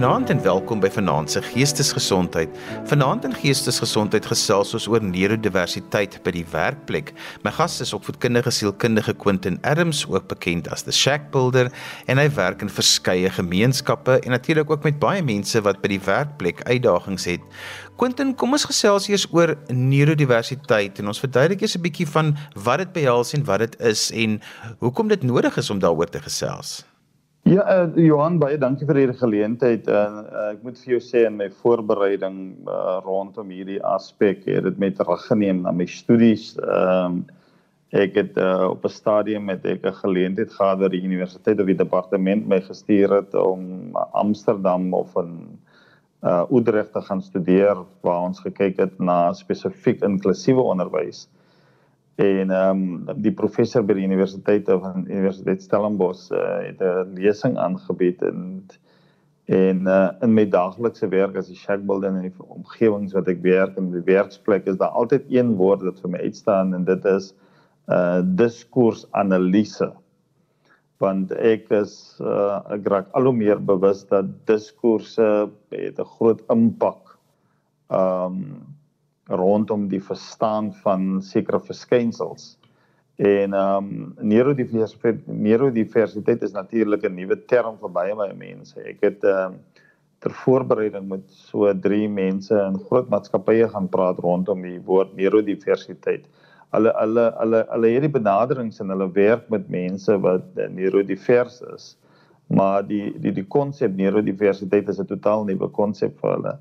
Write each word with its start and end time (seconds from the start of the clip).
Goeienaand 0.00 0.30
en 0.32 0.38
welkom 0.40 0.80
by 0.80 0.88
Vanaand 0.88 1.28
se 1.28 1.42
Geestesgesondheid. 1.44 2.54
Vanaand 2.88 3.26
in 3.28 3.34
Geestesgesondheid 3.36 4.24
gesels 4.24 4.70
ons 4.72 4.86
oor 4.88 5.02
neurodiversiteit 5.04 6.14
by 6.24 6.32
die 6.32 6.44
werkplek. 6.54 7.10
My 7.44 7.52
gas 7.52 7.74
is 7.84 7.92
opvoedkundige 7.92 8.48
sielkundige 8.48 9.12
Quentin 9.20 9.58
Adams, 9.60 10.06
ook 10.08 10.24
bekend 10.30 10.70
as 10.72 10.86
the 10.88 10.94
Shack 10.96 11.28
Builder, 11.34 11.68
en 12.08 12.16
hy 12.16 12.30
werk 12.32 12.64
in 12.64 12.72
verskeie 12.72 13.28
gemeenskappe 13.28 14.16
en 14.22 14.32
natuurlik 14.32 14.72
ook 14.72 14.88
met 14.88 14.96
baie 15.02 15.20
mense 15.20 15.60
wat 15.68 15.84
by 15.84 15.92
die 15.92 16.00
werkplek 16.06 16.64
uitdagings 16.64 17.28
het. 17.28 17.44
Quentin, 18.00 18.32
kom 18.32 18.56
ons 18.56 18.64
gesels 18.70 19.10
eers 19.12 19.28
oor 19.36 19.52
neurodiversiteit 19.68 21.04
en 21.04 21.12
ons 21.12 21.20
verduidelik 21.20 21.60
eers 21.60 21.76
'n 21.76 21.84
bietjie 21.84 22.08
van 22.08 22.38
wat 22.56 22.88
dit 22.88 22.92
behels 23.04 23.36
en 23.36 23.44
wat 23.44 23.68
dit 23.68 23.76
is 23.92 24.08
en 24.16 24.40
hoekom 24.80 25.12
dit 25.12 25.22
nodig 25.22 25.60
is 25.60 25.70
om 25.70 25.78
daaroor 25.78 26.08
te 26.08 26.24
gesels. 26.24 26.88
Ja, 27.48 27.64
uh, 27.64 27.96
Johan, 27.96 28.36
baie 28.38 28.58
dankie 28.60 28.84
vir 28.86 28.98
hierdie 29.00 29.16
geleentheid. 29.16 29.86
Uh, 29.88 30.00
uh, 30.20 30.42
ek 30.52 30.64
moet 30.66 30.76
vir 30.82 30.92
jou 30.92 31.00
sê 31.02 31.22
in 31.24 31.38
my 31.38 31.48
voorbereiding 31.62 32.36
uh, 32.68 32.98
rondom 33.06 33.48
hierdie 33.50 33.80
aspek 33.88 34.44
het 34.44 34.66
dit 34.68 34.80
met 34.82 34.98
teruggeneem 34.98 35.62
na 35.64 35.72
my 35.72 35.86
studies. 35.88 36.52
Ehm 36.60 37.20
um, 37.20 37.20
ek 37.90 38.14
het 38.14 38.36
uh, 38.38 38.68
op 38.70 38.84
'n 38.86 38.92
stadium 38.94 39.48
met 39.50 39.64
ek 39.66 39.82
'n 39.82 39.96
geleentheid 40.02 40.52
gehad 40.54 40.78
by 40.78 40.88
die 40.92 41.02
universiteit 41.02 41.58
of 41.58 41.66
die 41.66 41.80
departement 41.80 42.46
my 42.46 42.60
gestuur 42.62 43.10
het 43.16 43.34
om 43.34 43.96
Amsterdam 44.12 44.94
of 44.94 45.16
in 45.16 45.58
uh 46.22 46.44
Utrecht 46.52 46.92
te 46.92 47.00
gaan 47.00 47.22
studeer 47.22 47.82
waar 48.04 48.20
ons 48.28 48.40
gekyk 48.40 48.78
het 48.78 48.98
na 48.98 49.32
spesifiek 49.32 50.04
inklusiewe 50.04 50.62
onderwys. 50.62 51.26
En 52.20 52.50
ehm 52.50 52.80
um, 53.08 53.20
die 53.24 53.32
professor 53.32 53.84
by 53.86 53.94
die 53.96 54.04
universiteit 54.04 54.68
of 54.68 54.84
aan 54.84 55.06
Universiteit 55.08 55.62
Stellenbosch 55.64 56.26
uh, 56.36 56.40
het 56.66 56.80
'n 56.84 57.14
lesing 57.16 57.56
aangebied 57.56 58.22
en 58.22 58.40
en 59.50 59.78
uh, 59.88 60.10
in 60.22 60.34
my 60.34 60.44
daaglikse 60.46 61.08
werk 61.08 61.36
as 61.40 61.48
'n 61.48 61.56
shackbuilder 61.56 62.10
in 62.10 62.26
die 62.28 62.34
omgewings 62.56 63.14
wat 63.16 63.28
ek 63.32 63.40
werk 63.42 63.78
in 63.80 63.88
die 63.94 64.04
werksplek 64.04 64.68
is 64.68 64.76
daar 64.82 64.92
altyd 65.00 65.24
een 65.32 65.54
woord 65.56 65.82
wat 65.82 66.02
vir 66.02 66.10
my 66.10 66.20
uitstaan 66.26 66.74
en 66.74 66.84
dit 66.84 67.04
is 67.04 67.32
uh 67.88 68.20
diskursanalise. 68.42 69.88
Want 71.00 71.32
ek 71.32 71.72
is 71.72 71.94
uh 72.20 72.60
ek 72.76 72.84
raak 72.92 73.08
al 73.16 73.30
hoe 73.30 73.36
meer 73.38 73.64
bewus 73.72 74.04
dat 74.12 74.28
diskurse 74.46 75.48
het 75.70 75.98
'n 75.98 76.12
groot 76.18 76.44
impak. 76.52 77.16
Um, 77.88 78.76
rondom 79.30 79.88
die 79.88 80.02
verstaan 80.02 80.72
van 80.82 81.22
sekere 81.22 81.60
verskynsels. 81.60 82.56
En 83.20 83.52
ehm 83.52 83.76
um, 83.76 84.14
neurodiversiteit 84.32 85.26
neurodiversiteit 85.26 86.42
is 86.42 86.52
natuurlik 86.56 87.04
'n 87.04 87.14
nuwe 87.14 87.36
term 87.44 87.76
vir 87.78 87.90
baie 87.90 88.14
baie 88.14 88.34
mense. 88.34 88.80
Ek 88.80 89.00
het 89.00 89.24
ehm 89.24 89.52
uh, 89.52 89.80
ter 90.20 90.32
voorbereiding 90.36 91.08
met 91.08 91.22
so 91.32 91.72
3 91.72 92.08
mense 92.08 92.54
in 92.54 92.78
groot 92.88 93.08
maatskappye 93.08 93.68
gaan 93.68 93.88
praat 93.88 94.18
rondom 94.18 94.62
die 94.62 94.80
woord 94.84 95.14
neurodiversiteit. 95.16 96.26
Hulle 96.74 96.92
hulle 96.96 97.24
hulle 97.38 97.62
hulle 97.70 97.92
hierdie 97.94 98.12
benaderings 98.16 98.80
en 98.80 98.92
hulle 98.92 99.08
werk 99.16 99.48
met 99.50 99.68
mense 99.68 100.18
wat 100.26 100.60
neurodivers 100.76 101.60
is. 101.74 101.96
Maar 102.46 102.86
die 102.86 103.14
die 103.22 103.32
die 103.32 103.46
konsep 103.56 103.96
neurodiversiteit 103.96 104.88
is 104.88 105.00
'n 105.00 105.06
totaal 105.06 105.44
nuwe 105.44 105.68
konsep 105.68 106.18
vir 106.20 106.36
hulle. 106.36 106.58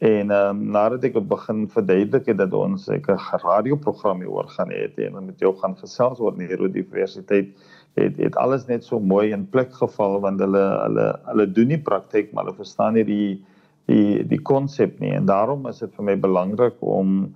En 0.00 0.30
ehm 0.30 0.56
um, 0.56 0.60
nadat 0.72 1.02
ek 1.04 1.16
begin 1.28 1.66
verduidelik 1.68 2.30
het 2.30 2.38
dat 2.40 2.54
ons 2.56 2.86
'n 2.88 3.02
radioprogram 3.42 4.22
hieroor 4.24 4.48
gaan 4.48 4.70
hê 4.72 4.88
en 4.96 5.26
met 5.26 5.38
jou 5.38 5.52
gaan 5.56 5.76
gesels 5.76 6.20
oor 6.20 6.36
neurodiversiteit, 6.36 7.48
het 7.94 8.16
het 8.16 8.36
alles 8.36 8.64
net 8.66 8.84
so 8.84 9.00
mooi 9.00 9.32
in 9.32 9.48
plek 9.50 9.72
geval 9.72 10.20
want 10.20 10.40
hulle 10.40 10.64
hulle 10.84 11.20
hulle 11.26 11.46
doen 11.52 11.68
nie 11.68 11.82
praktyk 11.82 12.32
maar 12.32 12.44
hulle 12.44 12.56
verstaan 12.56 12.94
nie 12.94 13.04
die 13.04 13.44
die 13.86 14.24
die 14.24 14.40
konsep 14.40 14.98
nie. 15.00 15.12
En 15.12 15.26
daarom 15.26 15.66
is 15.66 15.78
dit 15.78 15.92
vir 15.94 16.04
my 16.04 16.16
belangrik 16.16 16.80
om 16.80 17.34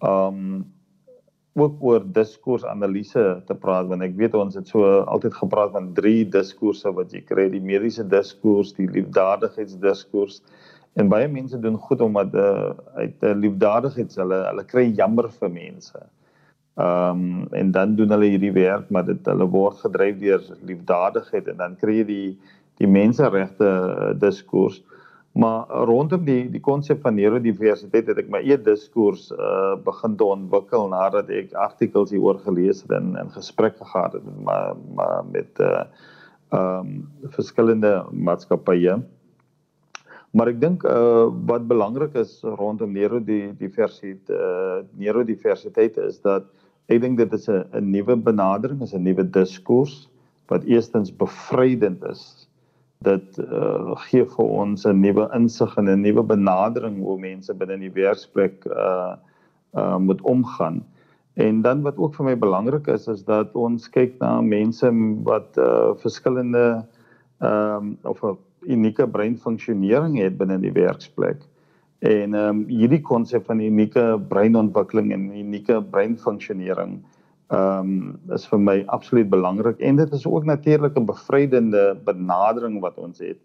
ehm 0.00 0.40
um, 0.40 0.64
ook 1.56 1.76
oor 1.80 2.02
diskursanalise 2.12 3.42
te 3.46 3.54
praat 3.54 3.86
want 3.88 4.02
ek 4.02 4.16
weet 4.16 4.34
ons 4.34 4.54
het 4.54 4.68
so 4.68 4.84
altyd 5.04 5.34
gepraat 5.34 5.72
van 5.72 5.92
drie 5.94 6.24
diskurse 6.24 6.92
wat 6.92 7.12
jy 7.12 7.20
kry 7.20 7.48
die 7.48 7.60
mediese 7.60 8.04
diskurs, 8.08 8.72
die 8.76 8.88
liefdadigheidsdiskurs 8.88 10.42
En 10.96 11.08
baie 11.12 11.28
mense 11.28 11.58
doen 11.60 11.76
goed 11.76 12.00
omdat 12.00 12.34
uh, 12.34 12.70
uit 12.94 13.16
'n 13.20 13.26
uh, 13.32 13.38
liefdadigheid 13.44 14.14
hulle 14.16 14.38
hulle 14.48 14.64
kry 14.64 14.84
jammer 14.96 15.28
vir 15.38 15.50
mense. 15.50 15.98
Ehm 16.76 17.20
um, 17.20 17.48
en 17.52 17.70
dan 17.70 17.94
doen 17.96 18.10
hulle 18.14 18.28
hierdie 18.32 18.52
werk 18.52 18.90
maar 18.90 19.04
dit 19.04 19.28
hulle 19.32 19.46
word 19.48 19.76
gedryf 19.84 20.18
deur 20.20 20.42
liefdadigheid 20.70 21.48
en 21.48 21.56
dan 21.56 21.76
kry 21.80 21.98
jy 22.00 22.06
die 22.10 22.30
die 22.80 22.88
menseregte 22.88 23.68
uh, 23.68 24.12
diskurs. 24.20 24.82
Maar 25.32 25.68
rondom 25.88 26.24
die 26.24 26.50
die 26.52 26.60
konsep 26.60 27.00
van 27.04 27.16
neurodiversiteit 27.16 28.08
het 28.08 28.20
ek 28.24 28.28
my 28.32 28.40
eie 28.40 28.56
diskurs 28.56 29.28
uh 29.36 29.76
begin 29.84 30.16
te 30.16 30.24
ontwikkel 30.24 30.88
nadat 30.92 31.28
ek 31.28 31.52
artikels 31.66 32.12
hieroor 32.12 32.40
gelees 32.44 32.80
het 32.84 32.96
en 32.96 33.16
in 33.20 33.32
gesprekke 33.36 33.84
gehad 33.84 34.16
het 34.16 34.30
maar, 34.48 34.72
maar 34.96 35.24
met 35.32 35.60
uh 35.60 35.84
ehm 36.56 36.88
um, 36.88 37.30
verskillende 37.36 38.04
maatskappye. 38.12 39.00
Maar 40.36 40.50
ek 40.52 40.58
dink 40.60 40.82
uh 40.84 41.28
wat 41.48 41.64
belangrik 41.68 42.16
is 42.20 42.42
rondom 42.60 42.92
neurodiversiteit 42.92 44.28
uh 44.28 44.82
neurodiversiteit 45.00 45.96
is 46.02 46.18
dat 46.20 46.50
ek 46.92 47.00
dink 47.00 47.16
dit 47.22 47.32
is 47.32 47.48
'n 47.48 47.64
'n 47.72 47.90
nuwe 47.90 48.16
benadering, 48.16 48.82
is 48.82 48.92
'n 48.92 49.02
nuwe 49.02 49.24
diskurs 49.24 50.10
wat 50.52 50.64
eerstens 50.64 51.10
bevrydend 51.22 52.04
is. 52.04 52.48
Dit 53.00 53.38
uh 53.38 53.96
gee 54.08 54.24
vir 54.24 54.44
ons 54.44 54.84
'n 54.84 55.00
nuwe 55.00 55.30
insig 55.32 55.76
en 55.78 55.88
'n 55.88 56.04
nuwe 56.04 56.22
benadering 56.22 57.00
hoe 57.00 57.18
mense 57.18 57.54
binne 57.54 57.78
die 57.80 57.94
werksplek 58.02 58.66
uh 58.66 59.16
uh 59.72 59.96
moet 59.98 60.20
omgaan. 60.20 60.84
En 61.34 61.62
dan 61.62 61.82
wat 61.82 61.96
ook 61.96 62.14
vir 62.14 62.24
my 62.24 62.36
belangrik 62.36 62.86
is 62.88 63.08
is 63.08 63.24
dat 63.24 63.54
ons 63.54 63.88
kyk 63.88 64.20
na 64.20 64.40
mense 64.40 64.92
wat 65.24 65.56
uh 65.56 65.94
verskillende 65.96 66.84
ehm 67.40 67.76
um, 67.76 67.98
of 68.04 68.22
'n 68.22 68.36
unieke 68.66 69.06
breinfunksionering 69.08 70.18
het 70.20 70.38
binne 70.38 70.58
die 70.62 70.72
werksplek. 70.72 71.42
En 72.04 72.34
ehm 72.34 72.48
um, 72.48 72.64
hierdie 72.68 73.00
konsep 73.00 73.46
van 73.46 73.60
unieke 73.60 74.20
breinontwikkeling 74.28 75.12
en 75.12 75.30
unieke 75.32 75.82
breinfunksionering 75.90 76.98
ehm 77.48 77.90
um, 77.90 78.32
is 78.34 78.46
vir 78.50 78.58
my 78.58 78.82
absoluut 78.86 79.28
belangrik 79.30 79.78
en 79.80 79.96
dit 79.96 80.12
is 80.12 80.26
ook 80.26 80.44
natuurlik 80.44 80.98
'n 80.98 81.06
bevrydende 81.06 81.96
benadering 82.04 82.80
wat 82.80 82.98
ons 82.98 83.18
het. 83.18 83.38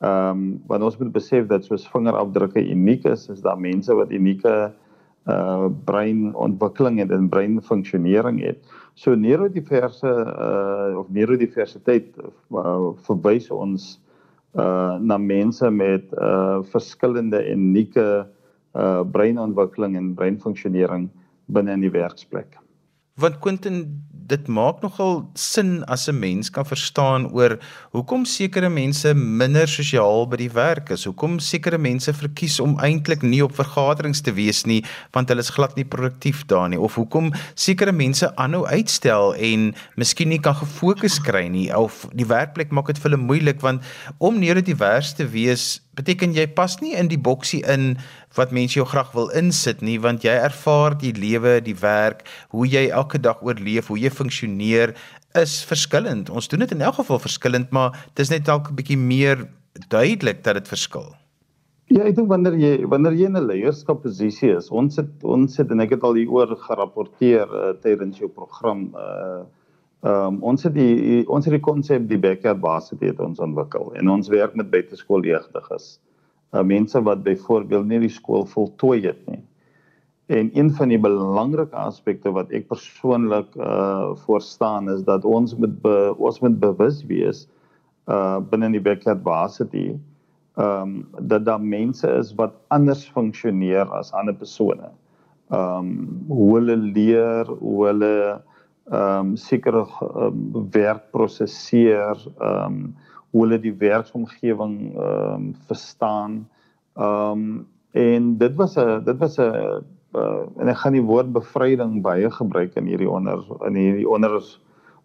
Ehm 0.00 0.30
um, 0.30 0.62
want 0.66 0.82
ons 0.82 0.98
moet 0.98 1.12
besef 1.12 1.46
dat 1.46 1.64
soos 1.64 1.88
vingerafdrukke 1.88 2.70
uniek 2.70 3.04
is, 3.04 3.28
is 3.28 3.40
daar 3.40 3.60
mense 3.60 3.94
wat 3.94 4.10
unieke 4.10 4.72
uh 5.26 5.66
breinontwikkeling 5.84 7.10
en 7.10 7.28
breinfunksionering 7.28 8.40
het. 8.40 8.64
So 8.94 9.14
neurodiverse 9.14 10.08
uh 10.08 10.98
of 10.98 11.08
neurodiversiteit 11.08 12.16
uh, 12.50 12.90
verwys 13.04 13.50
ons 13.50 14.00
uh 14.58 14.98
na 14.98 15.18
mense 15.18 15.70
met 15.70 16.12
uh 16.18 16.62
verskillende 16.72 17.42
unieke 17.52 18.26
uh 18.74 19.02
breinontwikkeling 19.12 19.96
en 19.96 20.14
breinfunksionering 20.14 21.08
binne 21.46 21.72
in 21.72 21.80
die 21.80 21.92
werksplek. 21.94 22.58
Want 23.14 23.38
Quentin 23.38 24.02
dit 24.30 24.48
maak 24.48 24.80
nogal 24.84 25.24
sin 25.34 25.82
as 25.84 26.08
'n 26.08 26.18
mens 26.18 26.50
kan 26.50 26.64
verstaan 26.64 27.30
oor 27.32 27.58
hoekom 27.92 28.24
sekere 28.24 28.68
mense 28.68 29.14
minder 29.14 29.68
sosiaal 29.68 30.28
by 30.28 30.36
die 30.36 30.52
werk 30.52 30.90
is. 30.90 31.04
Hoekom 31.04 31.38
sekere 31.38 31.78
mense 31.78 32.12
verkies 32.12 32.60
om 32.60 32.78
eintlik 32.78 33.22
nie 33.22 33.42
op 33.44 33.54
vergaderings 33.54 34.20
te 34.20 34.32
wees 34.32 34.64
nie 34.66 34.84
want 35.12 35.28
hulle 35.28 35.40
is 35.40 35.50
glad 35.50 35.76
nie 35.76 35.84
produktief 35.84 36.46
daar 36.46 36.68
nie 36.68 36.80
of 36.80 36.94
hoekom 36.94 37.32
sekere 37.54 37.92
mense 37.92 38.30
aanhou 38.36 38.66
uitstel 38.66 39.34
en 39.34 39.74
miskien 39.96 40.28
nie 40.28 40.40
kan 40.40 40.54
gefokus 40.54 41.18
kry 41.20 41.48
nie 41.48 41.68
of 41.76 42.06
die 42.12 42.26
werkplek 42.26 42.70
maak 42.70 42.86
dit 42.86 42.98
vir 42.98 43.10
hulle 43.10 43.22
moeilik 43.22 43.60
want 43.60 43.82
om 44.18 44.38
neurodivers 44.38 45.14
te 45.18 45.26
wees 45.26 45.80
beteken 45.98 46.34
jy 46.36 46.46
pas 46.54 46.76
nie 46.80 46.94
in 46.94 47.08
die 47.10 47.18
boksie 47.18 47.60
in 47.66 47.96
wat 48.38 48.52
mense 48.54 48.78
jou 48.78 48.86
graag 48.86 49.12
wil 49.16 49.30
insit 49.36 49.82
nie 49.82 49.98
want 49.98 50.24
jy 50.24 50.34
ervaar 50.38 50.96
die 50.98 51.12
lewe, 51.16 51.58
die 51.60 51.76
werk, 51.80 52.24
hoe 52.54 52.66
jy 52.66 52.88
elke 52.88 53.18
dag 53.18 53.42
oorleef, 53.42 53.90
hoe 53.90 53.98
jy 53.98 54.10
funksioneer 54.10 54.94
is 55.38 55.60
verskillend. 55.66 56.30
Ons 56.30 56.48
doen 56.50 56.62
dit 56.62 56.74
in 56.74 56.82
elk 56.82 57.00
geval 57.02 57.22
verskillend, 57.22 57.70
maar 57.74 57.94
dit 58.14 58.24
is 58.24 58.30
net 58.30 58.46
dalk 58.46 58.70
'n 58.70 58.76
bietjie 58.76 58.98
meer 58.98 59.48
duidelik 59.88 60.44
dat 60.44 60.54
dit 60.54 60.68
verskil. 60.68 61.14
Ja, 61.90 62.04
ek 62.06 62.14
dink 62.16 62.28
wanneer 62.30 62.54
jy 62.54 62.86
wanneer 62.86 63.14
jy 63.18 63.26
in 63.26 63.36
'n 63.36 63.46
leierskapposisie 63.46 64.56
is, 64.56 64.70
ons 64.70 64.96
het 64.96 65.24
ons 65.24 65.56
het 65.56 65.70
en 65.70 65.80
ek 65.80 65.90
het 65.90 66.02
al 66.02 66.14
hieroor 66.14 66.54
gerapporteer 66.56 67.48
uh, 67.50 67.72
tydens 67.82 68.18
jou 68.18 68.28
program 68.28 68.94
uh 68.94 69.42
Ehm 70.00 70.34
um, 70.34 70.36
ons 70.48 70.62
het 70.64 70.72
die 70.74 71.26
ons 71.28 71.44
het 71.44 71.52
die 71.52 71.60
konsep 71.60 72.06
die 72.08 72.18
backyard 72.18 72.62
varsity 72.62 73.10
het 73.10 73.18
ons 73.20 73.40
ontwikkel 73.44 73.90
en 74.00 74.08
ons 74.08 74.30
werk 74.32 74.54
met 74.56 74.70
buiteskooljeugdiges. 74.72 75.98
Uh, 76.54 76.62
mense 76.64 77.02
wat 77.04 77.20
byvoorbeeld 77.26 77.86
nie 77.86 78.00
die 78.06 78.12
skool 78.12 78.46
voltooi 78.48 79.02
het 79.04 79.20
nie. 79.28 79.42
En 80.32 80.50
een 80.56 80.70
van 80.72 80.88
die 80.88 80.98
belangrike 80.98 81.76
aspekte 81.76 82.32
wat 82.32 82.48
ek 82.56 82.70
persoonlik 82.72 83.52
uh 83.60 84.16
voor 84.24 84.40
staan 84.40 84.88
is 84.88 85.04
dat 85.04 85.24
ons 85.28 85.52
moet 85.56 85.76
be, 85.82 86.14
ons 86.16 86.40
moet 86.40 86.56
bewus 86.60 87.04
wees 87.04 87.44
uh 88.08 88.38
binne 88.40 88.72
die 88.72 88.80
backyard 88.80 89.20
varsity 89.26 89.90
ehm 90.56 90.96
um, 90.96 91.28
dat 91.28 91.44
daar 91.44 91.60
mense 91.60 92.08
is 92.08 92.32
wat 92.40 92.56
anders 92.68 93.04
funksioneer 93.12 93.84
as 94.00 94.12
ander 94.12 94.34
persone. 94.34 94.88
Ehm 95.50 95.76
um, 95.76 96.24
hoe 96.28 96.54
hulle 96.56 96.76
leer, 96.76 97.52
hoe 97.60 97.86
hulle 97.86 98.40
ehm 98.90 99.26
um, 99.26 99.36
sekere 99.36 99.84
um, 100.14 100.68
werk 100.74 101.10
prosesseer, 101.14 102.18
ehm 102.38 102.64
um, 102.66 102.80
hoe 103.30 103.44
hulle 103.44 103.60
die 103.62 103.74
werksomgewing 103.78 104.76
ehm 104.94 105.34
um, 105.34 105.52
verstaan. 105.66 106.48
Ehm 106.98 107.44
um, 107.44 107.68
en 107.92 108.36
dit 108.38 108.54
was 108.54 108.76
'n 108.76 109.04
dit 109.04 109.18
was 109.18 109.38
'n 109.38 109.84
uh, 110.14 110.42
en 110.58 110.68
ek 110.68 110.76
gaan 110.82 110.92
die 110.92 111.06
woord 111.06 111.32
bevryding 111.32 112.02
baie 112.02 112.30
gebruik 112.30 112.74
in 112.74 112.86
hierdie 112.86 113.10
onder 113.10 113.44
in 113.66 113.74
hierdie 113.74 114.08
onder 114.08 114.42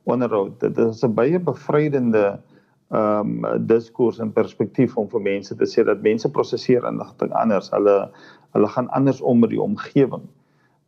onderhoud. 0.04 0.60
Dit 0.60 0.78
is 0.78 1.04
'n 1.04 1.14
baie 1.14 1.40
bevrydende 1.40 2.40
ehm 2.90 3.46
um, 3.46 3.68
diskurs 3.68 4.20
en 4.20 4.32
perspektief 4.32 4.98
om 4.98 5.10
vir 5.10 5.22
mense 5.22 5.56
te 5.56 5.66
sê 5.66 5.84
dat 5.84 6.02
mense 6.02 6.30
prosesseer 6.32 6.86
inligting 6.86 7.32
anders. 7.34 7.70
Hulle 7.70 8.10
hulle 8.52 8.68
gaan 8.68 8.90
anders 8.90 9.22
om 9.22 9.40
met 9.40 9.50
die 9.50 9.62
omgewing. 9.62 10.26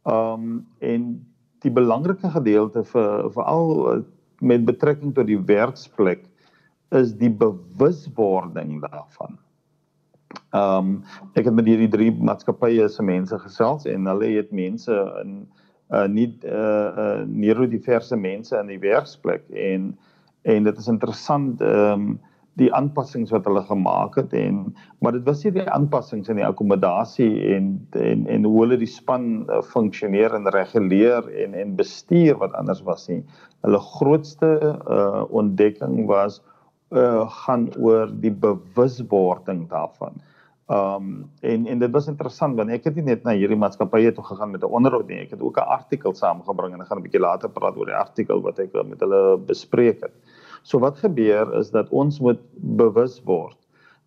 Ehm 0.06 0.34
um, 0.34 0.68
en 0.80 1.26
die 1.66 1.74
belangrike 1.74 2.30
gedeelte 2.34 2.84
vir 2.92 3.30
veral 3.34 4.04
met 4.42 4.66
betrekking 4.66 5.14
tot 5.18 5.28
die 5.30 5.40
werksplek 5.40 6.26
is 6.96 7.14
die 7.20 7.32
bewuswording 7.34 8.80
daarvan. 8.86 9.38
Ehm 10.56 10.78
um, 10.78 11.04
ek 11.36 11.48
het 11.48 11.56
met 11.56 11.68
hierdie 11.68 11.92
drie 11.92 12.12
maatskappye 12.12 12.88
se 12.92 13.04
mense 13.04 13.38
gesels 13.40 13.88
en 13.88 14.08
hulle 14.12 14.34
het 14.36 14.52
mense 14.52 14.96
in 15.24 15.40
uh 15.88 16.06
nie 16.12 16.28
uh 16.44 16.88
uh 17.04 17.22
neurodiverse 17.26 18.16
mense 18.16 18.56
in 18.60 18.68
die 18.68 18.80
werksplek 18.84 19.46
en 19.52 19.94
en 20.44 20.64
dit 20.64 20.78
is 20.78 20.88
interessant 20.92 21.62
ehm 21.62 21.94
um, 21.94 22.20
die 22.58 22.70
aanpassings 22.74 23.32
wat 23.34 23.46
hulle 23.46 23.62
gemaak 23.68 24.18
het 24.18 24.34
en 24.38 24.62
maar 25.04 25.14
dit 25.14 25.26
was 25.28 25.44
nie 25.46 25.54
die 25.60 25.66
aanpassings 25.70 26.30
in 26.32 26.40
die 26.40 26.46
akkommodasie 26.48 27.30
en 27.54 27.74
en 28.02 28.26
en 28.34 28.48
hoe 28.50 28.62
hulle 28.64 28.80
die 28.82 28.90
span 28.90 29.28
uh, 29.46 29.62
funksioneer 29.74 30.34
en 30.38 30.50
reguleer 30.56 31.28
en 31.46 31.54
en 31.54 31.76
bestuur 31.78 32.40
wat 32.42 32.56
anders 32.58 32.82
was 32.88 33.08
nie. 33.12 33.22
Hulle 33.66 33.82
grootste 33.98 34.54
uh 34.98 35.26
ontdekking 35.30 36.06
was 36.10 36.42
uh 36.96 37.28
gaan 37.44 37.70
oor 37.78 38.10
die 38.26 38.34
bewuswording 38.34 39.68
daarvan. 39.70 40.18
Um 40.68 41.30
en 41.42 41.68
en 41.68 41.80
dit 41.80 41.92
was 41.92 42.10
interessant 42.12 42.58
want 42.58 42.74
ek 42.74 42.90
het 42.90 42.98
nie 42.98 43.06
net 43.12 43.24
na 43.24 43.38
hierdie 43.38 43.60
maatskappye 43.60 44.12
toe 44.18 44.26
gegaan 44.32 44.52
met 44.52 44.66
'n 44.66 44.74
onderhoud 44.80 45.08
nie. 45.08 45.22
Ek 45.28 45.38
het 45.38 45.42
ook 45.42 45.62
'n 45.62 45.70
artikel 45.78 46.14
saamgebring 46.14 46.74
en 46.74 46.82
ek 46.82 46.88
gaan 46.88 46.98
'n 46.98 47.06
bietjie 47.06 47.22
later 47.22 47.50
praat 47.50 47.78
oor 47.78 47.86
die 47.86 48.02
artikel 48.02 48.42
wat 48.42 48.60
ek 48.60 48.74
met 48.74 49.00
hulle 49.00 49.38
bespreek 49.38 50.02
het. 50.02 50.16
So 50.68 50.82
wat 50.84 51.00
gebeur 51.00 51.54
is 51.56 51.72
dat 51.72 51.90
ons 51.96 52.20
moet 52.20 52.42
bewus 52.80 53.22
word. 53.24 53.56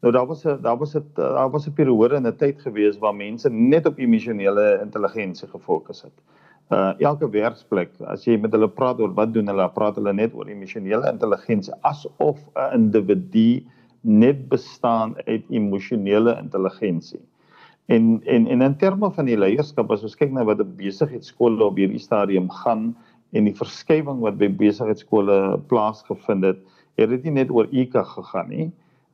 Nou 0.04 0.12
daar 0.12 0.26
was 0.28 0.44
'n 0.44 0.60
daar 0.62 0.76
was 0.76 0.94
'n 0.96 1.04
daar 1.14 1.50
was 1.50 1.66
'n 1.66 1.72
periode 1.72 2.16
in 2.16 2.26
'n 2.26 2.36
tyd 2.36 2.60
gewees 2.60 2.98
waar 2.98 3.14
mense 3.14 3.48
net 3.50 3.86
op 3.86 3.98
emosionele 3.98 4.80
intelligensie 4.82 5.48
gefokus 5.48 6.02
het. 6.02 6.16
Uh 6.70 6.92
elke 6.98 7.30
werksplek, 7.30 7.90
as 8.06 8.24
jy 8.24 8.36
met 8.36 8.52
hulle 8.52 8.68
praat 8.68 9.00
oor 9.00 9.14
wat 9.14 9.32
doen 9.32 9.46
hulle, 9.46 9.68
praat 9.68 9.96
hulle 9.96 10.12
net 10.12 10.34
oor 10.34 10.48
emosionele 10.48 11.10
intelligensie 11.12 11.74
asof 11.80 12.38
'n 12.54 12.74
individu 12.74 13.64
net 14.00 14.48
bestaan 14.48 15.16
uit 15.26 15.44
emosionele 15.50 16.38
intelligensie. 16.42 17.20
En 17.86 18.20
en 18.24 18.46
en 18.46 18.62
in 18.62 18.76
terme 18.76 19.10
van 19.10 19.24
die 19.24 19.38
leierskap 19.38 19.90
as 19.90 20.02
ons 20.02 20.16
kyk 20.16 20.30
na 20.32 20.44
wat 20.44 20.60
'n 20.60 20.76
besigheidskool 20.76 21.60
op 21.60 21.76
hierdie 21.76 21.98
stadium 21.98 22.50
gaan, 22.50 22.96
en 23.32 23.46
die 23.46 23.56
verskywing 23.56 24.20
wat 24.24 24.38
by 24.40 24.48
besigheidskole 24.60 25.58
plaasgevind 25.70 26.46
het, 26.48 26.60
het 26.98 27.10
dit 27.12 27.28
nie 27.28 27.36
net 27.40 27.52
oor 27.54 27.70
IQ 27.70 27.96
gegaan 28.14 28.50
nie. 28.50 28.68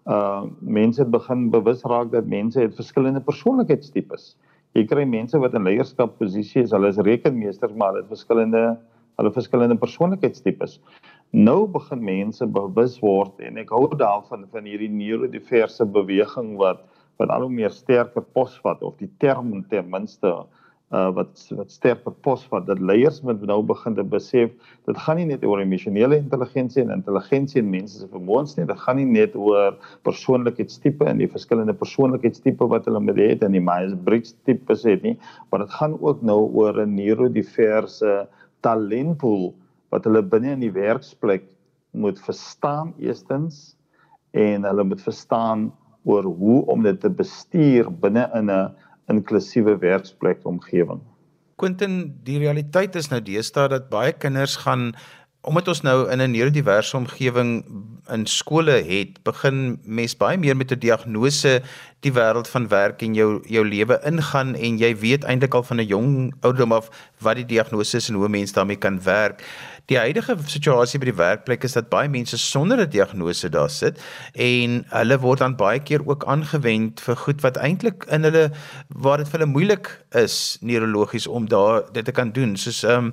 Uh 0.07 0.47
mense 0.61 1.03
het 1.03 1.11
begin 1.11 1.49
bewus 1.51 1.83
raak 1.85 2.13
dat 2.13 2.29
mense 2.31 2.61
het 2.61 2.77
verskillende 2.79 3.21
persoonlikheidstipes. 3.21 4.35
Jy 4.77 4.85
kry 4.87 5.07
mense 5.09 5.39
wat 5.41 5.55
in 5.57 5.67
leierskapposisies 5.67 6.69
is, 6.69 6.75
hulle 6.75 6.93
is 6.93 7.01
rekenmeesters, 7.01 7.75
maar 7.75 7.95
hulle 7.95 8.05
het 8.05 8.13
verskillende 8.13 8.67
hulle 9.17 9.33
verskillende 9.33 9.79
persoonlikheidstipes. 9.81 10.77
Nou 11.33 11.67
begin 11.73 12.03
mense 12.05 12.47
bewus 12.47 12.99
word 13.01 13.41
en 13.41 13.57
ek 13.63 13.73
hou 13.73 13.89
daarvan 13.97 14.45
van 14.53 14.69
hierdie 14.69 14.93
neurodiverse 14.93 15.87
beweging 15.89 16.55
wat 16.61 16.85
wat 17.17 17.31
al 17.33 17.47
hoe 17.47 17.53
meer 17.53 17.73
sterker 17.73 18.25
posvat 18.37 18.83
of 18.85 18.99
die 19.01 19.09
term 19.23 19.63
ten 19.71 19.89
minste 19.91 20.29
uh 20.95 21.09
wat 21.11 21.41
wat 21.59 21.71
sterker 21.75 22.15
pos 22.23 22.45
wat 22.53 22.67
dat 22.67 22.79
leiers 22.79 23.19
moet 23.27 23.41
nou 23.43 23.59
begin 23.67 23.95
te 23.95 24.05
besef 24.07 24.53
dit 24.87 24.99
gaan 25.03 25.17
nie 25.19 25.27
net 25.27 25.43
oor 25.43 25.59
emosionele 25.59 26.21
intelligensie 26.21 26.83
en 26.83 26.93
intelligensie 26.95 27.59
en 27.59 27.73
mense 27.73 27.99
se 27.99 28.07
vermoëns 28.13 28.55
nie 28.57 28.67
dit 28.69 28.79
gaan 28.85 29.01
nie 29.01 29.09
net 29.09 29.35
oor 29.35 29.75
persoonlikheidstipe 30.07 31.09
en 31.11 31.19
die 31.19 31.31
verskillende 31.33 31.75
persoonlikheidstipe 31.75 32.71
wat 32.71 32.87
hulle 32.87 33.03
met 33.03 33.19
het 33.19 33.43
en 33.43 33.59
die 33.59 33.65
Myers-Briggs 33.67 34.37
tipe 34.47 34.79
sê 34.79 34.95
nie 35.03 35.17
maar 35.51 35.65
dit 35.65 35.75
gaan 35.75 35.99
ook 35.99 36.23
nou 36.23 36.39
oor 36.55 36.79
'n 36.85 36.95
neurodiverse 36.95 38.29
talentpool 38.63 39.55
wat 39.91 40.07
hulle 40.07 40.23
binne 40.23 40.55
in 40.55 40.63
die 40.63 40.75
werksplek 40.75 41.51
moet 41.91 42.21
verstaan 42.21 42.95
eerstens 42.99 43.75
en 44.31 44.63
hulle 44.63 44.85
moet 44.85 45.03
verstaan 45.03 45.73
oor 46.07 46.23
hoe 46.23 46.63
om 46.71 46.83
dit 46.83 47.01
te 47.01 47.11
bestuur 47.11 47.91
binne 47.91 48.31
in 48.39 48.51
'n 48.51 48.71
inklusiewe 49.13 49.79
werksplek 49.79 50.45
omgewing. 50.47 51.01
Quentin, 51.57 52.15
die 52.25 52.39
realiteit 52.39 52.97
is 52.97 53.09
nou 53.09 53.23
deesdae 53.25 53.69
dat 53.73 53.89
baie 53.93 54.13
kinders 54.13 54.59
gaan 54.65 54.93
omdat 55.47 55.69
ons 55.71 55.81
nou 55.87 56.11
in 56.11 56.19
'n 56.19 56.31
neurodiverse 56.31 56.97
omgewing 56.97 57.65
in 58.11 58.27
skole 58.27 58.83
het, 58.83 59.23
begin 59.23 59.79
mes 59.85 60.17
baie 60.17 60.39
meer 60.39 60.57
met 60.57 60.73
'n 60.73 60.79
diagnose 60.79 61.63
die 62.07 62.15
wêreld 62.15 62.49
van 62.49 62.69
werk 62.71 63.03
en 63.03 63.15
jou 63.19 63.31
jou 63.51 63.65
lewe 63.67 63.99
ingaan 64.07 64.55
en 64.55 64.79
jy 64.79 64.93
weet 65.03 65.25
eintlik 65.27 65.55
al 65.55 65.67
van 65.67 65.81
'n 65.81 65.87
jong 65.87 66.11
ouderdom 66.41 66.73
af 66.73 66.91
wat 67.21 67.37
die 67.37 67.47
diagnose 67.47 67.97
is 67.97 68.09
en 68.09 68.15
hoe 68.15 68.29
mense 68.29 68.55
daarmee 68.55 68.77
kan 68.77 69.03
werk. 69.03 69.43
Die 69.87 69.99
huidige 69.99 70.35
situasie 70.51 70.99
by 70.99 71.07
die 71.07 71.19
werkplek 71.19 71.63
is 71.63 71.77
dat 71.77 71.91
baie 71.93 72.09
mense 72.11 72.39
sonder 72.43 72.81
'n 72.83 72.91
diagnose 72.91 73.49
daar 73.49 73.71
sit 73.71 74.01
en 74.35 74.85
hulle 74.91 75.19
word 75.19 75.39
dan 75.39 75.55
baie 75.57 75.79
keer 75.79 76.03
ook 76.07 76.25
aangewend 76.27 77.01
vir 77.01 77.17
goed 77.17 77.41
wat 77.43 77.57
eintlik 77.57 78.05
in 78.11 78.25
hulle 78.27 78.51
waar 78.89 79.19
dit 79.19 79.29
vir 79.29 79.41
hulle 79.41 79.53
moeilik 79.53 79.87
is 80.11 80.59
neurologies 80.61 81.27
om 81.27 81.47
daar 81.49 81.83
dit 81.93 82.05
te 82.05 82.13
kan 82.13 82.33
doen. 82.33 82.57
Soos 82.57 82.83
ehm 82.83 83.05
um, 83.05 83.13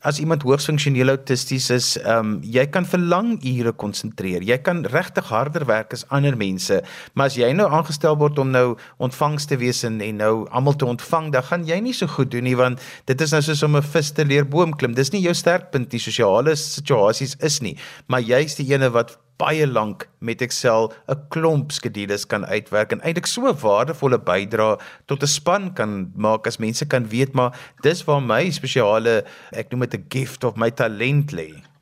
as 0.00 0.18
iemand 0.18 0.42
hoogs 0.42 0.64
funksioneel 0.64 1.08
autisties 1.08 1.70
is, 1.70 1.96
ehm 1.98 2.18
um, 2.18 2.40
jy 2.42 2.66
kan 2.66 2.84
vir 2.84 3.00
lang 3.00 3.38
ure 3.44 3.72
konsentreer. 3.72 4.42
Jy 4.42 4.58
kan 4.58 4.84
regtig 4.84 5.28
harder 5.28 5.64
werk 5.66 5.92
as 5.92 6.04
ander 6.08 6.36
mense, 6.36 6.82
maar 7.14 7.26
as 7.26 7.36
jy 7.36 7.52
nou 7.52 7.68
aangestel 7.68 8.16
word 8.16 8.33
om 8.38 8.50
nou 8.50 8.76
ontvangs 8.98 9.44
te 9.44 9.56
wees 9.56 9.84
en, 9.84 10.00
en 10.00 10.16
nou 10.16 10.48
almal 10.50 10.76
te 10.76 10.86
ontvang, 10.86 11.32
dan 11.32 11.42
gaan 11.42 11.66
jy 11.66 11.80
nie 11.80 11.92
so 11.92 12.06
goed 12.06 12.30
doen 12.30 12.44
nie 12.44 12.56
want 12.56 12.80
dit 13.06 13.20
is 13.20 13.32
nou 13.32 13.42
soos 13.42 13.62
om 13.62 13.76
'n 13.76 13.82
vis 13.82 14.12
te 14.12 14.24
leer 14.24 14.44
boom 14.44 14.76
klim. 14.76 14.94
Dis 14.94 15.12
nie 15.12 15.22
jou 15.22 15.34
sterkpunt 15.34 15.92
nie 15.92 16.00
sosiale 16.00 16.56
situasies 16.56 17.36
is 17.40 17.60
nie, 17.60 17.76
maar 18.06 18.20
jy's 18.20 18.54
die 18.54 18.72
ene 18.72 18.90
wat 18.90 19.18
baie 19.40 19.66
lank 19.66 20.06
met 20.20 20.42
Excel 20.42 20.92
'n 21.08 21.18
klomp 21.28 21.72
skedules 21.72 22.26
kan 22.26 22.46
uitwerk 22.46 22.92
en 22.92 23.02
eintlik 23.02 23.26
so 23.26 23.48
'n 23.48 23.58
waardevolle 23.58 24.18
bydrae 24.18 24.78
tot 25.06 25.22
'n 25.22 25.26
span 25.26 25.74
kan 25.74 26.12
maak 26.14 26.46
as 26.46 26.58
mense 26.58 26.86
kan 26.86 27.08
weet 27.08 27.34
maar 27.34 27.52
dis 27.82 28.04
waar 28.04 28.22
my 28.22 28.50
spesiale 28.50 29.24
ek 29.52 29.70
noem 29.70 29.80
dit 29.80 29.94
'n 29.94 30.06
gift 30.08 30.44
of 30.44 30.56
my 30.56 30.70
talent 30.70 31.32
lê. 31.32 31.73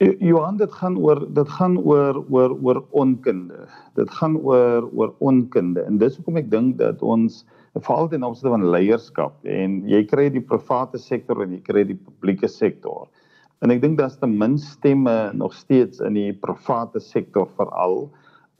Johan 0.00 0.56
dit 0.56 0.72
gaan 0.72 0.94
oor 0.96 1.18
dit 1.36 1.48
gaan 1.48 1.74
oor 1.78 2.22
oor 2.32 2.54
oor 2.64 2.78
onkunde. 2.90 3.66
Dit 3.94 4.10
gaan 4.16 4.38
oor 4.40 4.86
oor 4.96 5.10
onkunde 5.18 5.82
en 5.84 5.98
dis 6.00 6.16
hoekom 6.16 6.38
ek 6.40 6.48
dink 6.48 6.78
dat 6.78 7.02
ons 7.04 7.42
veral 7.76 8.08
ten 8.08 8.24
opsigte 8.24 8.54
van 8.54 8.64
leierskap 8.72 9.44
en 9.44 9.82
jy 9.90 10.00
kry 10.08 10.30
die 10.32 10.40
private 10.40 10.96
sektor 10.98 11.42
en 11.44 11.52
jy 11.52 11.60
kry 11.68 11.84
die 11.84 11.98
publieke 11.98 12.48
sektor. 12.48 13.10
En 13.60 13.74
ek 13.76 13.82
dink 13.84 14.00
daar's 14.00 14.16
te 14.16 14.30
min 14.30 14.56
stemme 14.56 15.18
nog 15.36 15.52
steeds 15.52 16.00
in 16.00 16.16
die 16.16 16.32
private 16.32 17.04
sektor 17.04 17.50
veral. 17.60 18.06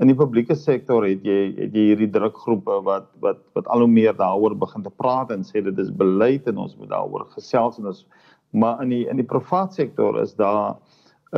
In 0.05 0.13
die 0.13 0.19
publieke 0.21 0.59
sektor 0.61 1.09
het 1.09 1.25
jy 1.25 1.41
het 1.57 1.73
jy 1.73 1.89
hierdie 1.95 2.13
drukgroepe 2.21 2.83
wat 2.85 3.09
wat 3.25 3.41
wat 3.57 3.73
al 3.73 3.87
hoe 3.87 3.95
meer 3.97 4.13
daaroor 4.13 4.61
begin 4.61 4.85
te 4.85 4.93
praat 4.93 5.33
en 5.33 5.49
sê 5.49 5.65
dit 5.65 5.81
is 5.81 5.89
beleid 6.05 6.53
en 6.53 6.61
ons 6.69 6.77
moet 6.77 6.93
daaroor 6.93 7.31
gesels 7.33 7.81
en 7.81 7.95
ons 7.95 8.05
maar 8.53 8.83
in 8.85 8.93
die 8.93 9.05
in 9.09 9.17
die 9.17 9.31
private 9.33 9.73
sektor 9.81 10.21
is 10.21 10.37
daar 10.37 10.77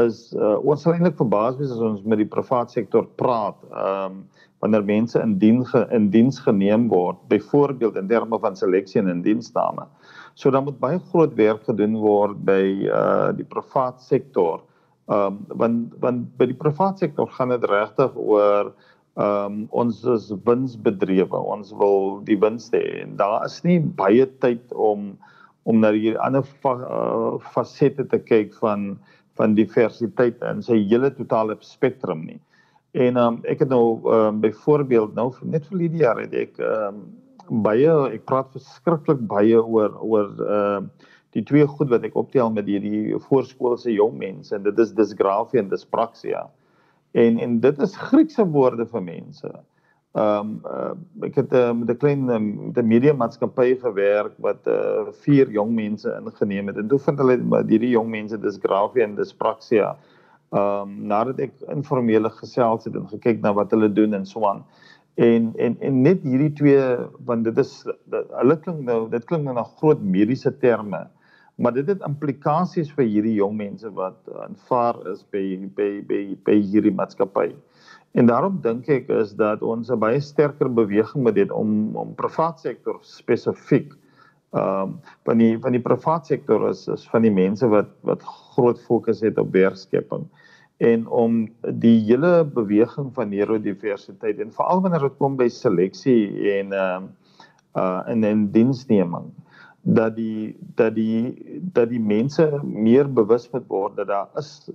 is 0.00 0.32
uh, 0.38 0.56
ons 0.64 0.80
sal 0.82 0.94
eintlik 0.96 1.18
verbaas 1.18 1.58
wees 1.58 1.72
as 1.75 1.82
ons 1.84 2.04
met 2.08 2.20
die 2.20 2.28
private 2.28 2.72
sektor 2.72 3.08
praat. 3.20 3.58
Ehm 3.72 4.22
um, 4.22 4.25
wanneer 4.62 4.84
mense 4.87 5.18
in 5.18 5.32
dien 5.42 5.64
ge, 5.66 5.80
in 5.90 6.04
diens 6.14 6.37
geneem 6.38 6.84
word, 6.87 7.16
byvoorbeeld 7.26 7.96
in 7.99 8.06
terme 8.06 8.38
van 8.38 8.54
seleksie 8.54 9.00
en 9.00 9.08
in 9.11 9.22
diensname. 9.25 9.88
So 10.38 10.52
dan 10.54 10.64
moet 10.64 10.78
baie 10.78 11.00
groot 11.11 11.34
werk 11.34 11.64
gedoen 11.66 11.96
word 11.99 12.44
by 12.46 12.87
uh 12.87 13.32
die 13.34 13.49
privaat 13.49 13.99
sektor. 14.02 14.62
Um 15.11 15.42
want 15.49 15.96
want 16.04 16.30
by 16.38 16.46
die 16.52 16.58
privaat 16.61 17.02
sektor 17.02 17.26
gaan 17.34 17.50
dit 17.50 17.66
regtig 17.66 18.14
oor 18.14 18.70
um 19.18 19.64
ons 19.70 20.04
is 20.14 20.30
winsbedrewe. 20.46 21.42
Ons 21.56 21.75
wil 21.82 22.22
die 22.30 22.38
wins 22.38 22.70
hê 22.70 23.02
en 23.02 23.18
daar 23.18 23.42
is 23.44 23.58
nie 23.66 23.80
baie 23.80 24.30
tyd 24.46 24.62
om 24.72 25.16
om 25.66 25.78
na 25.78 25.92
hierdie 25.94 26.18
ander 26.18 26.42
fa, 26.62 26.72
uh, 26.75 27.34
fasette 27.54 28.06
te 28.11 28.18
kyk 28.18 28.54
van 28.62 28.96
van 29.41 29.55
diversiteit 29.57 30.43
in 30.49 30.62
sy 30.62 30.79
hele 30.91 31.11
totale 31.15 31.57
spektrum 31.65 32.27
nie. 32.27 32.41
En 32.93 33.17
um, 33.17 33.41
ek 33.49 33.65
het 33.65 33.71
nou 33.73 34.01
um, 34.12 34.41
byvoorbeeld 34.43 35.15
nou 35.17 35.31
net 35.49 35.67
vir 35.71 35.87
die 35.87 36.03
jaar 36.03 36.21
het 36.21 36.35
ek 36.37 36.59
um, 36.61 37.07
baie 37.65 37.95
ek 38.12 38.27
praat 38.29 38.53
verskriklik 38.53 39.25
baie 39.29 39.59
oor 39.61 39.97
oor 40.01 40.37
uh 40.49 40.83
die 41.33 41.41
twee 41.49 41.65
goed 41.65 41.89
wat 41.89 42.03
ek 42.05 42.17
optel 42.21 42.51
met 42.53 42.67
hierdie 42.69 43.17
voorskoolse 43.25 43.89
jong 43.89 44.19
mense 44.21 44.53
en 44.53 44.67
dit 44.67 44.81
is 44.85 44.91
dysgrafia 44.93 45.62
en 45.62 45.71
dyspraxia. 45.71 46.43
En 47.17 47.39
en 47.41 47.55
dit 47.61 47.79
is 47.87 47.95
Griekse 47.97 48.45
woorde 48.53 48.85
vir 48.91 49.05
mense. 49.07 49.53
Ehm 50.12 50.40
um, 50.40 50.49
uh, 50.69 51.25
ek 51.25 51.38
het 51.40 51.54
uh, 51.57 51.73
met 51.73 51.88
'n 51.90 51.97
klein 51.97 52.28
uh, 52.28 52.38
met 52.38 52.76
'n 52.78 52.87
media 52.87 53.12
maatskappy 53.16 53.78
gewerk 53.81 54.35
wat 54.37 54.66
uh, 54.69 55.09
vier 55.25 55.50
jong 55.50 55.73
mense 55.75 56.21
ingeneem 56.25 56.66
het. 56.66 56.76
En 56.76 56.88
toe 56.88 56.99
vind 56.99 57.19
hulle 57.19 57.49
dat 57.49 57.69
hierdie 57.69 57.95
jong 57.95 58.11
mense 58.11 58.38
dysgrafia 58.38 59.04
en 59.04 59.14
dyspraxia 59.14 59.97
ehm 60.50 60.83
um, 60.83 61.07
nadat 61.07 61.40
ek 61.40 61.52
informele 61.73 62.31
gesels 62.31 62.85
het 62.85 62.95
en 62.95 63.09
gekyk 63.09 63.40
na 63.40 63.52
wat 63.52 63.71
hulle 63.71 63.92
doen 63.92 64.12
en 64.14 64.26
so 64.26 64.45
aan. 64.47 64.64
En 65.14 65.52
en 65.57 65.76
en 65.81 66.02
net 66.02 66.21
hierdie 66.23 66.52
twee 66.52 66.85
want 67.25 67.45
dit 67.45 67.59
is 67.59 67.73
hulle 68.37 68.57
klink 68.61 68.85
nou 68.85 69.09
dit 69.09 69.25
klink 69.25 69.45
nou 69.45 69.54
na 69.54 69.64
groot 69.81 70.02
mediese 70.02 70.59
terme 70.59 71.09
maar 71.57 71.73
dit 71.73 71.87
het 71.87 72.04
implikasies 72.07 72.92
vir 72.92 73.04
hierdie 73.04 73.35
jong 73.35 73.57
mense 73.57 73.90
wat 73.97 74.28
aanvaar 74.45 75.00
is 75.12 75.25
by 75.31 75.57
by 75.76 75.90
by 76.09 76.37
by 76.45 76.61
hierdie 76.61 76.92
maatskappy 77.00 77.52
en 78.12 78.26
daarom 78.26 78.61
dink 78.61 78.88
ek 78.92 79.09
is 79.09 79.33
dat 79.38 79.62
ons 79.62 79.90
'n 79.90 79.99
baie 79.99 80.21
sterker 80.21 80.69
beweging 80.69 81.25
moet 81.25 81.37
hê 81.37 81.49
om 81.50 81.97
om 81.97 82.14
privaat 82.14 82.61
sektor 82.61 82.99
spesifiek 83.00 83.92
ehm 84.52 84.83
um, 84.83 85.00
van 85.25 85.38
die 85.38 85.59
van 85.59 85.73
die 85.73 85.81
privaat 85.81 86.26
sektor 86.26 86.69
is 86.69 86.88
is 86.88 87.09
van 87.09 87.23
die 87.23 87.33
mense 87.33 87.69
wat 87.69 87.88
wat 88.02 88.23
groot 88.23 88.81
fokus 88.88 89.21
het 89.21 89.38
op 89.38 89.52
werkskepping 89.52 90.28
en 90.76 91.07
om 91.07 91.49
die 91.78 91.99
hele 92.04 92.45
beweging 92.45 93.12
van 93.14 93.28
neurodiversiteit 93.28 94.38
en 94.38 94.52
veral 94.52 94.83
wanneer 94.83 95.09
dit 95.09 95.19
kom 95.19 95.37
by 95.37 95.49
seleksie 95.49 96.52
en 96.59 96.73
ehm 96.73 97.04
uh, 97.04 97.11
uh 97.81 98.02
in 98.12 98.25
'n 98.25 98.50
diensneming 98.52 99.33
dat 99.83 100.17
die 100.17 100.57
dat 100.75 100.95
die 100.95 101.35
dat 101.73 101.89
die 101.91 102.01
mense 102.01 102.61
meer 102.62 103.12
bewus 103.12 103.49
moet 103.51 103.67
word 103.69 103.97
dat 103.97 104.07
daar 104.07 104.29
is 104.39 104.71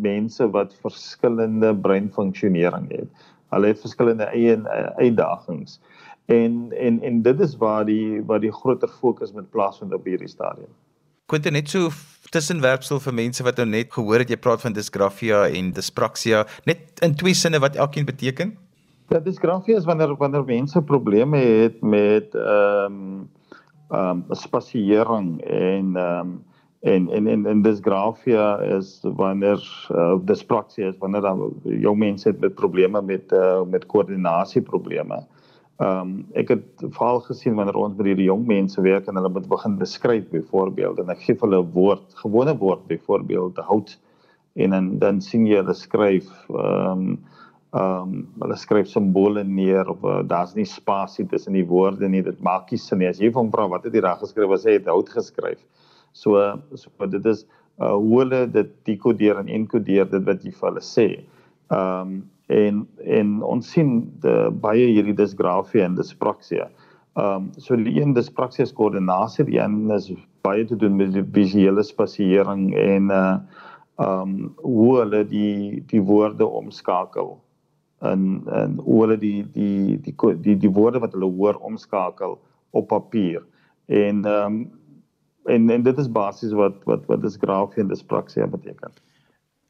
mense 0.00 0.50
wat 0.50 0.74
verskillende 0.80 1.74
breinfunksionering 1.74 2.90
het. 2.90 3.26
Hulle 3.50 3.66
het 3.66 3.80
verskillende 3.80 4.24
eie 4.30 4.58
uitdagings. 4.96 5.80
En 6.26 6.72
en 6.78 7.02
en 7.02 7.22
dit 7.22 7.40
is 7.40 7.56
waar 7.56 7.84
die 7.84 8.22
waar 8.22 8.40
die 8.40 8.52
groter 8.52 8.88
fokus 8.88 9.32
moet 9.32 9.50
plaasvind 9.50 9.92
op 9.92 10.04
hierdie 10.04 10.30
stadium. 10.30 10.70
Quentin 11.26 11.52
net 11.52 11.68
so 11.68 11.90
tussenwerpsel 12.30 13.00
vir 13.00 13.14
mense 13.14 13.42
wat 13.42 13.56
nou 13.56 13.66
net 13.66 13.92
gehoor 13.92 14.22
het 14.22 14.30
jy 14.30 14.36
praat 14.36 14.60
van 14.60 14.72
dysgrafia 14.72 15.48
en 15.48 15.72
dyspraxia 15.72 16.46
net 16.64 17.02
in 17.02 17.14
twee 17.14 17.34
sinne 17.34 17.58
wat 17.58 17.76
elkeen 17.76 18.06
beteken? 18.06 18.56
Ja, 19.10 19.18
dysgrafia 19.20 19.76
is 19.76 19.84
wanneer 19.84 20.14
wanneer 20.16 20.44
mense 20.44 20.82
probleme 20.82 21.38
het 21.38 21.80
met 21.82 22.34
ehm 22.34 22.92
um, 22.92 23.30
ehm 23.90 24.24
um, 24.28 24.34
spasiering 24.34 25.40
en 25.40 25.96
ehm 25.96 26.20
um, 26.20 26.44
en 26.84 27.08
en 27.10 27.26
en, 27.26 27.46
en 27.46 27.62
dysgrafia 27.62 28.58
is 28.76 29.00
wanneer 29.02 29.60
uh, 29.90 30.16
dyspraxia 30.24 30.88
is 30.88 30.98
wanneer 30.98 31.20
dan 31.20 31.52
jong 31.62 31.98
mense 31.98 32.28
het 32.28 32.40
met 32.40 32.54
probleme 32.54 33.02
met 33.02 33.32
uh, 33.32 33.62
met 33.62 33.86
koördinasie 33.86 34.62
probleme. 34.62 35.22
Ehm 35.76 36.00
um, 36.00 36.26
ek 36.32 36.48
het 36.48 36.84
veral 36.96 37.20
gesien 37.20 37.54
wanneer 37.54 37.76
ons 37.76 37.96
met 37.96 38.06
hierdie 38.06 38.28
jong 38.28 38.46
mense 38.46 38.80
werk 38.80 39.08
en 39.08 39.16
hulle 39.16 39.32
moet 39.32 39.48
begin 39.48 39.78
beskryf 39.78 40.28
byvoorbeeld 40.30 40.98
en 40.98 41.08
ek 41.10 41.24
gee 41.24 41.36
hulle 41.40 41.62
'n 41.62 41.72
woord, 41.72 42.04
gewone 42.20 42.56
woord 42.56 42.86
byvoorbeeld 42.86 43.58
hout 43.70 43.98
en 44.54 44.70
dan 44.70 44.98
dan 44.98 45.20
sien 45.20 45.46
jy 45.46 45.56
hulle 45.62 45.74
skryf 45.74 46.28
ehm 46.48 47.08
um, 47.08 47.18
ehm 47.74 48.02
um, 48.02 48.18
hulle 48.38 48.56
skryf 48.60 48.86
simbole 48.86 49.42
neer 49.44 49.88
of 49.90 50.04
uh, 50.06 50.20
daar's 50.30 50.52
nie 50.54 50.66
spasie 50.68 51.24
tussen 51.26 51.56
die 51.58 51.66
woorde 51.66 52.06
nie. 52.08 52.22
Dit 52.22 52.42
maak 52.46 52.70
nie 52.70 52.78
sin 52.78 53.00
nie. 53.02 53.08
As 53.10 53.18
jy 53.18 53.32
van 53.34 53.50
vra 53.50 53.66
wat 53.72 53.88
het 53.88 53.96
jy 53.96 54.02
daar 54.04 54.20
geskryf? 54.20 54.46
Wat 54.52 54.62
sê 54.62 54.76
jy 54.76 54.84
hout 54.86 55.10
geskryf? 55.10 55.58
So 56.14 56.38
so 56.78 57.08
dit 57.10 57.26
is 57.26 57.42
uh, 57.82 57.96
hoe 57.96 58.20
hulle 58.20 58.44
dit 58.54 58.70
dekodeer 58.86 59.40
en 59.42 59.50
enkodeer 59.50 60.06
dit 60.12 60.28
wat 60.28 60.46
jy 60.46 60.54
vir 60.54 60.68
hulle 60.70 60.84
sê. 60.86 61.08
Ehm 61.74 62.14
um, 62.14 62.14
en 62.52 62.82
en 63.18 63.28
ons 63.42 63.70
sien 63.72 63.94
de, 64.20 64.32
baie 64.62 64.84
hierdie 64.84 65.16
dysgrafia 65.16 65.88
en 65.88 65.96
dyspraxia. 65.98 66.68
Ehm 67.18 67.48
um, 67.48 67.52
so 67.58 67.74
die 67.74 67.96
een 67.98 68.14
dyspraxia 68.14 68.68
is 68.68 68.74
koördinasie, 68.76 69.48
die 69.48 69.58
een 69.58 69.90
is 69.96 70.12
baie 70.46 70.62
te 70.68 70.76
doen 70.78 70.94
met 71.00 71.10
die 71.16 71.26
visuele 71.34 71.82
spasiering 71.82 72.68
en 72.78 73.10
uh 73.10 73.38
ehm 73.98 74.20
um, 74.20 74.54
hoe 74.62 74.92
hulle 75.00 75.24
die 75.30 75.82
die 75.90 76.02
woorde 76.02 76.46
omskakel 76.46 77.40
en 77.98 78.42
en 78.46 78.78
hoe 78.78 79.00
hulle 79.00 79.18
die 79.18 79.50
die 79.52 80.00
die 80.00 80.14
die 80.40 80.56
die, 80.58 80.70
woorde 80.70 80.98
wat 80.98 81.12
hulle 81.12 81.30
hoor 81.30 81.54
omskakel 81.54 82.38
op 82.70 82.88
papier. 82.88 83.42
En 83.86 84.24
ehm 84.24 84.54
um, 84.54 84.70
en 85.44 85.70
en 85.70 85.82
dit 85.82 85.98
is 85.98 86.10
basies 86.10 86.52
wat 86.52 86.84
wat 86.84 87.06
wat 87.06 87.22
dysgrafia 87.22 87.82
en 87.82 87.88
dyspraxia 87.88 88.46
beteken. 88.46 88.92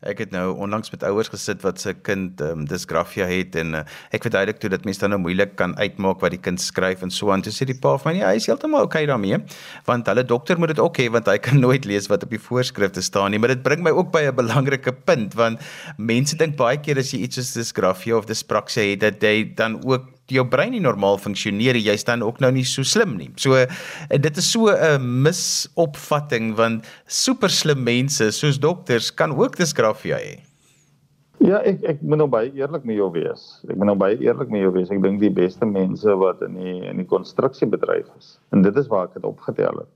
Ek 0.05 0.19
het 0.21 0.35
nou 0.35 0.51
onlangs 0.61 0.93
met 0.93 1.05
ouers 1.09 1.31
gesit 1.33 1.63
wat 1.65 1.81
se 1.81 1.95
kind 2.07 2.41
um, 2.45 2.65
dysgrafia 2.69 3.27
het 3.31 3.57
en 3.61 3.79
uh, 3.79 3.83
ek 4.15 4.27
verduidelik 4.27 4.61
toe 4.61 4.71
dat 4.73 4.85
mense 4.85 5.01
dan 5.01 5.15
nou 5.15 5.21
moeilik 5.23 5.55
kan 5.57 5.73
uitmaak 5.81 6.21
wat 6.21 6.35
die 6.35 6.41
kind 6.45 6.61
skryf 6.61 7.05
en 7.07 7.13
so 7.15 7.33
aan. 7.33 7.45
Toe 7.45 7.53
sê 7.55 7.67
die 7.69 7.79
pa 7.79 7.95
van 8.03 8.13
my 8.13 8.19
nee, 8.19 8.27
hy 8.29 8.41
is 8.43 8.49
heeltemal 8.51 8.85
oukei 8.85 9.05
okay 9.05 9.11
daarmee 9.11 9.41
want 9.89 10.09
hulle 10.13 10.27
dokter 10.29 10.61
moet 10.61 10.75
dit 10.75 10.83
ook 10.85 11.01
hê 11.01 11.09
want 11.15 11.31
hy 11.33 11.39
kan 11.43 11.61
nooit 11.67 11.89
lees 11.89 12.11
wat 12.13 12.27
op 12.27 12.35
die 12.35 12.43
voorskrifte 12.43 13.05
staan 13.05 13.33
nie. 13.33 13.41
Maar 13.41 13.57
dit 13.57 13.65
bring 13.65 13.85
my 13.87 13.95
ook 13.97 14.13
by 14.15 14.27
'n 14.29 14.37
belangrike 14.37 14.93
punt 15.09 15.35
want 15.41 15.65
mense 15.97 16.37
dink 16.37 16.57
baie 16.61 16.77
keer 16.79 17.01
as 17.01 17.15
jy 17.15 17.25
iets 17.25 17.41
soos 17.41 17.55
dysgrafia 17.57 18.19
of 18.21 18.29
dyspraxia 18.29 18.93
het 18.93 19.01
dat 19.01 19.23
jy 19.23 19.55
dan 19.57 19.81
ook 19.85 20.14
jou 20.33 20.45
brein 20.49 20.73
nie 20.73 20.81
normaal 20.81 21.19
funksioneer 21.21 21.77
jy 21.77 21.97
staan 22.01 22.23
ook 22.23 22.41
nou 22.41 22.51
nie 22.55 22.65
so 22.65 22.83
slim 22.83 23.17
nie. 23.19 23.31
So 23.37 23.57
eh, 23.59 23.69
dit 24.11 24.37
is 24.37 24.51
so 24.51 24.73
'n 24.73 25.03
misopvatting 25.23 26.55
want 26.57 26.85
super 27.07 27.51
slim 27.51 27.85
mense 27.85 28.33
soos 28.33 28.59
dokters 28.59 29.11
kan 29.11 29.33
ook 29.33 29.57
dysgrafia 29.57 30.17
hê. 30.17 30.41
Ja, 31.45 31.59
ek 31.61 31.83
ek 31.85 32.03
moet 32.03 32.19
nou 32.19 32.29
baie 32.31 32.53
eerlik 32.55 32.85
met 32.85 32.97
jou 32.97 33.11
wees. 33.13 33.61
Ek 33.69 33.77
moet 33.77 33.87
nou 33.87 33.97
baie 33.97 34.17
eerlik 34.17 34.49
met 34.49 34.63
jou 34.63 34.73
wees. 34.73 34.91
Ek 34.91 35.03
dink 35.03 35.21
die 35.21 35.31
beste 35.31 35.67
mense 35.67 36.17
wat 36.17 36.41
in 36.43 36.55
die 36.55 36.79
in 36.89 36.97
die 36.97 37.07
konstruksiebedryf 37.07 38.07
is. 38.19 38.39
En 38.51 38.63
dit 38.63 38.77
is 38.77 38.89
waar 38.89 39.11
ek 39.11 39.15
dit 39.15 39.25
opgetel 39.25 39.83
het. 39.83 39.93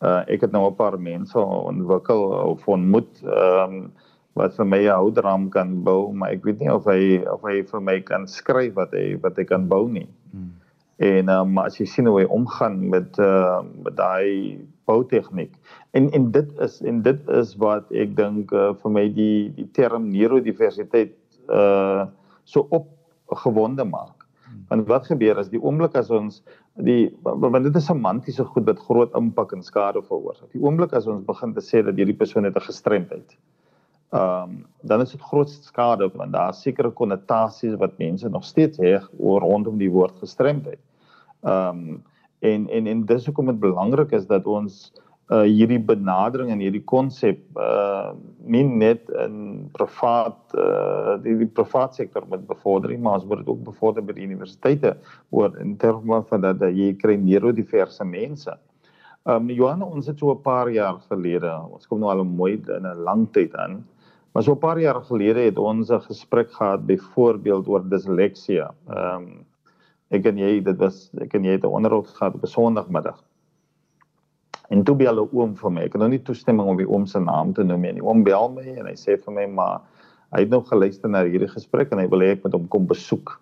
Uh 0.00 0.22
ek 0.32 0.40
het 0.40 0.52
nou 0.52 0.70
'n 0.70 0.74
paar 0.74 0.98
mense 0.98 1.38
ontwikkel 1.38 2.22
of 2.54 2.68
ontmoet 2.68 3.22
ehm 3.22 3.74
um, 3.74 3.92
wat 4.38 4.56
vir 4.56 4.66
my 4.66 4.80
'n 4.86 4.96
houdraam 4.96 5.50
kan 5.50 5.82
bou, 5.84 6.12
maar 6.12 6.32
ek 6.32 6.44
weet 6.44 6.60
nie 6.60 6.72
of 6.72 6.84
hy 6.88 7.20
of 7.28 7.42
hy 7.42 7.62
vir 7.62 7.80
my 7.80 8.00
kan 8.00 8.26
skryf 8.26 8.74
wat 8.74 8.92
hy 8.92 9.16
wat 9.20 9.36
hy 9.36 9.44
kan 9.44 9.68
bou 9.68 9.88
nie. 9.88 10.08
Hmm. 10.32 10.52
En 10.98 11.28
um, 11.28 11.58
as 11.58 11.78
jy 11.80 11.86
sien 11.86 12.06
hoe 12.06 12.20
hy 12.20 12.26
omgaan 12.26 12.88
met 12.88 13.18
uh 13.18 13.60
met 13.84 13.96
daai 13.96 14.58
boutegniek. 14.86 15.52
En 15.92 16.10
en 16.10 16.30
dit 16.32 16.48
is 16.60 16.80
en 16.82 17.02
dit 17.02 17.28
is 17.28 17.54
wat 17.56 17.92
ek 17.92 18.16
dink 18.16 18.52
uh, 18.52 18.72
vir 18.82 18.90
my 18.90 19.06
die 19.08 19.52
die 19.56 19.68
term 19.72 20.10
neurodiversiteit 20.10 21.14
uh 21.50 22.06
so 22.44 22.66
opgewonde 22.70 23.84
maak. 23.84 24.26
Hmm. 24.48 24.64
Want 24.68 24.88
wat 24.88 25.06
gebeur 25.06 25.38
as 25.38 25.50
die 25.50 25.60
oomblik 25.60 25.94
as 25.94 26.10
ons 26.10 26.42
die 26.74 27.12
want 27.22 27.64
dit 27.64 27.76
is 27.76 27.84
semantiese 27.86 28.44
goed 28.44 28.64
wat 28.64 28.80
groot 28.80 29.12
impak 29.14 29.52
en 29.52 29.62
skade 29.62 30.00
veroorsaak. 30.02 30.52
Die 30.52 30.62
oomblik 30.62 30.92
as 30.92 31.06
ons 31.06 31.24
begin 31.26 31.52
te 31.52 31.60
sê 31.60 31.84
dat 31.84 31.96
hierdie 32.00 32.16
persoon 32.16 32.44
het 32.44 32.56
'n 32.56 32.70
gestremdheid 32.70 33.36
ehm 34.12 34.50
um, 34.50 34.64
dan 34.82 35.00
is 35.00 35.10
dit 35.10 35.20
groot 35.20 35.50
skade 35.50 36.10
want 36.14 36.32
daar 36.32 36.54
sekere 36.54 36.90
konnotasies 36.90 37.78
wat 37.80 37.98
mense 37.98 38.28
nog 38.28 38.44
steeds 38.44 38.78
heg 38.78 39.10
oor 39.18 39.40
rondom 39.40 39.78
die 39.78 39.90
woord 39.90 40.18
gestremdheid. 40.20 40.80
Ehm 41.42 41.78
um, 41.78 42.02
en 42.38 42.68
en 42.68 42.86
en 42.86 43.04
dis 43.06 43.26
hoekom 43.26 43.46
dit 43.46 43.60
belangrik 43.60 44.12
is 44.12 44.26
dat 44.26 44.46
ons 44.46 44.92
uh 45.32 45.44
hierdie 45.46 45.80
benadering 45.80 46.50
en 46.50 46.60
hierdie 46.60 46.82
konsep 46.84 47.40
uh 47.56 48.10
nie 48.44 48.64
net 48.64 49.08
in 49.24 49.68
privaat 49.72 50.56
uh 50.58 51.14
die, 51.22 51.36
die 51.44 51.48
privaat 51.48 51.94
sektor 51.94 52.26
moet 52.28 52.44
bevorder 52.46 52.92
maar 52.98 53.20
ons 53.20 53.24
moet 53.30 53.40
dit 53.44 53.48
ook 53.54 53.62
bevorder 53.64 54.04
by 54.04 54.16
die 54.18 54.26
universiteite 54.26 54.96
oor 55.30 55.56
in 55.62 55.76
terme 55.76 56.20
van 56.28 56.44
dat, 56.44 56.58
dat 56.58 56.76
jy 56.76 56.92
kry 56.98 57.16
neurodiverse 57.16 58.04
mense. 58.04 58.58
Ehm 59.24 59.48
um, 59.48 59.50
Johan 59.56 59.86
ons 59.86 60.10
het 60.10 60.18
so 60.18 60.34
'n 60.34 60.42
paar 60.42 60.68
jaar 60.70 61.00
gelede 61.08 61.54
ons 61.70 61.86
kom 61.86 62.00
nou 62.00 62.10
al 62.10 62.24
mooi 62.24 62.54
in 62.58 62.86
'n 62.86 63.04
lang 63.08 63.26
tyd 63.32 63.54
aan 63.54 63.84
Maar 64.32 64.42
so 64.42 64.52
'n 64.52 64.58
paar 64.58 64.80
jaar 64.80 65.02
gelede 65.02 65.40
het 65.40 65.58
ons 65.58 65.90
'n 65.90 66.00
gesprek 66.00 66.52
gehad 66.52 66.86
byvoorbeeld 66.86 67.68
oor 67.68 67.88
disleksie. 67.88 68.60
Ehm 68.60 69.16
um, 69.16 69.46
ek 70.08 70.24
en 70.26 70.38
jy 70.38 70.62
dit 70.62 70.76
was 70.76 71.10
ek 71.20 71.34
en 71.34 71.44
jy 71.44 71.52
het 71.52 71.64
'n 71.64 71.76
onderhoud 71.76 72.06
gehad 72.06 72.34
op 72.34 72.42
'n 72.42 72.46
Sondagmiddag. 72.46 73.22
En 74.68 74.82
toe 74.82 74.96
bel 74.96 75.20
'n 75.20 75.28
oom 75.32 75.56
vir 75.56 75.72
my. 75.72 75.80
Ek 75.80 75.92
het 75.92 76.00
nog 76.00 76.10
nie 76.10 76.22
toestemming 76.22 76.68
om 76.68 76.76
die 76.76 76.88
oom 76.88 77.06
se 77.06 77.20
naam 77.20 77.52
te 77.52 77.62
noem 77.62 77.80
nie. 77.80 77.92
Die 77.92 78.04
oom 78.04 78.22
bel 78.22 78.48
my 78.48 78.62
en 78.78 78.86
hy 78.86 78.94
sê 78.94 79.18
vir 79.24 79.34
my 79.34 79.46
maar 79.46 79.80
hy 80.32 80.40
het 80.40 80.48
nou 80.48 80.62
geluister 80.64 81.10
na 81.10 81.24
hierdie 81.24 81.48
gesprek 81.48 81.92
en 81.92 81.98
hy 81.98 82.08
wil 82.08 82.20
hê 82.20 82.30
ek 82.32 82.44
moet 82.44 82.52
hom 82.52 82.68
kom 82.68 82.86
besoek. 82.86 83.40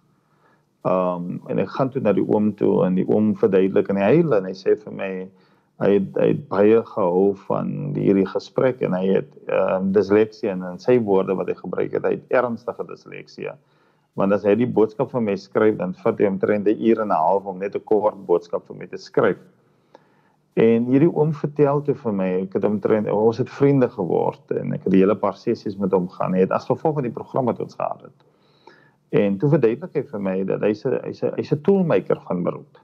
Ehm 0.85 1.15
um, 1.15 1.41
en 1.49 1.59
ek 1.59 1.69
gaan 1.69 1.91
toe 1.91 2.03
na 2.03 2.13
die 2.13 2.27
oom 2.27 2.55
toe 2.55 2.87
en 2.87 2.95
die 2.95 3.09
oom 3.09 3.37
verduidelik 3.37 3.89
en 3.89 3.97
hy 3.97 4.03
huil 4.03 4.35
en 4.35 4.45
hy 4.45 4.55
sê 4.55 4.77
vir 4.77 4.93
my 4.93 5.29
hy 5.81 5.91
het, 5.97 6.09
hy 6.21 6.29
het 6.35 6.41
baie 6.51 6.81
gehou 6.85 7.33
van 7.47 7.71
hierdie 7.97 8.27
gesprek 8.29 8.83
en 8.85 8.95
hy 8.97 9.05
het 9.15 9.31
ehm 9.49 9.89
uh, 9.89 9.93
disleksie 9.97 10.51
en 10.53 10.65
in 10.75 10.81
sy 10.83 10.99
woorde 11.01 11.37
wat 11.39 11.49
hy 11.49 11.57
gebruik 11.57 11.95
het, 11.97 12.05
hy 12.05 12.19
het 12.19 12.37
ernstige 12.43 12.85
disleksie. 12.89 13.49
Want 14.19 14.35
as 14.37 14.45
hy 14.45 14.57
die 14.61 14.69
boodskap 14.69 15.13
vir 15.15 15.25
my 15.25 15.37
skryf, 15.41 15.79
dan 15.79 15.95
vat 16.03 16.21
hy 16.21 16.29
omtrent 16.29 16.69
'n 16.69 16.77
uur 16.77 17.01
en 17.01 17.09
'n 17.09 17.23
half 17.25 17.47
om 17.47 17.59
net 17.59 17.77
'n 17.77 17.85
kort 17.85 18.19
boodskap 18.27 18.67
vir 18.69 18.77
my 18.77 18.87
te 18.87 18.99
skryf. 18.99 19.41
En 20.55 20.85
hierdie 20.91 21.15
oom 21.15 21.33
vertel 21.33 21.81
toe 21.83 21.95
vir 21.95 22.13
my, 22.13 22.31
ek 22.43 22.55
het 22.59 22.65
omtrent 22.65 23.09
ons 23.09 23.39
het 23.39 23.49
vriende 23.49 23.89
geword 23.89 24.51
en 24.51 24.73
ek 24.75 24.85
het 24.85 24.93
die 24.93 25.01
hele 25.01 25.17
paar 25.17 25.37
sessies 25.37 25.79
met 25.79 25.93
hom 25.93 26.09
gaan. 26.09 26.35
Het 26.35 26.51
as 26.51 26.67
gevolg 26.67 26.95
van 26.95 27.03
die 27.03 27.17
program 27.17 27.45
wat 27.45 27.61
ons 27.61 27.75
gehad 27.75 28.03
het. 28.03 28.27
En 29.11 29.39
toe 29.39 29.49
verduidelik 29.49 29.95
hy 29.95 30.03
vir 30.03 30.21
my 30.21 30.45
dat 30.45 30.61
hy's 30.61 30.85
'n 30.85 31.01
hy's 31.05 31.23
'n 31.23 31.33
hy's 31.37 31.53
'n 31.53 31.63
toolmaker 31.63 32.21
van 32.29 32.43
beroep 32.43 32.79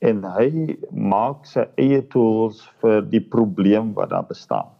en 0.00 0.22
hy 0.24 0.76
maak 0.90 1.44
sy 1.48 1.66
eie 1.80 2.00
tools 2.12 2.62
vir 2.80 3.02
die 3.12 3.20
probleem 3.20 3.92
wat 3.94 4.10
daar 4.14 4.28
bestaan. 4.28 4.70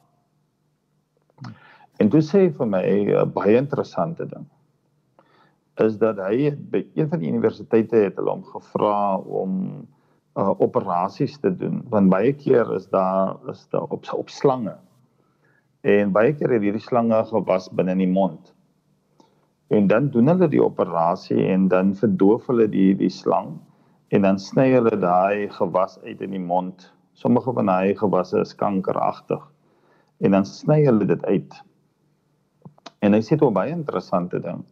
En 2.01 2.09
dit 2.09 2.25
sê 2.25 2.49
vir 2.49 2.67
my 2.67 2.83
'n 2.85 3.33
baie 3.33 3.57
interessante 3.57 4.25
ding 4.27 4.49
is 5.85 5.97
dat 5.99 6.19
hy 6.21 6.51
by 6.73 6.83
een 6.95 7.09
van 7.09 7.23
die 7.23 7.31
universiteite 7.31 7.97
het 7.97 8.19
hulle 8.21 8.35
hom 8.35 8.45
gevra 8.45 9.17
om 9.19 9.57
uh, 10.37 10.53
operasies 10.61 11.39
te 11.41 11.53
doen 11.57 11.81
want 11.93 12.11
baie 12.13 12.33
keer 12.37 12.69
is 12.77 12.89
daar 12.93 13.37
is 13.53 13.67
daar 13.73 13.89
op 13.89 14.05
op 14.13 14.31
slange 14.31 14.77
en 15.81 16.13
baie 16.13 16.35
keer 16.37 16.57
het 16.57 16.67
hierdie 16.67 16.85
slange 16.85 17.23
gewas 17.31 17.71
binne 17.73 17.97
in 17.97 18.05
die 18.05 18.13
mond 18.13 18.53
en 19.71 19.87
dan 19.87 20.11
doen 20.11 20.29
hulle 20.33 20.51
die 20.53 20.63
operasie 20.63 21.47
en 21.47 21.69
dan 21.69 21.95
verdoof 21.97 22.47
hulle 22.53 22.69
die 22.69 22.93
die 22.95 23.13
slang 23.13 23.57
en 24.11 24.27
dan 24.27 24.39
sny 24.43 24.73
hulle 24.73 24.97
daai 24.99 25.49
gewas 25.55 25.99
uit 26.03 26.21
in 26.27 26.35
die 26.35 26.43
mond. 26.43 26.89
Sommige 27.15 27.53
van 27.55 27.71
daai 27.71 27.95
gewasse 27.95 28.41
is 28.43 28.55
kankeragtig. 28.59 29.43
En 30.19 30.35
dan 30.35 30.47
sny 30.47 30.81
hulle 30.85 31.07
dit 31.07 31.25
uit. 31.27 31.59
En 33.01 33.15
hy 33.15 33.21
sê 33.25 33.39
toe 33.39 33.53
baie 33.55 33.73
interessante 33.75 34.43
ding 34.43 34.65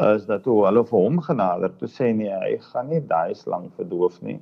is 0.00 0.22
dat 0.24 0.46
toe 0.46 0.62
hulle 0.64 0.80
vir 0.88 0.96
hom 0.96 1.18
genader 1.20 1.72
toe 1.76 1.88
sê 1.92 2.06
nee, 2.16 2.32
hy 2.32 2.54
gaan 2.70 2.88
nie 2.88 3.02
daai 3.04 3.34
slang 3.36 3.66
verdoof 3.76 4.16
nie. 4.24 4.38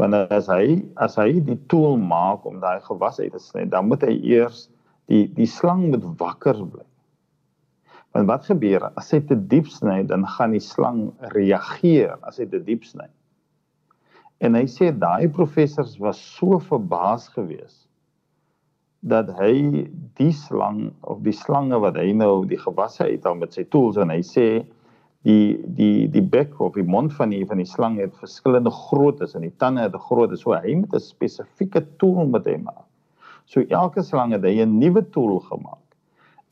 Want 0.00 0.16
as 0.32 0.48
hy 0.48 0.78
as 1.04 1.18
hy 1.20 1.42
die 1.44 1.58
tool 1.68 1.98
maak 2.00 2.46
om 2.48 2.62
daai 2.62 2.80
gewas 2.86 3.20
uit 3.20 3.34
te 3.34 3.42
sny, 3.42 3.66
dan 3.68 3.90
moet 3.90 4.06
hy 4.08 4.14
eers 4.32 4.68
die 5.12 5.26
die 5.36 5.48
slang 5.50 5.90
moet 5.92 6.06
wakker 6.22 6.62
bly. 6.62 6.86
Want 8.16 8.30
wat 8.30 8.48
gebeur 8.48 8.88
as 8.96 9.12
hy 9.12 9.20
te 9.28 9.36
diep 9.36 9.68
sny, 9.68 10.00
dan 10.08 10.24
gaan 10.38 10.56
die 10.56 10.64
slang 10.64 11.10
reageer 11.34 12.16
as 12.24 12.40
hy 12.40 12.48
te 12.48 12.62
diep 12.64 12.88
sny. 12.88 13.10
En 14.40 14.56
hy 14.56 14.64
sê 14.72 14.88
daai 14.96 15.28
professors 15.28 15.98
was 16.00 16.20
so 16.36 16.58
verbaas 16.70 17.28
geweest 17.36 17.86
dat 19.00 19.30
hy 19.38 19.86
die 20.20 20.32
slang 20.36 20.90
of 21.08 21.22
die 21.24 21.32
slange 21.32 21.78
wat 21.80 21.96
hy 21.96 22.10
nou 22.12 22.44
die 22.48 22.58
gewasse 22.60 23.06
uit 23.08 23.24
al 23.28 23.38
met 23.40 23.56
sy 23.56 23.64
tools 23.72 23.96
en 24.00 24.12
hy 24.12 24.20
sê 24.24 24.46
die 25.28 25.56
die 25.76 26.08
die 26.12 26.24
bek 26.24 26.56
of 26.60 26.76
die 26.76 26.84
mond 26.84 27.12
van 27.16 27.32
die 27.32 27.42
van 27.48 27.60
die 27.60 27.68
slang 27.68 27.98
het 28.00 28.16
verskillende 28.20 28.72
groottes 28.72 29.36
en 29.36 29.44
die 29.44 29.56
tande 29.60 29.84
het 29.84 29.96
'n 29.96 30.06
groot 30.08 30.36
so 30.38 30.52
hy 30.52 30.74
moet 30.74 30.94
'n 30.94 31.00
spesifieke 31.00 31.84
tool 31.98 32.26
met 32.26 32.46
hom. 32.46 32.68
So 33.46 33.60
elke 33.68 34.02
slang 34.02 34.32
het 34.32 34.44
hy 34.44 34.60
'n 34.60 34.78
nuwe 34.78 35.02
tool 35.10 35.40
gemaak. 35.40 35.79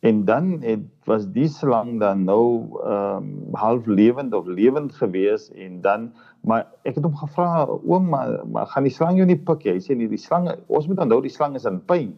En 0.00 0.24
dan 0.24 0.60
het 0.62 0.84
was 1.04 1.26
die 1.34 1.48
slang 1.48 1.98
dan 2.00 2.24
nou 2.24 2.78
ehm 2.84 3.16
um, 3.16 3.54
half 3.58 3.86
lewend 3.86 4.34
of 4.34 4.46
lewend 4.46 4.94
gewees 4.94 5.50
en 5.52 5.80
dan 5.80 6.12
maar 6.40 6.66
ek 6.82 6.94
het 6.94 7.04
hom 7.04 7.16
gevra 7.16 7.66
oom 7.66 8.08
maar, 8.08 8.46
maar 8.46 8.66
gaan 8.66 8.86
die 8.86 8.94
slang 8.94 9.16
jou 9.18 9.26
nie 9.26 9.40
pik 9.42 9.64
jy 9.66 9.74
sê 9.82 9.96
nie 9.98 10.06
die 10.08 10.20
slange 10.22 10.54
ons 10.66 10.86
moet 10.86 11.02
onthou 11.02 11.18
die 11.24 11.34
slang 11.34 11.56
is 11.58 11.66
in 11.66 11.80
pyn. 11.80 12.12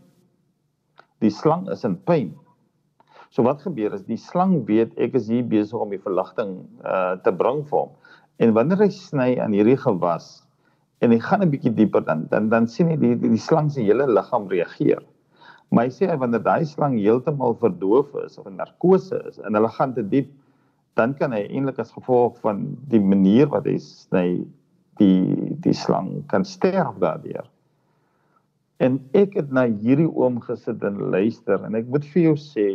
Die 1.25 1.33
slang 1.33 1.69
is 1.73 1.85
in 1.89 1.97
pyn. 2.05 2.35
So 3.31 3.47
wat 3.47 3.63
gebeur 3.65 3.95
is 3.97 4.05
die 4.05 4.21
slang 4.21 4.67
weet 4.69 4.93
ek 4.99 5.17
is 5.17 5.31
hier 5.33 5.47
besig 5.49 5.81
om 5.81 5.95
die 5.95 6.03
verligting 6.05 6.59
uh 6.85 7.17
te 7.25 7.33
bring 7.33 7.65
vir 7.71 7.79
hom. 7.79 7.97
En 8.45 8.53
wanneer 8.57 8.85
hy 8.85 8.91
sny 8.93 9.31
aan 9.41 9.57
hierdie 9.57 9.79
gewas 9.81 10.43
en 11.01 11.17
hy 11.17 11.21
gaan 11.25 11.47
'n 11.47 11.51
bietjie 11.51 11.73
dieper 11.73 12.05
dan 12.05 12.27
dan 12.29 12.53
dan 12.53 12.69
sien 12.69 12.93
hy 12.93 12.97
die 13.01 13.15
die, 13.17 13.33
die 13.39 13.45
slang 13.49 13.73
se 13.73 13.81
hele 13.81 14.05
liggaam 14.05 14.53
reageer. 14.53 15.01
Maar 15.71 15.87
hy 15.87 15.95
sê 15.95 16.11
wanneer 16.19 16.43
daai 16.43 16.67
slang 16.67 16.97
heeltemal 16.99 17.55
verdoof 17.61 18.15
is 18.25 18.39
of 18.41 18.49
in 18.51 18.59
narkose 18.59 19.21
is 19.31 19.39
en 19.39 19.55
hulle 19.55 19.71
gaan 19.77 19.95
te 19.95 20.03
diep, 20.03 20.31
dan 20.99 21.15
kan 21.19 21.33
hy 21.33 21.45
eintlik 21.47 21.79
as 21.83 21.95
gevolg 21.95 22.39
van 22.43 22.65
die 22.91 23.03
manier 23.03 23.47
wat 23.53 23.69
hy 23.71 23.77
sny 23.83 24.27
die 25.01 25.55
die 25.65 25.77
slang 25.77 26.25
kan 26.33 26.45
sterf 26.45 26.99
daardeur. 27.03 27.47
En 28.83 28.99
ek 29.17 29.37
het 29.39 29.53
na 29.55 29.67
hierdie 29.69 30.09
oom 30.09 30.41
gesit 30.43 30.83
en 30.85 30.99
luister 31.13 31.63
en 31.67 31.79
ek 31.79 31.89
moet 31.93 32.07
vir 32.15 32.31
jou 32.31 32.37
sê 32.41 32.69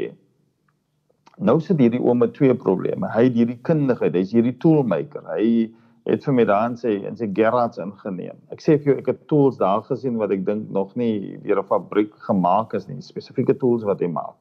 nou 1.36 1.58
sit 1.60 1.82
hierdie 1.82 2.00
oom 2.00 2.22
met 2.24 2.32
twee 2.38 2.56
probleme. 2.56 3.10
Hy 3.12 3.28
het 3.28 3.36
hierdie 3.36 3.60
kundigheid, 3.68 4.16
hy's 4.16 4.32
hierdie 4.32 4.56
toolmaker. 4.64 5.26
Hy 5.36 5.68
het 6.06 6.26
vir 6.26 6.36
my 6.38 6.46
daan 6.46 6.78
sê 6.78 6.96
en 7.08 7.18
sy 7.18 7.28
garage 7.34 7.82
ingeneem. 7.82 8.38
Ek 8.54 8.62
sê 8.62 8.78
vir 8.78 8.92
jou 8.92 8.98
ek 9.02 9.12
het 9.12 9.28
tools 9.32 9.58
daar 9.58 9.82
gesien 9.88 10.20
wat 10.22 10.34
ek 10.36 10.46
dink 10.46 10.70
nog 10.74 10.96
nie 10.96 11.38
deur 11.44 11.60
'n 11.64 11.70
fabriek 11.70 12.14
gemaak 12.28 12.74
is 12.74 12.88
nie, 12.88 13.02
spesifieke 13.02 13.58
tools 13.58 13.84
wat 13.84 14.00
hy 14.00 14.08
maak. 14.08 14.36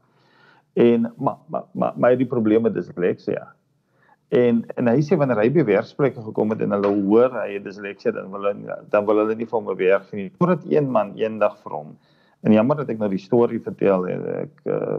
En 0.77 1.13
maar 1.19 1.39
maar 1.49 1.65
maar 1.75 1.93
my 1.97 2.15
die 2.17 2.29
probleme 2.29 2.71
dis 2.71 2.87
disleksie. 2.87 3.39
En 4.29 4.65
en 4.77 4.89
hy 4.89 5.01
sê 5.01 5.17
wanneer 5.17 5.41
hy 5.41 5.49
by 5.49 5.65
werksplekke 5.65 6.23
gekom 6.23 6.51
het 6.51 6.61
en 6.61 6.71
hulle 6.71 6.93
hoor 7.07 7.31
hy 7.31 7.55
het 7.55 7.65
disleksie 7.65 8.13
dan 8.13 8.31
wil 8.31 8.43
hulle 8.43 8.85
dan 8.91 9.07
wil 9.07 9.17
hulle 9.17 9.35
nie 9.35 9.47
vir 9.47 9.61
hom 9.61 9.77
werk 9.77 10.13
nie. 10.13 10.31
Totdat 10.39 10.65
een 10.69 10.91
man 10.91 11.17
eendag 11.17 11.57
vir 11.63 11.73
hom 11.73 11.97
En 12.45 12.53
jammer 12.53 12.77
dat 12.77 12.91
ek 12.93 12.99
nou 13.01 13.09
die 13.09 13.23
storie 13.23 13.59
vertel 13.65 14.05
ek 14.11 14.67
uh, 14.69 14.97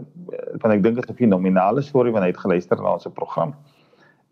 van 0.62 0.72
ek 0.74 0.80
dink 0.82 0.96
dit 0.98 1.04
is 1.04 1.10
'n 1.12 1.18
fenominale 1.18 1.82
storie 1.82 2.12
wanneer 2.12 2.32
hy 2.32 2.34
het 2.34 2.42
geluister 2.42 2.82
na 2.82 2.94
ons 2.98 3.06
program 3.14 3.54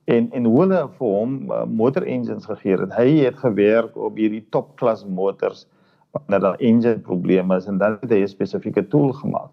en 0.04 0.30
en 0.32 0.44
hoe 0.44 0.60
hulle 0.60 0.80
vir 0.98 1.08
hom 1.08 1.36
uh, 1.50 1.64
motor 1.64 2.04
engines 2.04 2.46
gegee 2.46 2.76
het. 2.80 2.92
Hy 2.98 3.24
het 3.24 3.38
gewerk 3.40 3.96
op 3.96 4.18
hierdie 4.20 4.44
topklas 4.50 5.04
motors 5.06 5.66
wanneer 6.14 6.40
daar 6.44 6.60
engine 6.60 7.00
probleme 7.02 7.56
is 7.56 7.66
en 7.70 7.78
dan 7.78 7.98
het 8.00 8.10
hy 8.10 8.22
'n 8.22 8.28
spesifieke 8.28 8.86
tool 8.88 9.12
gemaak. 9.12 9.50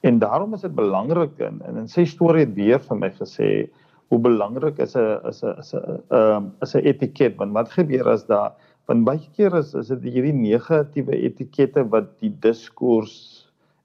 En 0.00 0.18
daarom 0.18 0.54
is 0.54 0.60
dit 0.60 0.74
belangrik 0.74 1.38
en 1.38 1.60
in 1.76 1.88
sy 1.88 2.04
storie 2.04 2.46
het 2.46 2.54
weer 2.54 2.80
vir 2.80 2.96
my 2.96 3.10
gesê 3.10 3.68
hoe 4.08 4.18
belangrik 4.18 4.78
is 4.78 4.96
'n 4.96 5.20
is 5.28 5.42
'n 5.42 5.58
is 5.58 5.74
'n 5.74 6.00
ehm 6.10 6.44
is 6.62 6.74
'n 6.74 6.86
etiket 6.86 7.36
want 7.36 7.52
wat 7.52 7.70
gebeur 7.70 8.08
as 8.08 8.26
daar 8.26 8.52
want 8.86 9.04
baie 9.04 9.28
keer 9.36 9.54
is 9.56 9.74
is 9.74 9.88
dit 9.88 10.02
hierdie 10.02 10.32
negatiewe 10.32 11.16
etikette 11.16 11.84
wat 11.90 12.18
die 12.20 12.32
diskurs 12.40 13.14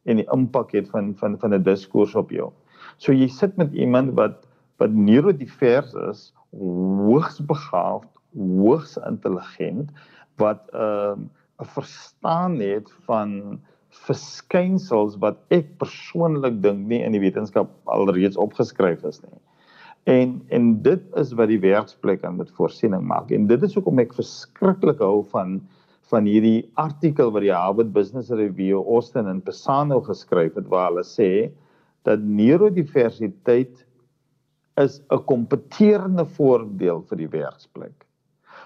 en 0.05 0.17
die 0.17 0.29
impak 0.31 0.71
het 0.71 0.89
van 0.89 1.15
van 1.15 1.37
van 1.39 1.53
'n 1.53 1.63
diskurs 1.63 2.15
op 2.15 2.31
jou. 2.31 2.51
So 2.97 3.11
jy 3.11 3.27
sit 3.27 3.57
met 3.57 3.73
iemand 3.73 4.13
wat 4.13 4.47
wat 4.83 4.95
neurodivers 4.95 5.93
is, 6.09 6.25
hoogs 6.51 7.39
begaafd, 7.49 8.11
hoogs 8.35 8.97
intelligent 9.07 9.93
wat 10.41 10.67
ehm, 10.73 11.23
'n 11.23 11.63
uh, 11.63 11.69
verstaan 11.75 12.59
het 12.59 12.89
van 13.07 13.59
verskynsels 13.93 15.17
wat 15.21 15.37
ek 15.53 15.69
persoonlik 15.77 16.57
dink 16.63 16.87
nie 16.89 17.03
in 17.05 17.13
die 17.13 17.21
wetenskap 17.21 17.69
alreeds 17.85 18.39
opgeskryf 18.41 19.03
is 19.05 19.21
nie. 19.21 19.39
En 20.09 20.41
en 20.49 20.81
dit 20.81 21.03
is 21.21 21.31
wat 21.37 21.47
die 21.47 21.61
werksplek 21.61 22.25
aan 22.25 22.41
met 22.41 22.51
voorsiening 22.57 23.05
maak. 23.07 23.31
En 23.31 23.47
dit 23.47 23.63
is 23.63 23.77
hoekom 23.77 24.01
ek 24.03 24.17
verskriklik 24.17 24.99
hou 24.99 25.23
van 25.31 25.61
van 26.11 26.25
hierdie 26.27 26.65
artikel 26.75 27.31
wat 27.31 27.45
die 27.45 27.53
Harvard 27.53 27.93
Business 27.93 28.29
Review 28.29 28.81
Austin 28.81 29.29
en 29.31 29.39
Pisano 29.41 30.01
geskryf 30.03 30.57
het 30.59 30.67
waar 30.67 30.89
hulle 30.91 31.05
sê 31.07 31.31
dat 32.03 32.19
neurodiversiteit 32.19 33.82
is 34.81 35.01
'n 35.11 35.23
kompeterende 35.25 36.25
voordeel 36.25 37.03
vir 37.09 37.17
die 37.17 37.29
werksplek. 37.29 38.05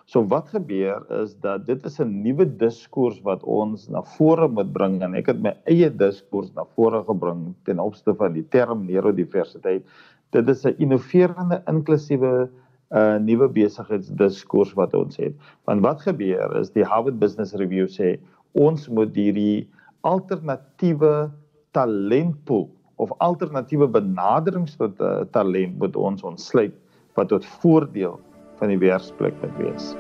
So 0.08 0.24
wat 0.24 0.48
gebeur 0.56 1.04
is 1.22 1.34
dat 1.44 1.66
dit 1.68 1.86
is 1.86 2.00
'n 2.00 2.22
nuwe 2.24 2.46
diskurs 2.46 3.20
wat 3.24 3.44
ons 3.44 3.90
na 3.90 4.02
vore 4.02 4.48
moet 4.48 4.72
bring 4.72 5.02
en 5.04 5.16
ek 5.16 5.28
het 5.28 5.42
my 5.42 5.54
eie 5.66 5.90
diskurs 5.90 6.54
na 6.56 6.64
vore 6.76 7.04
gebring 7.04 7.56
ten 7.66 7.80
opsigte 7.80 8.16
van 8.16 8.34
die 8.34 8.48
term 8.50 8.86
neurodiversiteit. 8.86 9.84
Dit 10.32 10.50
is 10.50 10.66
'n 10.66 10.76
innoverende 10.78 11.62
inklusiewe 11.68 12.48
'n 12.48 12.98
uh, 12.98 13.18
nuwe 13.20 13.50
besigheidsdiskurs 13.50 14.74
wat 14.74 14.94
ons 14.94 15.18
het. 15.18 15.36
Want 15.66 15.82
wat 15.82 16.02
gebeur 16.02 16.56
is 16.56 16.72
die 16.72 16.86
Harvard 16.86 17.20
Business 17.20 17.54
Review 17.54 17.88
sê 17.88 18.18
ons 18.54 18.88
moet 18.88 19.16
hierdie 19.16 19.68
alternatiewe 20.02 21.32
talentpool 21.72 22.70
of 22.98 23.14
alternatiewe 23.24 23.88
benaderings 23.88 24.76
tot 24.78 25.00
uh, 25.02 25.22
talent 25.32 25.78
moet 25.78 25.96
ons 25.96 26.24
ontsluit 26.26 26.74
wat 27.18 27.30
tot 27.34 27.46
voordeel 27.62 28.18
van 28.58 28.74
die 28.74 28.80
werksplek 28.82 29.38
moet 29.42 29.58
wees. 29.62 29.94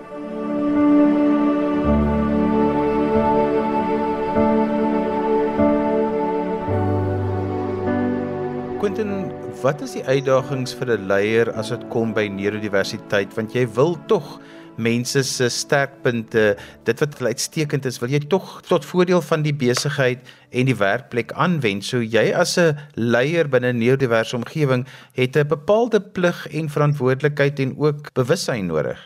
Quentin, 8.81 9.31
wat 9.61 9.81
is 9.81 9.97
die 9.97 10.05
uitdagings 10.05 10.73
vir 10.77 10.97
'n 10.97 11.07
leier 11.09 11.49
as 11.57 11.69
dit 11.73 11.87
kom 11.93 12.13
by 12.13 12.27
neurodiversiteit 12.29 13.33
want 13.37 13.53
jy 13.53 13.65
wil 13.77 13.97
tog 14.07 14.39
mense 14.77 15.23
se 15.23 15.49
sterkpunte, 15.49 16.55
dit 16.87 17.03
wat 17.03 17.17
hulle 17.17 17.33
uitstekend 17.35 17.85
is, 17.89 17.99
wil 18.01 18.13
jy 18.13 18.21
tog 18.29 18.61
tot 18.67 18.85
voordeel 18.85 19.21
van 19.25 19.43
die 19.45 19.53
besigheid 19.53 20.23
en 20.51 20.69
die 20.69 20.77
werkplek 20.77 21.33
aanwend. 21.33 21.85
So 21.85 22.01
jy 22.01 22.31
as 22.33 22.57
'n 22.57 22.77
leier 22.95 23.49
binne 23.49 23.73
'n 23.73 23.79
neurodiverse 23.79 24.35
omgewing 24.35 24.85
het 25.13 25.35
'n 25.35 25.47
bepaalde 25.47 25.99
plig 25.99 26.47
en 26.53 26.69
verantwoordelikheid 26.69 27.59
en 27.59 27.75
ook 27.77 28.13
bewussyn 28.13 28.67
nodig. 28.67 28.99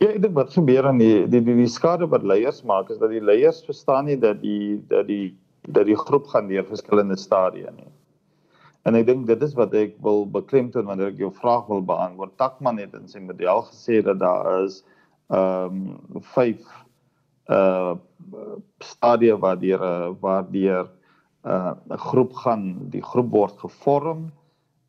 Ja, 0.00 0.08
ek 0.08 0.22
dink 0.22 0.34
wat 0.34 0.52
gebeur 0.52 0.86
aan 0.86 0.98
die 0.98 1.28
die 1.28 1.40
die, 1.40 1.54
die 1.54 1.70
skade 1.70 2.06
wat 2.10 2.22
leiers 2.22 2.62
maak 2.62 2.90
is 2.90 2.98
dat 2.98 3.10
die 3.10 3.22
leiers 3.22 3.62
verstaan 3.64 4.04
nie 4.06 4.18
dat 4.18 4.40
die 4.42 4.82
dat 4.88 5.06
die 5.06 5.36
dat 5.68 5.86
die 5.86 5.96
groep 5.96 6.26
gaan 6.26 6.48
deur 6.48 6.64
verskillende 6.64 7.16
stadieë 7.16 7.70
nie. 7.76 7.92
En 8.84 8.94
ek 8.98 9.06
dink 9.06 9.26
dit 9.26 9.42
is 9.42 9.54
wat 9.56 9.72
ek 9.74 9.94
wil 10.04 10.26
beklemtoon 10.28 10.84
wanneer 10.84 11.14
ek 11.14 11.22
jou 11.22 11.30
vraag 11.32 11.70
wil 11.70 11.80
beantwoord. 11.88 12.34
Takman 12.36 12.82
het 12.82 12.92
in 12.98 13.08
sy 13.08 13.22
model 13.24 13.64
gesê 13.70 14.02
dat 14.04 14.18
daar 14.20 14.50
is 14.64 14.82
ehm 15.28 15.78
um, 16.14 16.20
vyf 16.34 16.64
uh 17.48 17.94
stadieë 18.80 19.38
waar 19.40 19.58
deur 19.60 19.82
waar 20.20 20.46
deur 20.50 20.86
'n 21.44 21.92
uh, 21.92 21.98
groep 22.08 22.32
gaan, 22.32 22.90
die 22.90 23.02
groep 23.02 23.30
word 23.30 23.58
gevorm 23.58 24.32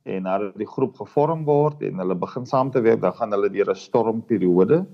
en 0.03 0.23
nadat 0.23 0.55
die 0.57 0.67
groep 0.67 0.95
gevorm 0.95 1.43
word 1.45 1.81
en 1.81 1.99
hulle 1.99 2.15
begin 2.15 2.45
saam 2.45 2.71
te 2.71 2.81
werk, 2.81 3.01
dan 3.01 3.13
gaan 3.13 3.31
hulle 3.31 3.49
deur 3.49 3.71
'n 3.71 3.75
stormperiode 3.75 4.85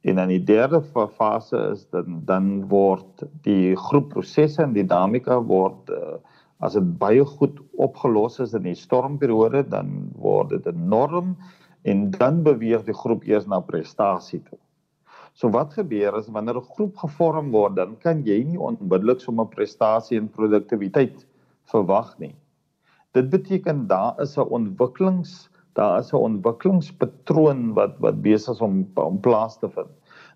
En 0.00 0.14
dan 0.14 0.28
die 0.28 0.44
derde 0.44 0.82
fase 1.16 1.58
is 1.72 1.86
dan 1.90 2.20
dan 2.24 2.68
word 2.68 3.24
die 3.42 3.76
groepprosesse 3.76 4.62
en 4.62 4.72
dinamika 4.76 5.40
word 5.42 5.90
uh, 5.90 6.18
as 6.62 6.76
dit 6.78 6.92
baie 7.00 7.24
goed 7.26 7.58
opgelos 7.82 8.38
is 8.42 8.54
in 8.54 8.66
die 8.68 8.78
stormperiode 8.78 9.64
dan 9.68 9.90
word 10.14 10.54
dit 10.54 10.70
'n 10.70 10.88
norm 10.88 11.34
en 11.82 12.10
dan 12.14 12.42
beweeg 12.42 12.84
die 12.86 12.94
groep 12.94 13.26
eers 13.26 13.46
na 13.46 13.60
prestasie 13.60 14.42
toe. 14.42 14.58
So 15.38 15.46
wat 15.54 15.76
gebeur 15.78 16.16
is 16.18 16.30
wanneer 16.34 16.56
'n 16.58 16.70
groep 16.74 16.96
gevorm 16.98 17.50
word 17.54 17.76
dan 17.76 17.96
kan 18.04 18.24
jy 18.26 18.38
nie 18.44 18.58
onmiddellik 18.58 19.20
sommer 19.22 19.46
prestasie 19.46 20.18
en 20.18 20.26
produktiwiteit 20.28 21.26
verwag 21.72 22.08
nie. 22.18 22.34
Dit 23.14 23.30
beteken 23.30 23.86
daar 23.86 24.18
is 24.24 24.36
'n 24.36 24.50
ontwikkelings 24.58 25.48
daar 25.78 26.00
is 26.00 26.12
'n 26.12 26.16
ontwikkelingspatroon 26.16 27.74
wat 27.74 27.94
wat 28.00 28.22
besig 28.22 28.60
om 28.60 28.82
om 28.94 29.20
plaas 29.20 29.58
te 29.58 29.68
vind. 29.68 29.92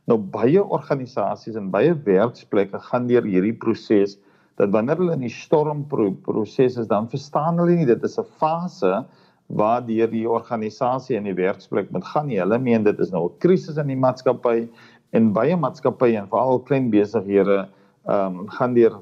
Nou 0.06 0.18
baie 0.18 0.62
organisasies 0.62 1.56
en 1.56 1.70
baie 1.70 1.94
werksplekke 1.94 2.78
gaan 2.78 3.06
deur 3.06 3.26
hierdie 3.26 3.58
proses 3.64 4.18
dat 4.56 4.70
wanneer 4.70 4.96
hulle 4.96 5.12
in 5.18 5.26
die 5.26 5.34
stormproses 5.34 6.76
is, 6.76 6.86
dan 6.86 7.08
verstaan 7.08 7.58
hulle 7.58 7.74
nie 7.74 7.86
dit 7.86 8.04
is 8.04 8.18
'n 8.18 8.30
fase 8.38 9.04
waar 9.52 9.84
die 9.84 10.28
organisasie 10.28 11.16
en 11.16 11.26
die 11.28 11.36
werksplek 11.36 11.90
moet 11.92 12.04
gaan 12.04 12.26
nie. 12.26 12.40
Hulle 12.40 12.58
meen 12.58 12.84
dit 12.84 12.98
is 13.00 13.10
nou 13.10 13.28
'n 13.28 13.38
krisis 13.38 13.76
in 13.76 13.88
die 13.88 13.96
maatskappy 13.96 14.68
en 15.12 15.32
baie 15.36 15.56
maatskappye 15.56 16.18
en 16.20 16.28
veral 16.32 16.62
klein 16.68 16.90
besighede 16.92 17.64
ehm 18.08 18.38
um, 18.42 18.46
gaan 18.50 18.74
deur 18.74 19.00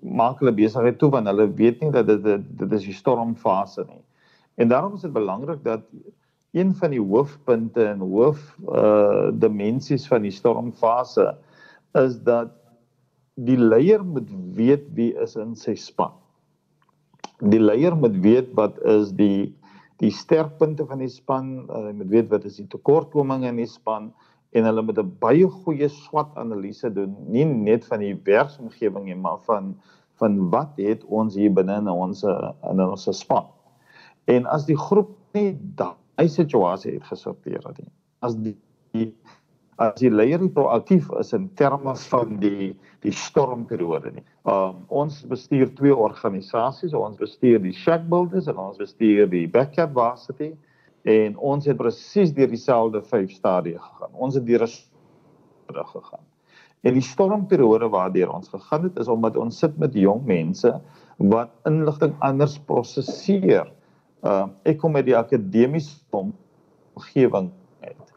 maak 0.00 0.40
hulle 0.40 0.52
besigheid 0.56 0.98
toe 1.00 1.10
want 1.12 1.28
hulle 1.28 1.46
weet 1.56 1.80
nie 1.80 1.90
dat 1.94 2.08
dit 2.08 2.46
dit 2.62 2.72
is 2.78 2.86
die 2.88 2.96
stormfase 2.96 3.84
nie. 3.88 4.02
En 4.60 4.68
daarom 4.68 4.96
is 4.96 5.04
dit 5.06 5.12
belangrik 5.12 5.62
dat 5.64 5.86
een 6.52 6.74
van 6.74 6.90
die 6.90 7.00
hoofpunte 7.00 7.84
en 7.92 8.00
hoof 8.00 8.40
uh 8.66 9.30
dimensies 9.32 10.08
van 10.10 10.26
die 10.26 10.34
stormfase 10.34 11.30
is 12.00 12.18
dat 12.26 12.56
die 13.34 13.58
leier 13.58 14.04
moet 14.04 14.28
weet 14.56 14.90
wie 14.94 15.12
is 15.22 15.36
in 15.36 15.54
sy 15.56 15.74
span. 15.78 16.12
Die 17.40 17.60
leier 17.60 17.96
moet 17.96 18.18
weet 18.20 18.52
wat 18.58 18.80
is 18.84 19.14
die 19.16 19.54
die 20.00 20.10
sterkpunte 20.10 20.86
van 20.88 21.02
die 21.02 21.10
span, 21.12 21.48
uh, 21.68 21.86
hy 21.90 21.92
moet 21.92 22.08
weet 22.08 22.28
wat 22.32 22.44
is 22.48 22.56
die 22.56 22.68
tekortkominge 22.72 23.50
in 23.52 23.58
die 23.60 23.68
span 23.68 24.08
en 24.50 24.66
hulle 24.66 24.82
moet 24.82 24.98
'n 24.98 25.16
baie 25.22 25.46
goeie 25.46 25.88
SWOT-analise 25.88 26.92
doen, 26.92 27.16
nie 27.28 27.44
net 27.44 27.86
van 27.86 28.00
die 28.02 28.14
werksomgewing 28.24 29.04
nie, 29.04 29.16
maar 29.16 29.38
van 29.46 29.74
van 30.20 30.50
wat 30.50 30.76
het 30.76 31.04
ons 31.04 31.34
hier 31.34 31.52
binne 31.52 31.78
in 31.80 31.88
ons 31.88 32.22
in 32.22 32.80
ons 32.84 33.08
span. 33.16 33.46
En 34.28 34.46
as 34.46 34.66
die 34.66 34.76
groep 34.76 35.16
nie 35.32 35.54
daai 35.80 36.28
situasie 36.28 36.98
het 36.98 37.06
gesorteer 37.08 37.62
het 37.64 37.78
nie. 37.78 37.92
As 38.20 38.36
die, 38.36 38.56
die 38.92 39.14
as 39.80 39.96
die 39.96 40.10
leier 40.12 40.42
proaktief 40.52 41.08
is 41.18 41.32
in 41.32 41.48
terme 41.56 41.94
van 41.96 42.36
die 42.42 42.74
die 43.00 43.12
stormperiode 43.16 44.12
nie. 44.12 44.24
Um 44.44 44.82
ons 44.88 45.22
bestuur 45.30 45.70
twee 45.78 45.94
organisasies, 45.96 46.92
ons 46.92 47.16
bestuur 47.16 47.62
die 47.64 47.72
Shack 47.72 48.04
Builders 48.12 48.50
en 48.52 48.60
ons 48.60 48.76
bestuur 48.76 49.30
die 49.30 49.46
Backup 49.48 49.94
Varsity 49.96 50.52
en 51.02 51.36
ons 51.36 51.66
het 51.66 51.76
presies 51.76 52.32
deur 52.34 52.48
dieselfde 52.48 53.02
vyf 53.02 53.30
stadieë 53.32 53.78
gegaan. 53.78 54.12
Ons 54.12 54.34
het 54.34 54.46
deur 54.46 54.66
'n 54.66 55.86
gegaan. 55.86 56.24
En 56.80 56.96
die 56.96 57.04
stormperiode 57.04 57.88
waardeur 57.88 58.32
ons 58.32 58.48
gegaan 58.48 58.82
het 58.88 58.98
is 58.98 59.08
omdat 59.08 59.36
ons 59.36 59.58
sit 59.58 59.76
met 59.78 59.94
jong 59.94 60.24
mense 60.24 60.80
wat 61.16 61.50
inligting 61.68 62.14
anders 62.24 62.58
prosesseer 62.58 63.68
uh 64.24 64.46
ek 64.64 64.78
kom 64.78 64.96
uit 64.96 65.06
die 65.06 65.16
akademiese 65.16 65.96
omgewing 66.10 67.50
uit. 67.80 68.08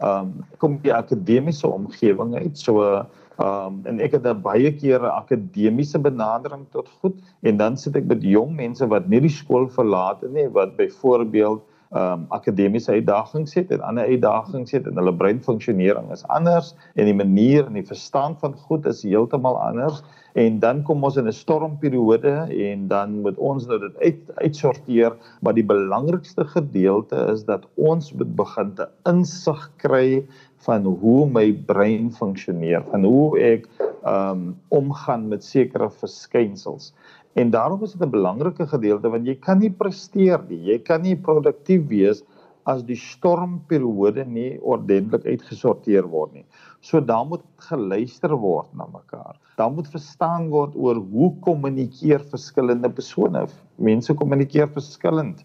Um 0.00 0.32
ek 0.52 0.58
kom 0.58 0.78
die 0.82 0.94
akademiese 0.94 1.68
omgewing 1.68 2.34
uit. 2.36 2.58
So 2.58 3.04
um 3.36 3.82
en 3.84 4.00
ek 4.00 4.16
het 4.16 4.42
baie 4.42 4.72
keer 4.72 5.00
'n 5.00 5.12
akademiese 5.12 5.98
benadering 5.98 6.66
tot 6.72 6.88
goed 7.00 7.20
en 7.42 7.56
dan 7.56 7.76
sit 7.76 7.96
ek 7.96 8.04
met 8.04 8.22
jong 8.22 8.56
mense 8.56 8.86
wat 8.86 9.08
nie 9.08 9.20
die 9.20 9.32
skool 9.32 9.68
verlaat 9.68 10.20
het 10.20 10.32
nie 10.32 10.48
wat 10.48 10.76
byvoorbeeld 10.76 11.62
um 11.94 12.26
akademiese 12.34 12.90
uitdagings 12.92 13.54
het 13.54 13.70
en 13.70 13.80
ander 13.80 14.08
uitdagings 14.10 14.72
het 14.74 14.86
en 14.86 14.96
hulle 14.98 15.14
breinfunksionering 15.14 16.10
is 16.10 16.24
anders 16.34 16.72
en 16.94 17.06
die 17.06 17.14
manier 17.14 17.66
en 17.66 17.78
die 17.78 17.86
verstand 17.86 18.40
van 18.42 18.56
goed 18.66 18.86
is 18.90 19.04
heeltemal 19.06 19.58
anders 19.62 20.02
en 20.34 20.58
dan 20.60 20.82
kom 20.82 21.04
ons 21.06 21.16
in 21.16 21.28
'n 21.28 21.32
stormperiode 21.32 22.34
en 22.50 22.88
dan 22.88 23.20
moet 23.20 23.38
ons 23.38 23.66
nou 23.66 23.78
dit 23.78 23.96
uit 24.02 24.34
uitsorteer 24.34 25.14
maar 25.40 25.54
die 25.54 25.64
belangrikste 25.64 26.44
gedeelte 26.44 27.16
is 27.32 27.44
dat 27.44 27.68
ons 27.74 28.12
moet 28.12 28.36
begin 28.36 28.74
te 28.74 28.88
insig 29.04 29.70
kry 29.76 30.26
van 30.66 30.84
hoe 30.84 31.26
my 31.30 31.52
brein 31.52 32.10
funksioneer 32.12 32.82
van 32.90 33.04
hoe 33.04 33.38
ek 33.38 33.68
um 34.06 34.56
omgaan 34.68 35.28
met 35.28 35.44
sekere 35.44 35.90
verskynsels 35.90 36.92
En 37.36 37.50
daarom 37.52 37.82
is 37.84 37.92
dit 37.92 38.02
'n 38.06 38.10
belangrike 38.10 38.66
gedeelte 38.66 39.10
want 39.12 39.26
jy 39.26 39.34
kan 39.46 39.58
nie 39.58 39.70
presteer 39.70 40.40
nie. 40.48 40.62
Jy 40.72 40.78
kan 40.78 41.02
nie 41.02 41.16
produktief 41.16 41.82
wees 41.88 42.22
as 42.66 42.82
die 42.82 42.96
stormperiode 42.98 44.24
nie 44.26 44.58
ordentlik 44.62 45.26
uitgesorteer 45.26 46.08
word 46.10 46.32
nie. 46.32 46.46
So 46.80 47.00
dan 47.00 47.28
moet 47.28 47.44
geluister 47.68 48.34
word 48.36 48.72
na 48.74 48.86
mekaar. 48.90 49.36
Dan 49.56 49.74
moet 49.74 49.88
verstaan 49.92 50.48
word 50.48 50.74
oor 50.74 50.96
hoe 50.96 51.30
kommunikeer 51.44 52.24
verskillende 52.32 52.90
persone. 52.90 53.46
Mense 53.78 54.14
kommunikeer 54.14 54.68
verskillend. 54.72 55.44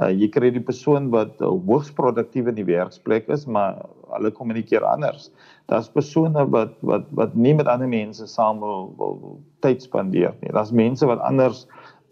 Uh, 0.00 0.08
jy 0.08 0.30
kry 0.32 0.48
die 0.54 0.62
persoon 0.64 1.10
wat 1.12 1.40
uh, 1.44 1.50
hoogs 1.68 1.90
produktief 1.92 2.46
in 2.48 2.56
die 2.56 2.64
werksplek 2.64 3.26
is, 3.28 3.44
maar 3.44 3.82
hulle 4.14 4.30
kommunikeer 4.32 4.84
anders. 4.88 5.28
Daar's 5.68 5.90
persone 5.92 6.46
wat 6.54 6.78
wat 6.80 7.10
wat 7.18 7.34
nie 7.36 7.52
met 7.54 7.68
ander 7.68 7.90
mense 7.90 8.26
saam 8.26 8.62
wil, 8.64 8.86
wil, 8.96 9.18
wil 9.20 9.34
tyd 9.60 9.84
spandeer 9.84 10.32
nie. 10.40 10.52
Daar's 10.52 10.72
mense 10.72 11.06
wat 11.06 11.20
anders 11.28 11.66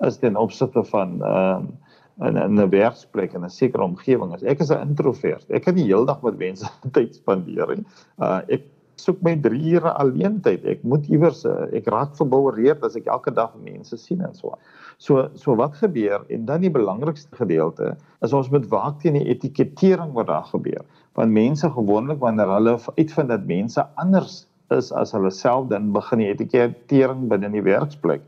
is 0.04 0.20
ten 0.20 0.36
opsigte 0.36 0.84
van 0.92 1.22
ehm 1.24 1.70
uh, 1.70 1.88
in 2.20 2.36
'n 2.36 2.68
werksplek 2.68 3.32
en 3.34 3.44
'n 3.44 3.50
sekere 3.50 3.82
omgewing. 3.82 4.34
As 4.34 4.42
ek 4.42 4.60
is 4.60 4.70
'n 4.70 4.88
introvert, 4.88 5.46
ek 5.50 5.64
kan 5.64 5.74
nie 5.74 5.88
heeldag 5.88 6.22
met 6.22 6.36
mense 6.38 6.68
tyd 6.96 7.14
spandeer 7.14 7.76
nie. 7.76 7.84
Uh 8.18 8.42
ek 8.48 8.68
soek 9.04 9.22
my 9.26 9.34
3 9.42 9.60
ure 9.76 9.92
alleen 10.02 10.40
tyd. 10.44 10.64
Ek 10.68 10.82
moet 10.82 11.06
iewers 11.10 11.44
uh, 11.48 11.66
ek 11.76 11.88
raak 11.92 12.16
verboureerd 12.18 12.84
as 12.86 12.96
ek 12.98 13.08
elke 13.12 13.32
dag 13.34 13.54
mense 13.64 13.96
sien 14.00 14.22
en 14.26 14.34
so. 14.36 14.56
So 14.98 15.28
so 15.34 15.56
wat 15.56 15.78
gebeur 15.80 16.26
en 16.28 16.46
dan 16.48 16.64
die 16.64 16.72
belangrikste 16.72 17.36
gedeelte 17.36 17.94
is 18.26 18.36
ons 18.36 18.50
moet 18.52 18.68
waak 18.72 19.00
teen 19.02 19.18
die 19.18 19.26
etikettering 19.32 20.12
wat 20.16 20.28
daar 20.32 20.46
gebeur. 20.52 20.84
Want 21.18 21.32
mense 21.32 21.70
gewoonlik 21.74 22.20
wanneer 22.20 22.52
hulle 22.56 22.76
uitvind 22.96 23.32
dat 23.32 23.48
mense 23.48 23.86
anders 23.96 24.44
is 24.70 24.92
as 24.94 25.12
hulle 25.16 25.32
self 25.34 25.68
dan 25.72 25.92
begin 25.96 26.22
die 26.22 26.30
etikettering 26.30 27.26
binne 27.32 27.50
in 27.50 27.58
die 27.58 27.66
werksplek. 27.66 28.22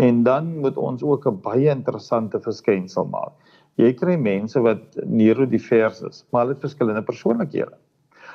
En 0.00 0.22
dan 0.26 0.58
moet 0.62 0.76
ons 0.76 1.02
ook 1.02 1.26
'n 1.26 1.40
baie 1.42 1.70
interessante 1.70 2.40
verskynsel 2.40 3.06
maak. 3.06 3.32
Jy 3.76 3.92
kry 3.98 4.16
mense 4.16 4.60
wat 4.60 4.82
neurodivers 5.02 6.02
is, 6.02 6.24
maar 6.30 6.44
hulle 6.44 6.54
het 6.54 6.62
verskillende 6.62 7.02
persoonlikhede. 7.02 7.74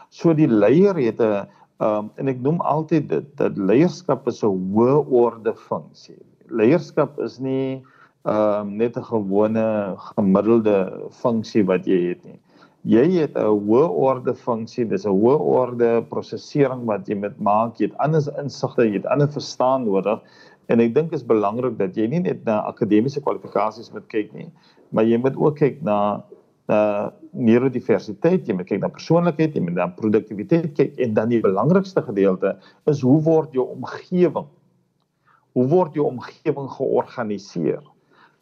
So 0.10 0.34
die 0.34 0.48
leier 0.48 0.98
het 0.98 1.22
'n 1.22 1.48
Um 1.80 2.10
en 2.20 2.28
ek 2.28 2.42
noem 2.44 2.60
altyd 2.68 3.08
dit 3.08 3.28
dat 3.40 3.58
leierskap 3.58 4.28
is 4.28 4.44
'n 4.44 4.52
hoë 4.76 4.98
orde 5.24 5.54
funksie. 5.56 6.20
Leierskap 6.50 7.20
is 7.24 7.40
nie 7.40 7.82
um 8.26 8.76
net 8.78 8.98
'n 8.98 9.04
gewone 9.04 9.96
gemiddelde 10.16 11.08
funksie 11.22 11.64
wat 11.64 11.88
jy 11.88 12.00
het 12.10 12.26
nie. 12.26 12.40
Jy 12.84 13.06
het 13.22 13.38
'n 13.38 13.48
hoë 13.48 13.88
orde 13.90 14.34
funksie, 14.36 14.86
dis 14.86 15.06
'n 15.06 15.16
hoë 15.16 15.40
orde 15.40 16.04
prosesering 16.10 16.86
wat 16.86 17.08
jy 17.08 17.16
met 17.16 17.40
maak, 17.40 17.80
jy 17.80 17.88
het 17.88 17.98
ander 17.98 18.24
insigte, 18.40 18.84
jy 18.84 18.94
het 19.00 19.06
ander 19.06 19.28
verstaan 19.28 19.86
nodig. 19.86 20.20
En 20.68 20.80
ek 20.80 20.94
dink 20.94 21.14
is 21.14 21.24
belangrik 21.24 21.78
dat 21.78 21.96
jy 21.96 22.08
nie 22.08 22.20
net 22.20 22.44
na 22.46 22.62
akademiese 22.62 23.22
kwalifikasies 23.22 23.92
moet 23.94 24.08
kyk 24.08 24.34
nie, 24.34 24.52
maar 24.92 25.06
jy 25.06 25.18
moet 25.18 25.36
ook 25.36 25.56
kyk 25.56 25.82
na 25.82 26.24
na 26.70 27.10
neurodiversiteit, 27.34 28.48
jy 28.48 28.56
moet 28.58 28.70
kyk 28.70 28.84
na 28.84 28.92
persoonlikheid, 28.94 29.56
jy 29.58 29.66
moet 29.66 29.78
na 29.78 29.90
produktiwiteit 29.98 30.72
kyk 30.78 30.98
en 31.02 31.16
dan 31.18 31.34
die 31.34 31.42
belangrikste 31.44 32.04
gedeelte 32.06 32.56
is 32.90 33.04
hoe 33.06 33.20
word 33.26 33.56
jou 33.58 33.66
omgewing? 33.74 34.50
Hoe 35.58 35.70
word 35.70 35.98
jou 35.98 36.06
omgewing 36.10 36.70
georganiseer? 36.78 37.82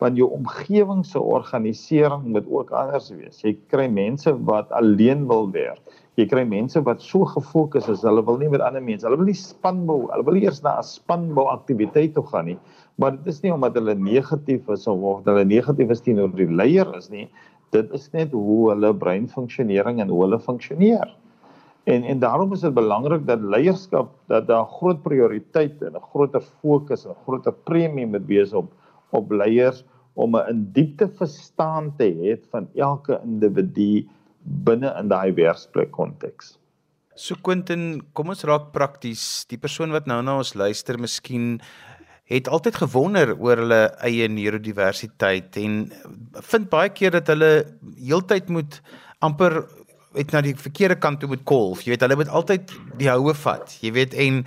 Want 0.04 0.20
jou 0.20 0.28
omgewing 0.36 1.02
se 1.08 1.18
organisering 1.18 2.28
moet 2.36 2.46
ook 2.52 2.70
anders 2.76 3.08
wees. 3.16 3.40
Jy 3.42 3.56
kry 3.72 3.88
mense 3.90 4.30
wat 4.46 4.70
alleen 4.78 5.24
wil 5.32 5.48
werk. 5.56 5.82
Jy 6.20 6.28
kry 6.30 6.44
mense 6.50 6.82
wat 6.86 7.02
so 7.02 7.26
gefokus 7.30 7.88
is, 7.90 8.04
hulle 8.06 8.22
wil 8.26 8.38
nie 8.42 8.50
met 8.50 8.62
ander 8.66 8.84
mense, 8.84 9.06
hulle 9.06 9.18
wil 9.18 9.30
nie 9.30 9.38
spanbou, 9.38 10.04
hulle 10.12 10.26
wil 10.26 10.38
eers 10.38 10.62
na 10.66 10.78
'n 10.78 10.86
spanbou 10.86 11.48
aktiwiteit 11.50 12.13
toe 12.13 12.26
gaan 12.30 12.46
nie. 12.46 12.58
Maar 12.98 13.18
dit 13.18 13.28
is 13.28 13.42
nie 13.42 13.54
omdat 13.54 13.76
hulle 13.78 13.96
negatief 13.96 14.70
is 14.70 14.88
of 14.88 15.26
hulle 15.26 15.46
negatief 15.46 15.90
is 15.90 16.02
teenoor 16.02 16.34
die 16.34 16.50
leier 16.50 16.90
is 16.98 17.10
nie 17.10 17.30
dit 17.75 17.93
is 17.93 18.10
net 18.13 18.32
hoe 18.32 18.69
hulle 18.71 18.93
breinfunksionering 18.95 20.01
en 20.01 20.10
hoe 20.13 20.21
hulle 20.25 20.39
funksioneer. 20.39 21.15
En 21.88 22.03
en 22.03 22.19
daarom 22.19 22.53
is 22.53 22.65
dit 22.65 22.73
belangrik 22.73 23.25
dat 23.27 23.41
leierskap 23.41 24.12
dat 24.27 24.47
daar 24.47 24.65
groot 24.80 25.01
prioriteit 25.03 25.82
en 25.82 25.95
'n 25.95 26.10
groter 26.12 26.41
fokus 26.41 27.06
en 27.06 27.12
'n 27.12 27.23
groter 27.25 27.53
premie 27.53 28.06
moet 28.06 28.25
wees 28.25 28.53
op 28.53 28.71
op 29.10 29.32
leiers 29.32 29.84
om 30.13 30.36
'n 30.36 30.49
in 30.49 30.69
diepte 30.71 31.08
verstaan 31.08 31.93
te 31.97 32.08
hê 32.12 32.38
van 32.51 32.67
elke 32.75 33.19
individu 33.23 34.08
binne 34.41 34.93
in 34.99 35.08
daai 35.08 35.34
werksplek 35.34 35.91
konteks. 35.91 36.58
So 37.15 37.36
Quentin, 37.41 38.01
kom 38.13 38.30
ons 38.30 38.43
raak 38.43 38.71
prakties. 38.71 39.45
Die 39.49 39.58
persoon 39.58 39.91
wat 39.91 40.06
nou 40.06 40.21
na 40.21 40.38
ons 40.38 40.53
luister, 40.53 40.99
miskien 40.99 41.60
het 42.28 42.48
altyd 42.52 42.76
gewonder 42.76 43.34
oor 43.40 43.62
hulle 43.63 43.82
eie 44.04 44.28
neurodiversiteit 44.28 45.56
en 45.62 45.80
vind 46.52 46.70
baie 46.70 46.92
keer 46.92 47.16
dat 47.16 47.32
hulle 47.32 47.52
heeltyd 47.96 48.50
moet 48.52 48.82
amper 49.24 49.62
het 50.18 50.34
na 50.34 50.42
die 50.42 50.56
verkeerde 50.58 50.98
kant 51.00 51.22
toe 51.22 51.30
moet 51.30 51.44
kolf. 51.48 51.84
Jy 51.86 51.94
weet 51.94 52.04
hulle 52.06 52.18
moet 52.20 52.32
altyd 52.40 52.72
die 53.00 53.10
houe 53.12 53.36
vat. 53.38 53.76
Jy 53.84 53.92
weet 53.96 54.16
en 54.18 54.42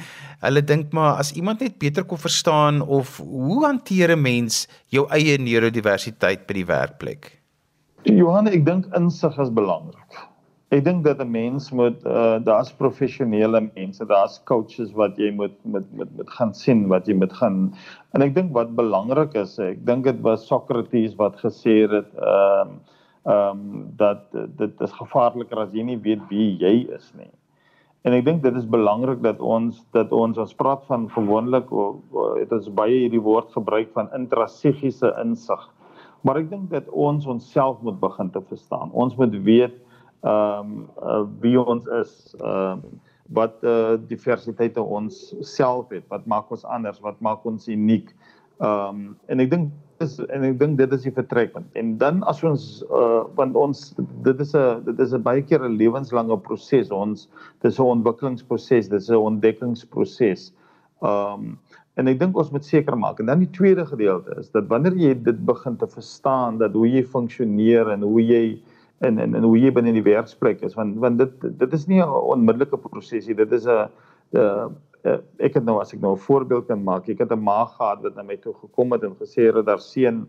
hulle 0.44 0.62
dink 0.66 0.94
maar 0.96 1.20
as 1.22 1.32
iemand 1.38 1.62
net 1.64 1.78
beter 1.82 2.04
kon 2.08 2.20
verstaan 2.20 2.80
of 2.82 3.18
hoe 3.22 3.64
hanteer 3.64 4.16
'n 4.16 4.22
mens 4.22 4.66
jou 4.88 5.06
eie 5.08 5.38
neurodiversiteit 5.38 6.46
by 6.46 6.54
die 6.54 6.66
werkplek? 6.66 7.40
Johan, 8.04 8.48
ek 8.48 8.64
dink 8.64 8.86
insig 8.96 9.38
is 9.38 9.52
belangrik. 9.52 10.29
Ek 10.70 10.84
dink 10.86 11.02
dat 11.02 11.18
'n 11.18 11.30
mens 11.30 11.72
moet 11.74 12.04
uh 12.06 12.38
daar's 12.46 12.70
professionele 12.72 13.60
mense, 13.74 14.04
daar's 14.06 14.38
coaches 14.46 14.92
wat 14.94 15.16
jy 15.18 15.32
moet 15.34 15.56
met 15.64 15.86
met 15.92 16.10
met 16.16 16.30
gaan 16.30 16.54
sien 16.54 16.86
wat 16.92 17.08
jy 17.10 17.16
moet 17.18 17.32
gaan 17.32 17.74
en 18.14 18.22
ek 18.22 18.34
dink 18.36 18.54
wat 18.54 18.76
belangrik 18.78 19.34
is, 19.34 19.58
ek 19.58 19.82
dink 19.86 20.04
dit 20.04 20.20
was 20.22 20.46
Socrates 20.46 21.16
wat 21.18 21.42
gesê 21.42 21.74
het 21.90 22.14
ehm 22.14 22.70
uh, 22.70 22.78
ehm 23.26 23.58
um, 23.58 23.90
dat 23.96 24.30
dit 24.62 24.80
is 24.80 24.94
gevaarliker 25.00 25.58
as 25.58 25.74
jy 25.74 25.82
nie 25.82 25.98
weet 26.06 26.22
wie 26.30 26.56
jy 26.62 26.86
is 26.94 27.10
nie. 27.18 27.32
En 28.06 28.14
ek 28.14 28.24
dink 28.24 28.42
dit 28.42 28.54
is 28.56 28.70
belangrik 28.78 29.20
dat 29.26 29.40
ons 29.40 29.84
dat 29.92 30.12
ons 30.12 30.38
ons 30.38 30.54
praat 30.54 30.86
van 30.86 31.10
gewoonlik 31.10 31.66
het 32.38 32.52
ons 32.52 32.72
baie 32.78 32.94
hierdie 33.02 33.26
woord 33.26 33.50
gebruik 33.58 33.90
van 33.92 34.08
intrasegiese 34.14 35.10
insig. 35.20 35.68
Maar 36.22 36.44
ek 36.44 36.50
dink 36.50 36.70
dat 36.70 36.88
ons 36.88 37.26
onsself 37.26 37.82
moet 37.82 38.00
begin 38.00 38.30
te 38.30 38.40
verstaan. 38.40 38.90
Ons 38.92 39.16
moet 39.16 39.34
weet 39.42 39.74
ehm 40.20 40.72
um, 40.72 40.88
uh, 41.02 41.22
wie 41.40 41.60
ons 41.60 41.86
is, 41.86 42.34
ehm 42.40 42.82
um, 42.84 43.00
wat 43.30 43.62
uh, 43.62 43.94
diversiteite 44.10 44.82
ons 44.82 45.34
self 45.46 45.92
het, 45.94 46.02
wat 46.10 46.26
maak 46.26 46.50
ons 46.50 46.64
anders, 46.66 46.98
wat 47.00 47.20
maak 47.20 47.44
ons 47.46 47.68
uniek. 47.68 48.10
Ehm 48.60 48.88
um, 48.88 49.16
en 49.32 49.40
ek 49.40 49.50
dink 49.50 49.70
is 50.04 50.18
en 50.32 50.44
ek 50.48 50.58
dink 50.60 50.78
dit 50.80 50.92
is 50.96 51.06
die 51.06 51.14
vertrekpunt. 51.14 51.68
En 51.80 51.96
dan 52.00 52.22
as 52.28 52.42
ons 52.44 52.64
uh, 52.90 53.22
want 53.38 53.56
ons 53.56 53.82
dit 54.26 54.40
is 54.44 54.54
'n 54.56 54.84
dit 54.84 55.00
is 55.00 55.14
'n 55.14 55.22
baie 55.22 55.42
keer 55.42 55.64
'n 55.64 55.78
lewenslange 55.80 56.36
proses. 56.48 56.90
Ons 56.90 57.28
dis 57.62 57.78
'n 57.78 57.82
ontwikkelingsproses, 57.96 58.88
dis 58.88 59.10
'n 59.10 59.16
ontdekkingsproses. 59.16 60.52
Ehm 61.02 61.32
um, 61.34 61.58
en 61.98 62.08
ek 62.08 62.18
dink 62.20 62.36
ons 62.36 62.50
moet 62.50 62.64
seker 62.64 62.96
maak 62.96 63.18
en 63.20 63.26
dan 63.26 63.42
die 63.42 63.50
tweede 63.50 63.84
gedeelte 63.86 64.36
is 64.40 64.50
dat 64.50 64.68
wanneer 64.68 64.94
jy 64.96 65.14
dit 65.22 65.40
begin 65.44 65.76
te 65.76 65.86
verstaan 65.86 66.58
dat 66.58 66.72
hoe 66.72 66.88
jy 66.88 67.02
funksioneer 67.04 67.90
en 67.90 68.02
hoe 68.06 68.22
jy 68.22 68.44
en 69.00 69.18
en 69.18 69.34
en 69.34 69.42
hoe 69.48 69.58
jy 69.58 69.72
binne 69.72 69.92
die 69.96 70.04
werksplek 70.04 70.62
is 70.66 70.76
want 70.78 70.98
want 71.00 71.18
dit 71.18 71.48
dit 71.62 71.72
is 71.72 71.86
nie 71.88 72.00
'n 72.02 72.08
onmiddellike 72.34 72.76
proses 72.76 73.26
nie 73.26 73.34
dit 73.34 73.52
is 73.52 73.66
'n 73.66 73.88
ek 75.38 75.54
het 75.54 75.64
nou 75.64 75.80
as 75.80 75.94
ek 75.94 76.00
nou 76.00 76.12
'n 76.14 76.26
voorbeeld 76.26 76.66
kan 76.66 76.84
maak 76.84 77.08
ek 77.08 77.18
het 77.18 77.32
'n 77.32 77.44
ma 77.44 77.64
gehad 77.64 78.02
wat 78.02 78.16
na 78.16 78.22
my 78.22 78.36
toe 78.36 78.54
gekom 78.54 78.92
het 78.92 79.02
en 79.02 79.16
gesê 79.16 79.52
het 79.52 79.66
daar 79.66 79.80
seun 79.80 80.26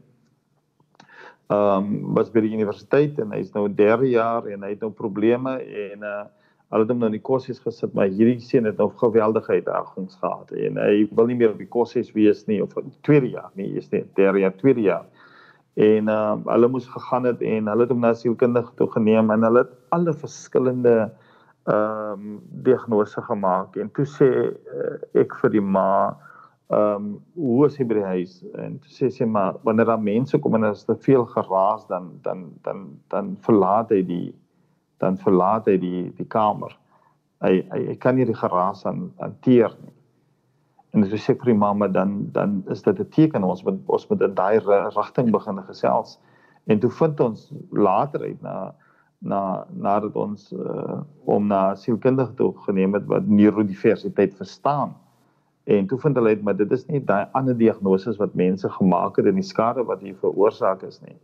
ehm 1.49 1.83
um, 1.83 2.13
was 2.13 2.29
by 2.31 2.39
die 2.39 2.53
universiteit 2.55 3.19
en 3.19 3.31
hy's 3.31 3.53
nou 3.53 3.67
3 3.67 4.09
jaar 4.09 4.47
en 4.47 4.63
hy 4.63 4.69
het 4.69 4.81
nou 4.81 4.91
probleme 4.91 5.59
en 5.59 6.03
uh 6.03 6.23
hulle 6.71 6.85
het 6.85 6.91
hom 6.93 6.99
nou 6.99 7.09
in 7.11 7.17
die 7.17 7.27
koshuis 7.27 7.59
gesit 7.59 7.93
maar 7.93 8.07
hierdie 8.07 8.39
seun 8.39 8.65
het 8.65 8.77
nou 8.77 8.89
geweldige 8.95 9.51
uitdagings 9.51 10.15
gehad 10.15 10.51
en 10.51 10.77
hy 10.77 11.07
wil 11.11 11.27
nie 11.27 11.35
meer 11.35 11.51
op 11.51 11.57
die 11.57 11.67
koshuis 11.67 12.13
wees 12.15 12.45
nie 12.47 12.61
of 12.63 12.71
2 13.01 13.31
jaar 13.33 13.51
nie 13.55 13.75
is 13.75 13.89
dit 13.89 14.07
3 14.15 14.39
jaar 14.39 14.55
2 14.55 14.79
jaar 14.79 15.05
en 15.73 16.09
uh, 16.09 16.35
hulle 16.45 16.67
moes 16.67 16.87
gegaan 16.87 17.23
het 17.29 17.41
en 17.41 17.67
hulle 17.71 17.85
het 17.85 17.91
hom 17.93 18.01
na 18.03 18.13
sielkundige 18.13 18.73
toe 18.75 18.89
geneem 18.91 19.31
en 19.31 19.45
hulle 19.47 19.63
het 19.65 19.75
alle 19.95 20.13
verskillende 20.13 20.95
ehm 21.69 22.21
um, 22.25 22.39
diagnose 22.65 23.21
gemaak 23.21 23.75
en 23.77 23.91
toe 23.93 24.05
sê 24.09 24.27
uh, 24.49 24.95
ek 25.21 25.35
vir 25.41 25.53
die 25.53 25.61
ma 25.61 26.17
ehm 26.71 26.95
um, 26.95 27.07
hoe 27.35 27.67
is 27.67 27.77
hy 27.77 27.85
by 27.85 27.99
die 27.99 28.09
huis? 28.15 28.33
En 28.57 28.79
toe 28.81 28.91
sê 28.97 29.11
sy 29.13 29.25
maar 29.29 29.59
wanneer 29.63 29.91
daar 29.91 30.01
mense 30.01 30.39
kom 30.39 30.55
en 30.57 30.71
as 30.71 30.83
te 30.87 30.95
veel 31.05 31.25
geraas 31.35 31.87
dan 31.87 32.11
dan 32.25 32.49
dan 32.65 32.85
dan 33.13 33.35
verlaat 33.45 33.91
hy 33.91 34.01
die 34.01 34.33
dan 34.99 35.17
verlaat 35.17 35.67
hy 35.69 35.77
die 35.77 36.03
die 36.17 36.27
kamer. 36.27 36.73
Hy 37.45 37.61
hy, 37.71 37.81
hy 37.91 37.95
kan 37.95 38.15
nie 38.15 38.25
die 38.25 38.37
geraas 38.43 38.83
hanteer 38.83 39.77
nie 39.79 40.00
En 40.91 41.03
as 41.03 41.11
jy 41.13 41.19
sê 41.23 41.35
vir 41.39 41.53
die 41.53 41.59
mamma 41.59 41.87
dan 41.87 42.27
dan 42.35 42.63
is 42.73 42.81
dit 42.83 42.99
'n 42.99 43.09
teken 43.15 43.43
ons 43.43 43.63
moet 43.63 43.79
ons 43.87 44.07
moet 44.09 44.21
in 44.21 44.33
daai 44.35 44.59
rigting 44.95 45.31
begin 45.31 45.63
gesels. 45.67 46.19
En 46.67 46.79
toe 46.79 46.89
vind 46.89 47.19
ons 47.19 47.53
later 47.71 48.21
uit 48.21 48.41
na 48.41 48.73
na 49.21 49.65
nadat 49.69 50.15
ons 50.15 50.53
uh, 50.53 51.01
om 51.25 51.47
na 51.47 51.75
sielkundige 51.75 52.33
toe 52.33 52.53
geneem 52.65 52.93
het 52.93 53.05
wat 53.05 53.27
neurodiversiteit 53.27 54.35
verstaan. 54.35 54.95
En 55.63 55.87
toe 55.87 55.99
vind 55.99 56.15
hulle 56.15 56.29
uit 56.29 56.41
maar 56.43 56.57
dit 56.57 56.71
is 56.71 56.85
nie 56.87 57.03
daai 57.05 57.27
ander 57.31 57.57
diagnoses 57.57 58.17
wat 58.17 58.33
mense 58.33 58.69
gemaak 58.69 59.15
het 59.15 59.25
en 59.25 59.35
die 59.35 59.49
skade 59.53 59.83
wat 59.83 60.01
hier 60.01 60.15
veroorsaak 60.15 60.81
is 60.83 61.01
nie. 61.01 61.17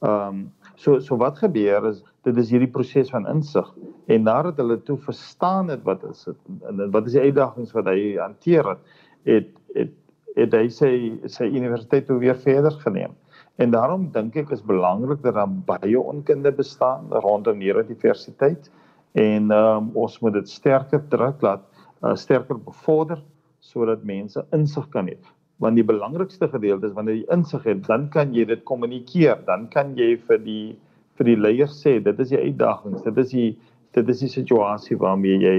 Ehm 0.00 0.28
um, 0.28 0.42
so 0.78 1.00
so 1.00 1.16
wat 1.18 1.38
gebeur 1.42 1.88
is 1.88 2.02
dit 2.22 2.36
is 2.38 2.50
hierdie 2.54 2.70
proses 2.70 3.08
van 3.10 3.24
insig 3.26 3.66
en 4.06 4.22
nadat 4.22 4.60
hulle 4.62 4.76
toe 4.86 4.94
verstaan 5.02 5.72
het 5.72 5.80
wat 5.82 6.04
is 6.06 6.20
dit 6.28 6.68
en 6.70 6.84
wat 6.94 7.08
is 7.10 7.16
die 7.16 7.24
uitdagings 7.24 7.72
wat 7.74 7.88
hy 7.90 8.14
hanteer 8.18 8.68
het 8.70 8.84
het 9.26 9.48
het, 9.74 9.96
het 10.36 10.54
hy 10.54 10.68
sy 10.70 10.90
sy 11.26 11.48
universiteit 11.50 12.06
toe 12.06 12.20
weer 12.22 12.38
verder 12.38 12.76
geneem. 12.84 13.16
En 13.58 13.74
daarom 13.74 14.06
dink 14.14 14.36
ek 14.38 14.52
is 14.54 14.62
belangrik 14.62 15.22
dat 15.24 15.34
daar 15.34 15.50
baie 15.50 15.98
onkunde 15.98 16.52
bestaan 16.54 17.10
rondom 17.10 17.58
neurodiversiteit 17.58 18.70
en 19.18 19.50
ehm 19.50 19.82
um, 19.82 19.90
ons 19.98 20.20
moet 20.22 20.38
dit 20.38 20.48
sterker 20.48 21.02
druk 21.10 21.42
laat 21.42 21.66
uh, 22.04 22.14
sterker 22.14 22.62
bevorder 22.70 23.18
sodat 23.58 24.06
mense 24.06 24.46
insig 24.54 24.86
kan 24.94 25.10
hê 25.10 25.18
want 25.58 25.78
die 25.78 25.86
belangrikste 25.86 26.48
gedeelte 26.48 26.86
is 26.86 26.94
wanneer 26.94 27.18
jy 27.18 27.26
insig 27.34 27.64
het, 27.66 27.80
dan 27.86 28.08
kan 28.14 28.34
jy 28.34 28.44
dit 28.46 28.62
kommunikeer, 28.68 29.40
dan 29.46 29.66
kan 29.72 29.96
jy 29.98 30.14
vir 30.28 30.42
die 30.44 30.76
vir 31.18 31.26
die 31.32 31.38
leiers 31.38 31.80
sê 31.82 31.96
dit 32.02 32.20
is 32.22 32.30
die 32.30 32.38
uitdagings, 32.38 33.02
dit 33.02 33.16
is 33.24 33.32
die 33.34 33.48
dit 33.96 34.10
is 34.12 34.20
die 34.22 34.30
situasie 34.30 34.98
waarmee 35.00 35.40
jy 35.42 35.56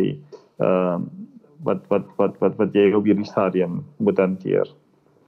ehm 0.59 0.67
uh, 0.67 0.99
wat 1.67 1.81
wat 1.91 2.05
wat 2.15 2.38
wat 2.39 2.53
wat 2.59 2.75
jy 2.75 2.91
op 2.95 3.07
hierdie 3.07 3.27
stadium 3.27 3.81
moet 3.99 4.19
hanteer. 4.21 4.69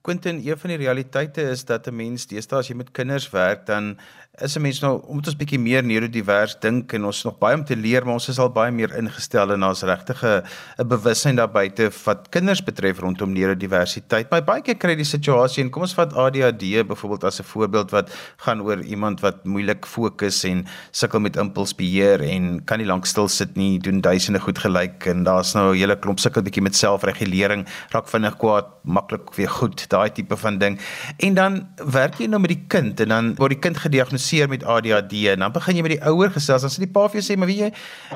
Quentin, 0.02 0.42
een 0.46 0.58
van 0.58 0.70
die 0.70 0.78
realiteite 0.82 1.42
is 1.42 1.66
dat 1.66 1.88
'n 1.88 1.96
mens 1.96 2.26
deesdae 2.28 2.60
as 2.60 2.68
jy 2.68 2.76
met 2.76 2.92
kinders 2.92 3.30
werk, 3.30 3.66
dan 3.66 3.98
is 4.40 4.56
'n 4.56 4.62
mens 4.62 4.80
nou 4.80 5.02
omdat 5.06 5.28
ons 5.28 5.36
bietjie 5.36 5.60
meer 5.60 5.84
neurodivers 5.84 6.56
dink 6.60 6.94
en 6.94 7.06
ons 7.06 7.24
nog 7.24 7.38
baie 7.38 7.56
om 7.58 7.66
te 7.66 7.76
leer, 7.76 8.06
maar 8.06 8.14
ons 8.14 8.30
is 8.30 8.40
al 8.40 8.50
baie 8.50 8.72
meer 8.72 8.96
ingestel 8.98 9.52
en 9.52 9.60
daar's 9.60 9.84
regtig 9.84 10.24
'n 10.24 10.88
bewussyn 10.88 11.36
daar 11.36 11.52
buite 11.52 11.92
wat 12.06 12.30
kinders 12.30 12.64
betref 12.64 13.00
rondom 13.00 13.34
neurodiversiteit. 13.34 14.30
Maar 14.30 14.44
baie 14.44 14.62
keer 14.62 14.78
kry 14.78 14.90
jy 14.90 14.96
die 14.96 15.06
situasie 15.06 15.64
en 15.64 15.70
kom 15.70 15.82
ons 15.82 15.94
vat 15.94 16.14
ADHD 16.14 16.88
byvoorbeeld 16.88 17.24
as 17.24 17.40
'n 17.40 17.44
voorbeeld 17.44 17.92
wat 17.92 18.10
gaan 18.38 18.62
oor 18.62 18.82
iemand 18.82 19.22
wat 19.22 19.46
moeilik 19.46 19.86
fokus 19.86 20.44
en 20.44 20.66
sukkel 20.92 21.20
met 21.20 21.36
impulsbeheer 21.36 22.22
en 22.22 22.64
kan 22.64 22.78
nie 22.78 22.88
lank 22.88 23.06
stil 23.06 23.28
sit 23.28 23.56
nie, 23.56 23.80
doen 23.80 24.02
duisende 24.02 24.40
goed 24.40 24.58
gelyk 24.58 25.06
en 25.06 25.24
daar's 25.24 25.54
nou 25.54 25.74
'n 25.76 25.78
hele 25.78 25.96
klomp 25.96 26.20
sukkel 26.20 26.42
bietjie 26.42 26.64
met 26.64 26.76
selfregulering, 26.76 27.68
raak 27.90 28.08
vinnig 28.08 28.38
kwaad, 28.38 28.66
maklik 28.84 29.36
weer 29.36 29.50
goed, 29.50 29.90
daai 29.92 30.10
tipe 30.12 30.38
van 30.38 30.58
ding. 30.58 30.80
En 31.18 31.34
dan 31.38 31.62
werk 31.76 32.20
jy 32.20 32.28
nou 32.32 32.42
met 32.42 32.56
die 32.56 32.64
kind 32.68 33.00
en 33.00 33.08
dan 33.16 33.34
word 33.36 33.56
die 33.56 33.62
kind 33.62 33.78
gediagnoseer 33.78 34.00
diagnoseer 34.02 34.50
met 34.50 34.64
ADHD 34.64 35.28
en 35.34 35.40
dan 35.40 35.52
begin 35.52 35.76
jy 35.76 35.84
met 35.86 35.96
die 35.96 36.06
ouer 36.10 36.32
gesels. 36.32 36.66
Dan 36.66 36.72
sê 36.72 36.84
die 36.84 36.92
pa 36.92 37.08
vir 37.08 37.22
jou 37.22 37.26
sê, 37.26 37.38
"Maar 37.38 37.48
weet 37.48 37.60
jy, 37.60 37.72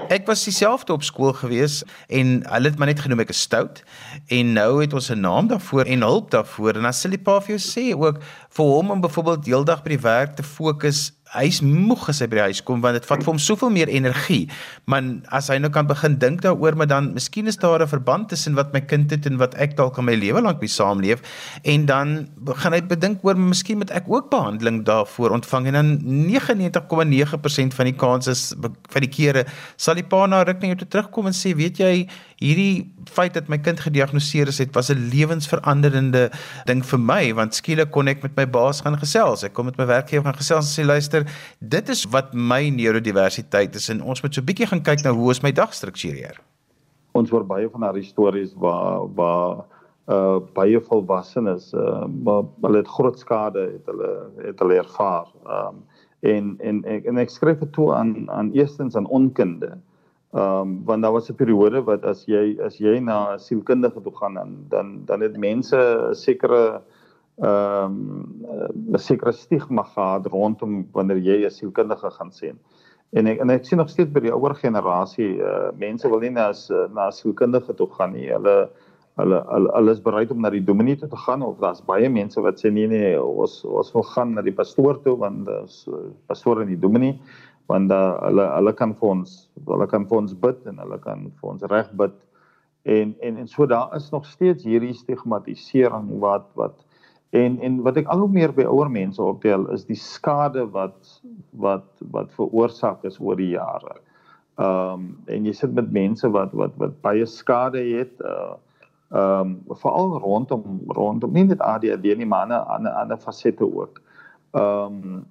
ek 0.10 0.28
was 0.28 0.44
dieselfde 0.44 0.94
op 0.94 1.04
skool 1.04 1.34
gewees 1.34 1.84
en 2.10 2.44
hulle 2.48 2.70
het 2.70 2.80
my 2.80 2.86
net 2.86 3.00
genoem 3.00 3.20
ek 3.20 3.30
is 3.30 3.42
stout 3.42 3.84
en 4.28 4.54
nou 4.54 4.82
het 4.82 4.94
ons 4.94 5.10
'n 5.10 5.20
naam 5.20 5.48
daarvoor 5.48 5.86
en 5.86 6.02
hulp 6.02 6.32
daarvoor." 6.32 6.76
En 6.76 6.84
dan 6.84 6.94
sê 6.94 7.10
die 7.10 7.18
pa 7.18 7.40
vir 7.40 7.58
jou 7.58 7.60
sê 7.60 7.96
ook 7.96 8.22
vir 8.50 8.66
hom 8.66 8.92
om 8.92 9.02
byvoorbeeld 9.02 9.46
heeldag 9.46 9.84
by 9.84 9.90
die 9.90 10.02
werk 10.02 10.36
te 10.36 10.44
fokus 10.44 11.12
hy's 11.36 11.62
moeg 11.62 12.10
as 12.10 12.22
hy 12.24 12.28
by 12.32 12.40
die 12.40 12.46
huis 12.50 12.62
kom 12.66 12.82
want 12.82 13.00
dit 13.00 13.08
vat 13.10 13.24
vir 13.24 13.32
hom 13.34 13.42
soveel 13.42 13.72
meer 13.74 13.92
energie. 13.92 14.46
Maar 14.92 15.04
as 15.36 15.50
hy 15.52 15.58
nou 15.62 15.72
kan 15.74 15.88
begin 15.88 16.18
dink 16.22 16.42
daaroor, 16.46 16.78
maar 16.78 16.90
dan 16.92 17.14
miskien 17.14 17.48
is 17.48 17.58
daar 17.58 17.82
'n 17.82 17.88
verband 17.88 18.30
tussen 18.30 18.56
wat 18.56 18.74
my 18.74 18.82
kind 18.82 19.12
het 19.12 19.26
en 19.26 19.38
wat 19.38 19.56
ek 19.56 19.76
dalk 19.78 19.98
in 19.98 20.06
my 20.06 20.16
lewe 20.16 20.42
lank 20.42 20.62
mee 20.62 20.70
saamleef 20.70 21.22
en 21.64 21.86
dan 21.86 22.28
begin 22.38 22.74
hy 22.74 22.82
bedink 22.82 23.24
oor 23.24 23.36
miskien 23.36 23.78
moet 23.78 23.92
ek 23.92 24.06
ook 24.08 24.30
behandeling 24.30 24.86
daarvoor 24.86 25.32
ontvang 25.32 25.68
en 25.68 25.74
dan 25.74 25.90
99,9% 26.04 27.74
van 27.74 27.86
die 27.86 27.96
kanses 27.96 28.54
van 28.90 29.02
die 29.02 29.10
kere 29.10 29.46
sal 29.78 29.96
die 29.96 30.04
pa 30.04 30.26
na 30.26 30.44
ruk 30.44 30.62
na 30.62 30.68
jou 30.68 30.78
toe 30.84 30.88
terugkom 30.88 31.28
en 31.28 31.34
sê, 31.34 31.56
weet 31.56 31.78
jy, 31.78 32.08
hierdie 32.44 32.94
feit 33.12 33.36
dat 33.36 33.48
my 33.52 33.58
kind 33.64 33.80
gediagnoseer 33.80 34.50
is, 34.52 34.60
het 34.60 34.74
was 34.76 34.90
'n 34.92 35.10
lewensveranderende 35.12 36.32
ding 36.66 36.84
vir 36.84 37.00
my 37.00 37.34
want 37.34 37.56
skielik 37.56 37.92
kon 37.92 38.08
ek 38.08 38.24
met 38.24 38.36
my 38.36 38.46
baas 38.46 38.82
gaan 38.82 38.98
gesels. 38.98 39.44
Ek 39.44 39.54
kom 39.54 39.66
met 39.66 39.78
my 39.78 39.86
werkgewer 39.86 40.24
gaan 40.24 40.42
gesels 40.42 40.66
en 40.78 40.84
sê 40.84 40.88
luister, 40.88 41.26
dit 41.60 41.90
is 41.90 42.06
wat 42.06 42.34
my 42.34 42.70
neurodiversiteit 42.70 43.76
is 43.76 43.90
en 43.90 44.02
ons 44.02 44.22
moet 44.22 44.34
so 44.34 44.42
'n 44.42 44.46
bietjie 44.46 44.68
gaan 44.68 44.84
kyk 44.84 45.04
na 45.04 45.12
hoe 45.12 45.28
ons 45.28 45.44
my 45.44 45.52
dag 45.52 45.74
struktureer. 45.74 46.40
Ons 47.14 47.30
hoor 47.30 47.46
baie 47.46 47.70
van 47.70 47.82
daardie 47.82 48.04
stories 48.04 48.54
waar 48.56 49.08
waar 49.16 49.66
uh 50.08 50.40
baie 50.54 50.80
volwassenes 50.82 51.74
uh 51.74 52.06
maar 52.24 52.44
hulle 52.62 52.78
het 52.78 52.88
groot 52.88 53.20
skade 53.20 53.60
het 53.60 53.86
hulle 53.86 54.30
het 54.44 54.60
hulle 54.60 54.76
ervaar. 54.76 55.28
Um 55.46 55.84
en 56.20 56.56
en 56.60 56.84
en 56.84 57.18
ek 57.18 57.30
skryf 57.30 57.60
dit 57.60 57.72
toe 57.74 57.94
aan 57.94 58.30
aan 58.30 58.52
eerstens 58.52 58.96
aan 58.96 59.08
onkunde. 59.08 59.78
Ehm 60.36 60.62
um, 60.62 60.82
want 60.86 61.02
daar 61.02 61.12
was 61.12 61.30
'n 61.30 61.36
periode 61.36 61.84
wat 61.84 62.04
as 62.04 62.26
jy 62.26 62.58
as 62.60 62.78
jy 62.78 63.00
na 63.00 63.34
'n 63.34 63.40
sielkundige 63.40 64.02
toe 64.02 64.16
gaan 64.16 64.34
dan 64.34 64.66
dan 64.70 65.06
dan 65.06 65.22
het 65.22 65.38
mense 65.38 65.78
'n 65.78 66.14
sekere 66.16 66.82
ehm 67.40 67.92
um, 67.92 68.94
'n 68.94 68.98
sekere 68.98 69.32
stigma 69.32 69.84
gehad 69.84 70.26
rondom 70.26 70.88
wanneer 70.92 71.18
jy 71.18 71.46
'n 71.46 71.52
sielkundige 71.52 72.10
gaan 72.12 72.32
sien. 72.32 72.60
En 73.14 73.28
ek 73.28 73.40
en 73.40 73.50
ek 73.50 73.66
sien 73.66 73.78
nog 73.78 73.90
steeds 73.90 74.12
by 74.12 74.20
die 74.20 74.34
ouer 74.34 74.56
generasie 74.56 75.40
uh, 75.40 75.72
mense 75.78 76.10
wil 76.10 76.20
nie 76.20 76.30
na 76.30 76.52
na 76.94 77.08
'n 77.08 77.12
sielkundige 77.12 77.74
toe 77.74 77.88
gaan 77.88 78.12
nie. 78.12 78.28
Hulle 78.28 78.70
hulle 79.16 79.44
hulle, 79.48 79.72
hulle 79.72 79.92
is 79.92 80.02
bereid 80.02 80.32
om 80.32 80.42
na 80.42 80.50
die 80.50 80.64
dominee 80.64 80.96
toe 80.96 81.08
te 81.10 81.18
gaan 81.18 81.42
of 81.42 81.60
daar's 81.60 81.84
baie 81.86 82.10
mense 82.10 82.42
wat 82.42 82.60
sê 82.60 82.72
nee 82.72 82.88
nee 82.88 83.22
ons 83.24 83.64
ons 83.64 83.92
wil 83.94 84.04
gaan 84.04 84.34
na 84.34 84.42
die 84.42 84.54
pastoor 84.54 85.00
toe 85.04 85.16
want 85.18 85.46
dis 85.46 85.88
pastoor 86.28 86.62
en 86.62 86.68
die 86.68 86.80
dominee 86.80 87.20
want 87.72 87.92
uh, 87.92 88.18
hulle 88.28 88.46
hulle 88.56 88.74
kan 88.74 88.94
vir 89.00 89.10
ons 89.10 89.36
hulle 89.66 89.88
kan 89.88 90.06
vir 90.10 90.18
ons 90.18 90.34
bid 90.46 90.68
en 90.70 90.82
hulle 90.84 91.00
kan 91.04 91.28
vir 91.40 91.52
ons 91.52 91.68
reg 91.72 91.92
bid 92.02 92.18
en 92.86 93.16
en 93.20 93.38
en 93.44 93.48
so 93.48 93.66
daar 93.66 93.96
is 93.98 94.10
nog 94.14 94.26
steeds 94.26 94.64
hierdie 94.64 94.94
stigmatisering 94.94 96.12
wat 96.20 96.50
wat 96.54 96.86
en 97.30 97.60
en 97.60 97.80
wat 97.82 97.98
ek 97.98 98.10
al 98.12 98.24
hoe 98.24 98.32
meer 98.32 98.54
by 98.56 98.66
ouer 98.70 98.90
mense 98.92 99.22
optel 99.22 99.66
is 99.76 99.86
die 99.90 100.00
skade 100.00 100.66
wat 100.76 101.16
wat 101.66 101.88
wat 102.16 102.32
veroorsaak 102.38 103.04
is 103.10 103.20
oor 103.20 103.40
die 103.40 103.54
jare. 103.56 103.98
Ehm 104.56 104.94
um, 104.94 105.08
en 105.28 105.48
jy 105.48 105.54
sit 105.54 105.74
met 105.76 105.92
mense 105.92 106.30
wat 106.32 106.54
wat 106.54 106.78
wat 106.82 107.02
baie 107.04 107.26
skade 107.28 107.82
het 107.82 108.22
uh 108.22 108.56
ehm 109.16 109.56
um, 109.56 109.78
veral 109.82 110.18
rondom 110.24 110.82
rondom 110.98 111.34
nie 111.34 111.48
net 111.50 111.62
ADHD 111.62 112.16
nie 112.18 112.30
maar 112.30 112.52
ander 112.52 112.92
ander 112.92 113.18
fasette 113.18 113.66
ook. 113.66 114.02
Ehm 114.54 115.02
um, 115.04 115.26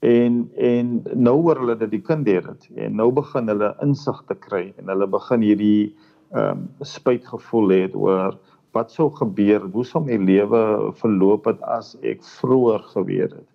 en 0.00 0.50
en 0.56 1.02
nou 1.14 1.36
hoor 1.42 1.60
hulle 1.62 1.76
dat 1.76 1.90
die 1.90 2.02
kind 2.04 2.26
het 2.28 2.68
en 2.74 2.96
nou 2.96 3.10
begin 3.12 3.48
hulle 3.48 3.74
insig 3.82 4.22
te 4.28 4.34
kry 4.34 4.74
en 4.76 4.88
hulle 4.92 5.06
begin 5.06 5.42
hierdie 5.42 5.96
ehm 6.34 6.50
um, 6.50 6.68
spytgevoel 6.80 7.70
hê 7.70 7.82
oor 7.94 8.36
wat 8.76 8.90
sou 8.92 9.10
gebeur 9.14 9.68
hoe 9.72 9.84
sou 9.84 10.02
my 10.04 10.18
lewe 10.20 10.92
verloop 11.00 11.46
het 11.46 11.62
as 11.62 11.94
ek 12.02 12.24
vroeër 12.40 12.82
geweet 12.92 13.32
het. 13.32 13.48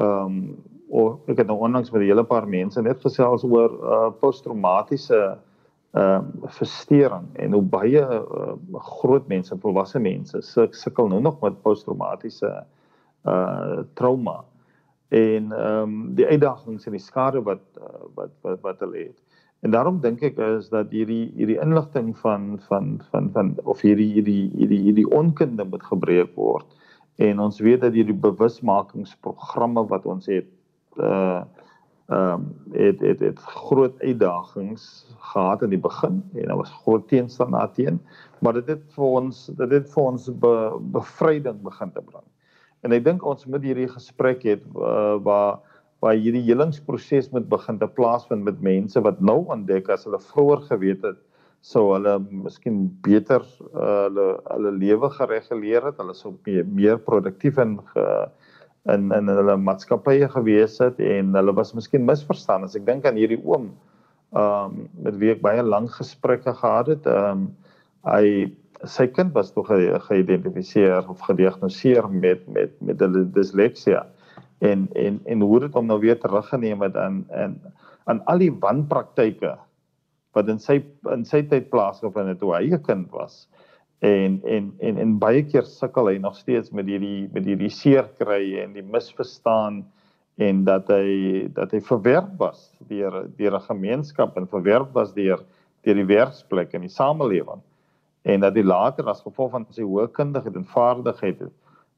Ehm 0.00 0.24
um, 0.24 0.56
of 0.88 1.30
ek 1.30 1.40
het 1.42 1.48
nou 1.50 1.58
onlangs 1.66 1.90
met 1.90 2.02
'n 2.02 2.06
hele 2.06 2.24
paar 2.24 2.46
mense 2.48 2.82
net 2.82 3.00
gesels 3.02 3.42
oor 3.44 3.70
uh, 3.82 4.10
posttraumatiese 4.20 5.38
ehm 5.92 6.24
uh, 6.42 6.50
verstoring 6.58 7.26
en 7.34 7.52
hoe 7.52 7.62
baie 7.62 8.02
uh, 8.02 8.54
groot 8.98 9.26
mense, 9.28 9.56
volwasse 9.60 9.98
mense 9.98 10.42
sukkel 10.70 11.08
nou 11.08 11.20
nog 11.20 11.40
met 11.40 11.62
posttraumatiese 11.62 12.64
uh 13.26 13.82
trauma 13.94 14.44
en 15.08 15.52
ehm 15.52 15.82
um, 15.82 16.14
die 16.14 16.26
uitdagings 16.26 16.86
en 16.86 16.96
die 16.96 17.02
skade 17.02 17.42
wat 17.42 17.62
uh, 17.78 18.06
wat 18.14 18.32
wat 18.42 18.60
wat 18.60 18.80
hulle 18.80 18.98
het. 18.98 19.18
En 19.60 19.70
daarom 19.70 20.00
dink 20.00 20.22
ek 20.22 20.38
is 20.38 20.68
dat 20.68 20.90
hierdie 20.90 21.32
hierdie 21.36 21.60
inligting 21.62 22.16
van 22.18 22.58
van 22.68 22.96
van 23.10 23.30
van 23.32 23.54
of 23.64 23.80
hierdie 23.80 24.12
hierdie 24.18 24.50
hierdie 24.54 24.82
hierdie 24.88 25.08
onkunde 25.10 25.64
moet 25.64 25.82
gebreek 25.82 26.34
word. 26.34 26.66
En 27.16 27.40
ons 27.40 27.60
weet 27.60 27.80
dat 27.80 27.94
hierdie 27.96 28.18
bewusmakingsprogramme 28.26 29.86
wat 29.88 30.06
ons 30.06 30.26
het 30.26 30.50
uh 30.98 31.44
ehm 32.06 32.34
um, 32.34 32.42
het 32.72 33.00
het 33.02 33.20
het 33.20 33.38
groot 33.38 33.94
uitdagings 33.98 35.06
gehad 35.18 35.62
in 35.62 35.72
die 35.74 35.80
begin 35.82 36.22
en 36.34 36.46
daar 36.46 36.56
was 36.56 36.70
groot 36.84 37.08
teenstand 37.08 37.50
daarteen, 37.52 37.98
maar 38.38 38.52
dit 38.52 38.66
het 38.66 38.84
vir 38.94 39.04
ons 39.04 39.46
dit 39.46 39.70
het 39.70 39.90
vir 39.90 40.02
ons 40.02 40.28
be, 40.38 40.54
bevryding 40.94 41.58
begin 41.62 41.92
te 41.92 42.02
bring. 42.02 42.22
En 42.86 42.94
ek 42.94 43.06
dink 43.06 43.24
ons 43.26 43.46
moet 43.50 43.64
hierdie 43.66 43.90
gesprek 43.90 44.46
hê 44.46 44.60
uh, 44.60 45.16
waar 45.26 45.58
waar 46.04 46.18
hierdie 46.20 46.44
helingsproses 46.44 47.30
moet 47.32 47.46
begin 47.48 47.78
te 47.80 47.86
plaasvind 47.88 48.44
met 48.44 48.58
mense 48.62 49.00
wat 49.02 49.22
nou 49.24 49.38
ontdek 49.54 49.88
as 49.90 50.04
hulle 50.04 50.20
vroeër 50.20 50.60
geweet 50.68 51.06
het 51.08 51.22
sou 51.66 51.86
hulle 51.94 52.18
miskien 52.44 52.84
beter 53.02 53.42
uh, 53.72 54.04
hulle 54.06 54.26
hulle 54.52 54.72
lewe 54.76 55.10
gereguleer 55.16 55.88
het, 55.88 55.96
hulle 56.02 56.14
sou 56.14 56.34
meer, 56.46 56.66
meer 56.68 57.00
produktief 57.08 57.58
en 57.62 57.78
ge, 57.94 58.04
in 58.94 59.10
in 59.16 59.32
hulle 59.32 59.56
maatskappye 59.58 60.28
gewees 60.36 60.78
het 60.82 61.00
en 61.02 61.34
hulle 61.34 61.54
was 61.56 61.74
miskien 61.74 62.06
misverstaan. 62.06 62.66
As 62.68 62.76
ek 62.78 62.86
dink 62.86 63.08
aan 63.08 63.18
hierdie 63.18 63.40
oom 63.42 63.72
ehm 64.36 64.76
um, 64.76 64.86
met 65.06 65.18
wie 65.22 65.32
ek 65.32 65.42
baie 65.42 65.62
lank 65.64 65.96
gesprekke 65.96 66.54
gehad 66.60 66.92
het, 66.94 67.08
ehm 67.10 67.46
um, 67.46 67.48
hy 68.06 68.52
sy 68.86 69.06
kind 69.06 69.32
was 69.34 69.52
tog 69.52 69.68
geïdentifiseer 70.08 71.08
of 71.08 71.20
gediagnoseer 71.20 72.08
met 72.10 72.46
met 72.48 72.72
met 72.80 72.98
disleksia 73.34 74.06
en 74.58 74.88
en 74.92 75.20
en 75.24 75.40
hoe 75.40 75.60
dit 75.60 75.74
hom 75.74 75.86
nou 75.86 75.98
weer 76.00 76.18
teruggeneem 76.18 76.82
het 76.82 76.96
aan 76.96 77.24
en 77.28 77.60
aan 78.04 78.24
al 78.24 78.38
die 78.38 78.52
wanpraktyke 78.52 79.56
wat 80.36 80.48
in 80.52 80.60
sy 80.60 80.80
in 81.12 81.24
sy 81.24 81.42
tyd 81.50 81.70
plaasgevind 81.72 82.34
het 82.34 82.40
toe 82.40 82.54
hy 82.54 82.70
'n 82.70 82.82
kind 82.82 83.10
was. 83.10 83.48
En 84.00 84.40
en 84.44 84.72
en 84.78 84.98
en 84.98 85.18
baie 85.18 85.42
keer 85.42 85.64
sukkel 85.64 86.08
hy 86.08 86.18
nog 86.18 86.36
steeds 86.36 86.70
met 86.70 86.86
hierdie 86.86 87.28
met 87.32 87.44
hierdie 87.44 87.70
seer 87.70 88.08
kry 88.18 88.58
en 88.62 88.72
die 88.72 88.82
misverstaan 88.82 89.84
en 90.36 90.64
dat 90.64 90.88
hy 90.88 91.48
dat 91.54 91.72
hy 91.72 91.80
verwerp 91.80 92.36
was 92.38 92.70
deur 92.88 93.24
deur 93.36 93.54
'n 93.56 93.68
gemeenskap 93.68 94.36
en 94.36 94.46
verwerp 94.46 94.92
was 94.92 95.14
deur 95.14 95.40
deur 95.82 95.94
die 95.94 96.10
werksplek 96.16 96.74
en 96.74 96.80
die 96.80 96.92
samelewing 96.92 97.62
en 98.26 98.42
dat 98.42 98.56
hy 98.58 98.64
later 98.66 99.06
as 99.10 99.22
gevolg 99.22 99.52
van 99.54 99.66
sy 99.74 99.86
hoë 99.86 100.08
kundigheid 100.16 100.58
en 100.58 100.66
vaardigheid 100.74 101.46
het 101.46 101.54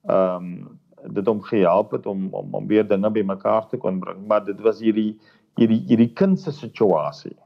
ehm 0.08 0.52
um, 0.52 0.78
dit 1.14 1.28
hom 1.30 1.38
gehelp 1.46 1.92
het 1.94 2.06
om 2.10 2.28
om 2.34 2.54
om 2.58 2.66
weer 2.66 2.86
dinge 2.86 3.10
bymekaar 3.14 3.68
te 3.70 3.78
kon 3.78 4.00
bring. 4.02 4.24
Maar 4.26 4.44
dit 4.44 4.60
was 4.60 4.80
hierdie 4.82 5.12
hierdie 5.58 5.82
hierdie 5.86 6.10
kind 6.20 6.40
se 6.40 6.52
situasie. 6.52 7.36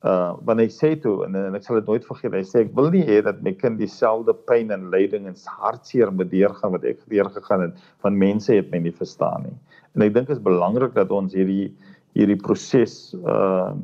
Uh 0.00 0.32
wanneer 0.48 0.66
hy 0.66 0.72
sê 0.74 0.90
toe 1.02 1.20
en, 1.26 1.36
en 1.36 1.54
ek 1.58 1.66
sal 1.66 1.78
dit 1.78 1.90
nooit 1.90 2.06
vergeet 2.08 2.34
hy 2.34 2.42
sê 2.48 2.64
ek 2.64 2.72
wil 2.76 2.90
nie 2.90 3.04
hê 3.06 3.20
dat 3.24 3.42
my 3.46 3.52
kind 3.60 3.78
dieselfde 3.78 4.34
pyn 4.48 4.72
en 4.74 4.88
lyding 4.92 5.28
en 5.28 5.36
hartseer 5.60 6.10
moet 6.10 6.30
deurgaan 6.32 6.74
wat 6.76 6.86
ek 6.88 7.04
deurgegaan 7.12 7.66
het 7.68 7.84
van 8.04 8.18
mense 8.18 8.54
het 8.54 8.72
my 8.72 8.80
nie 8.86 8.96
verstaan 8.96 9.46
nie. 9.48 9.56
En 9.94 10.06
ek 10.06 10.16
dink 10.16 10.32
is 10.34 10.42
belangrik 10.42 10.96
dat 10.98 11.14
ons 11.14 11.36
hierdie 11.36 11.70
hierdie 12.18 12.40
proses 12.40 13.14
uh 13.22 13.76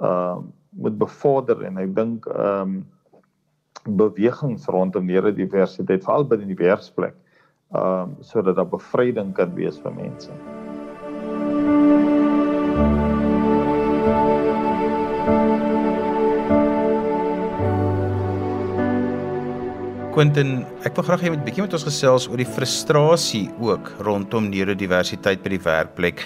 uh 0.00 0.38
moet 0.80 0.96
bevorder 0.96 1.66
en 1.66 1.82
ek 1.82 1.92
dink 1.98 2.30
ehm 2.30 2.78
um, 2.78 2.80
bewegings 3.84 4.68
rondom 4.68 5.06
neurodiversiteit 5.08 6.04
veral 6.04 6.26
binne 6.28 6.48
die 6.50 6.58
werksplek 6.58 7.16
ehm 7.70 8.10
um, 8.10 8.16
sodat 8.26 8.56
daar 8.56 8.66
bevryding 8.66 9.32
kan 9.32 9.54
wees 9.54 9.78
vir 9.78 9.92
mense. 9.94 10.32
Quentin, 20.10 20.64
ek 20.82 20.98
wil 20.98 21.06
graag 21.06 21.22
hê 21.22 21.28
jy 21.28 21.36
moet 21.36 21.44
bietjie 21.46 21.62
met 21.62 21.74
ons 21.78 21.86
gesels 21.86 22.26
oor 22.28 22.40
die 22.42 22.52
frustrasie 22.58 23.46
ook 23.62 23.92
rondom 24.02 24.50
neurodiversiteit 24.50 25.40
by 25.44 25.54
die 25.54 25.62
werkplek. 25.62 26.24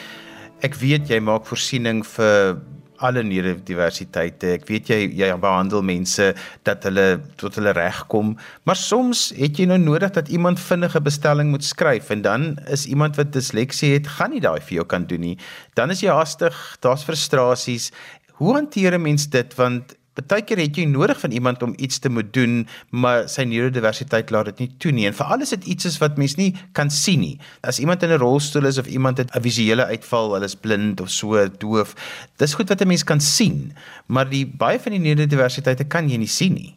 Ek 0.65 0.81
weet 0.81 1.13
jy 1.13 1.21
maak 1.21 1.45
voorsiening 1.45 2.01
vir 2.17 2.57
alle 2.99 3.23
neurodiversiteite. 3.27 4.55
Ek 4.59 4.69
weet 4.69 4.91
jy 4.93 4.99
jy 5.19 5.31
behandel 5.41 5.83
mense 5.83 6.31
dat 6.67 6.85
hulle 6.89 7.21
tot 7.41 7.59
hulle 7.59 7.75
reg 7.77 8.05
kom, 8.13 8.35
maar 8.65 8.79
soms 8.79 9.31
het 9.39 9.59
jy 9.59 9.67
nou 9.71 9.79
nodig 9.79 10.15
dat 10.15 10.29
iemand 10.29 10.61
vinnige 10.61 11.01
bestelling 11.01 11.51
moet 11.51 11.65
skryf 11.65 12.11
en 12.15 12.23
dan 12.23 12.47
is 12.71 12.87
iemand 12.87 13.17
wat 13.17 13.33
disleksie 13.33 13.95
het, 13.95 14.09
gaan 14.19 14.35
nie 14.35 14.45
daai 14.45 14.61
vir 14.61 14.81
jou 14.81 14.87
kan 14.87 15.09
doen 15.11 15.21
nie. 15.21 15.37
Dan 15.75 15.91
is 15.91 16.05
jy 16.05 16.13
haastig, 16.13 16.55
daar's 16.81 17.05
frustrasies. 17.07 17.91
Hoe 18.39 18.55
hanteer 18.55 18.95
'n 18.95 19.03
mens 19.03 19.27
dit 19.27 19.55
want 19.55 19.97
Partykeer 20.15 20.61
het 20.63 20.77
jy 20.79 20.85
nodig 20.87 21.19
van 21.19 21.33
iemand 21.35 21.63
om 21.67 21.73
iets 21.77 21.99
te 21.99 22.11
moet 22.13 22.29
doen, 22.35 22.61
maar 22.95 23.25
sy 23.31 23.43
neurodiversiteit 23.51 24.31
laat 24.31 24.53
dit 24.53 24.63
nie 24.63 24.69
toe 24.79 24.93
nie. 24.95 25.09
En 25.09 25.17
veral 25.17 25.43
as 25.43 25.55
dit 25.57 25.67
iets 25.75 25.89
is 25.91 25.99
wat 26.03 26.21
mens 26.21 26.37
nie 26.39 26.53
kan 26.79 26.91
sien 26.95 27.19
nie. 27.25 27.35
As 27.67 27.81
iemand 27.83 28.03
in 28.07 28.15
'n 28.15 28.23
rolstoel 28.23 28.71
is 28.71 28.79
of 28.79 28.87
iemand 28.87 29.19
het 29.19 29.35
'n 29.35 29.43
visuele 29.43 29.85
uitval, 29.85 30.33
hulle 30.35 30.45
is 30.45 30.55
blind 30.55 31.01
of 31.01 31.11
so 31.11 31.49
doof, 31.49 31.95
dis 32.39 32.55
goed 32.55 32.69
wat 32.69 32.81
'n 32.81 32.89
mens 32.89 33.05
kan 33.05 33.21
sien, 33.21 33.73
maar 34.07 34.31
die 34.31 34.47
baie 34.47 34.79
van 34.79 34.93
die 34.93 35.01
neurodiversiteite 35.01 35.85
kan 35.85 36.09
jy 36.09 36.17
nie 36.17 36.31
sien 36.31 36.55
nie. 36.55 36.77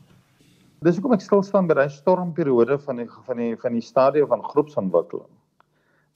Dis 0.81 0.95
hoekom 0.95 1.13
ek 1.13 1.21
stil 1.21 1.43
staan 1.43 1.67
by 1.67 1.73
daai 1.73 1.89
stormperiode 1.89 2.79
van 2.79 2.95
die 2.95 3.09
van 3.25 3.37
die 3.37 3.55
van 3.55 3.73
die 3.73 3.81
stadium 3.81 4.27
van 4.27 4.43
groepsontwikkeling 4.43 5.36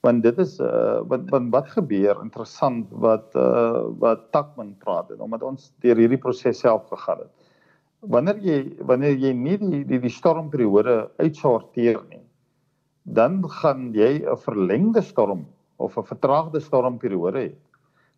want 0.02 0.22
dit 0.24 0.38
is 0.42 0.56
uh, 0.60 1.00
wat, 1.06 1.28
wat 1.30 1.46
wat 1.54 1.68
gebeur 1.76 2.18
interessant 2.24 2.90
wat 3.04 3.36
uh, 3.38 3.86
wat 4.02 4.26
Takman 4.34 4.74
praat 4.82 5.12
en 5.14 5.22
omdat 5.22 5.44
ons 5.46 5.70
deur 5.84 6.00
hierdie 6.02 6.20
proses 6.20 6.58
self 6.58 6.88
gegaan 6.90 7.22
het. 7.22 7.32
Wanneer 8.10 8.40
jy 8.42 8.58
wanneer 8.82 9.14
jy 9.14 9.32
nie 9.38 9.58
die 9.60 9.84
die, 9.86 10.00
die 10.02 10.10
stormperiode 10.10 10.96
uitsorteer 11.22 12.00
nie, 12.10 12.22
dan 13.02 13.42
gaan 13.60 13.92
jy 13.94 14.24
'n 14.26 14.42
verlengde 14.46 15.02
storm 15.02 15.46
of 15.78 15.98
'n 15.98 16.10
vertraagde 16.10 16.60
stormperiode 16.60 17.38
hê. 17.38 17.52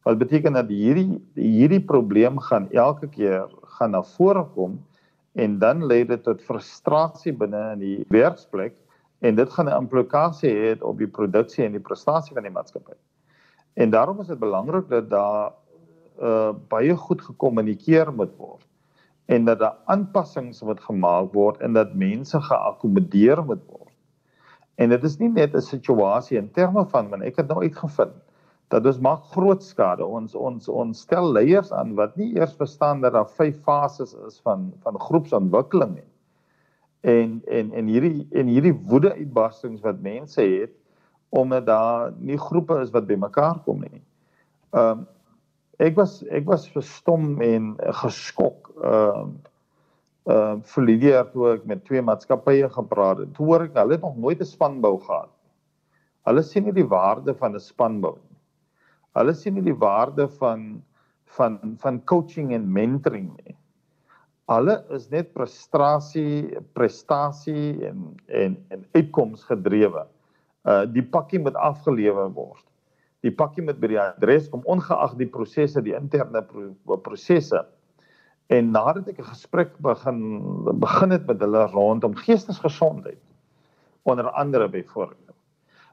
Wat 0.05 0.19
beteken 0.19 0.57
dat 0.57 0.69
hierdie 0.69 1.21
hierdie 1.37 1.85
probleem 1.85 2.39
gaan 2.39 2.69
elke 2.73 3.09
keer 3.09 3.49
gaan 3.77 3.93
na 3.93 4.03
vore 4.03 4.45
kom 4.57 4.81
en 5.35 5.59
dan 5.59 5.85
lei 5.85 6.05
dit 6.05 6.23
tot 6.23 6.41
frustrasie 6.41 7.33
binne 7.33 7.73
in 7.73 7.79
die 7.79 8.05
werksplek 8.09 8.75
en 9.25 9.35
dit 9.35 9.51
gaan 9.57 9.69
'n 9.69 9.81
implikasie 9.83 10.53
hê 10.53 10.71
op 10.83 10.99
die 10.99 11.09
produksie 11.19 11.65
en 11.65 11.73
die 11.73 11.87
prestasie 11.89 12.35
van 12.35 12.45
die 12.45 12.53
maatskappy. 12.53 12.97
En 13.75 13.91
daarom 13.91 14.21
is 14.21 14.27
dit 14.27 14.39
belangrik 14.39 14.89
dat 14.89 15.11
daar 15.11 15.53
uh 16.23 16.53
baie 16.69 16.97
goed 16.97 17.23
gekommunikeer 17.23 18.13
moet 18.13 18.37
word 18.39 18.67
en 19.27 19.45
dat 19.45 19.59
daar 19.59 19.77
aanpassings 19.85 20.63
moet 20.63 20.81
gemaak 20.81 21.33
word 21.33 21.61
en 21.61 21.73
dat 21.73 21.95
mense 21.95 22.41
geakkommodeer 22.41 23.45
moet 23.45 23.65
word. 23.67 23.91
En 24.75 24.89
dit 24.89 25.05
is 25.05 25.19
nie 25.19 25.29
net 25.29 25.55
'n 25.55 25.61
situasie 25.61 26.39
in 26.39 26.51
terme 26.51 26.87
van 26.87 27.09
want 27.09 27.23
ek 27.23 27.37
het 27.37 27.49
nou 27.49 27.63
uitgevind 27.63 28.15
dat 28.69 28.87
ons 28.87 28.99
maak 28.99 29.25
groot 29.25 29.63
skade. 29.63 30.05
Ons 30.07 30.35
ons 30.35 30.69
ons 30.69 31.01
stel 31.01 31.33
leiers 31.33 31.73
aan 31.73 31.95
wat 31.95 32.17
nie 32.17 32.35
eers 32.37 32.55
verstaan 32.57 33.01
dat 33.01 33.13
daar 33.13 33.29
vyf 33.29 33.63
fases 33.63 34.15
is 34.27 34.41
van 34.41 34.73
van 34.83 35.01
groepsontwikkeling 35.01 35.95
nie 35.95 36.14
en 37.05 37.43
en 37.45 37.73
en 37.73 37.89
hierdie 37.93 38.27
en 38.33 38.49
hierdie 38.49 38.75
woede 38.89 39.13
uitbarstings 39.13 39.83
wat 39.85 40.01
mense 40.01 40.41
het 40.41 40.73
omdat 41.35 41.67
daar 41.67 42.13
nie 42.19 42.39
groepe 42.39 42.79
is 42.81 42.93
wat 42.95 43.07
bymekaar 43.07 43.59
kom 43.67 43.83
nie. 43.85 44.01
Ehm 44.73 44.91
um, 44.91 45.03
ek 45.83 45.97
was 45.99 46.23
ek 46.31 46.47
was 46.49 46.69
verstom 46.71 47.43
en 47.43 47.75
geskok. 48.01 48.71
Ehm 48.81 49.19
um, 49.21 49.35
ehm 50.33 50.63
uh, 50.63 50.63
vir 50.73 50.93
jaar 51.05 51.27
toe 51.33 51.49
ek 51.53 51.67
met 51.69 51.85
twee 51.85 52.03
maatskappye 52.03 52.71
gepraat 52.79 53.19
het. 53.25 53.35
Toe 53.37 53.47
hoor 53.51 53.67
ek 53.67 53.77
hulle 53.83 53.99
het 53.99 54.07
nog 54.07 54.17
nooit 54.17 54.41
'n 54.41 54.53
spanbou 54.53 54.97
gehad. 55.01 55.33
Hulle 56.25 56.43
sien 56.43 56.65
nie 56.65 56.73
die 56.73 56.89
waarde 56.89 57.35
van 57.35 57.55
'n 57.55 57.61
spanbou 57.61 58.15
nie. 58.17 58.39
Hulle 59.13 59.35
sien 59.35 59.55
nie 59.55 59.67
die 59.69 59.77
waarde 59.77 60.29
van 60.29 60.83
van 61.37 61.77
van 61.79 62.05
coaching 62.05 62.53
en 62.53 62.73
mentoring 62.73 63.29
nie 63.45 63.57
alle 64.47 64.77
is 64.93 65.09
net 65.13 65.33
prestasie 65.33 66.59
prestasie 66.77 67.87
en 67.89 68.13
en 68.29 68.57
en 68.69 68.85
uitkoms 68.93 69.45
gedrewe. 69.49 70.07
Uh 70.69 70.85
die 70.93 71.05
pakkie 71.05 71.41
moet 71.41 71.57
afgelewer 71.57 72.33
word. 72.37 72.65
Die 73.25 73.33
pakkie 73.33 73.65
moet 73.65 73.81
by 73.81 73.89
die 73.95 74.01
adres 74.01 74.51
kom 74.53 74.65
ongeag 74.69 75.17
die 75.17 75.29
prosesse, 75.29 75.83
die 75.83 75.97
interne 75.97 76.45
pro 76.45 76.99
prosesse. 77.01 77.65
En 78.53 78.73
nadat 78.73 79.09
ek 79.09 79.21
'n 79.21 79.33
gesprek 79.33 79.79
begin 79.81 80.21
begin 80.81 81.11
het 81.11 81.27
met 81.27 81.41
hulle 81.41 81.67
rondom 81.73 82.15
geestesgesondheid 82.15 83.23
onder 84.05 84.31
andere 84.31 84.69
byvoorbeeld. 84.69 85.37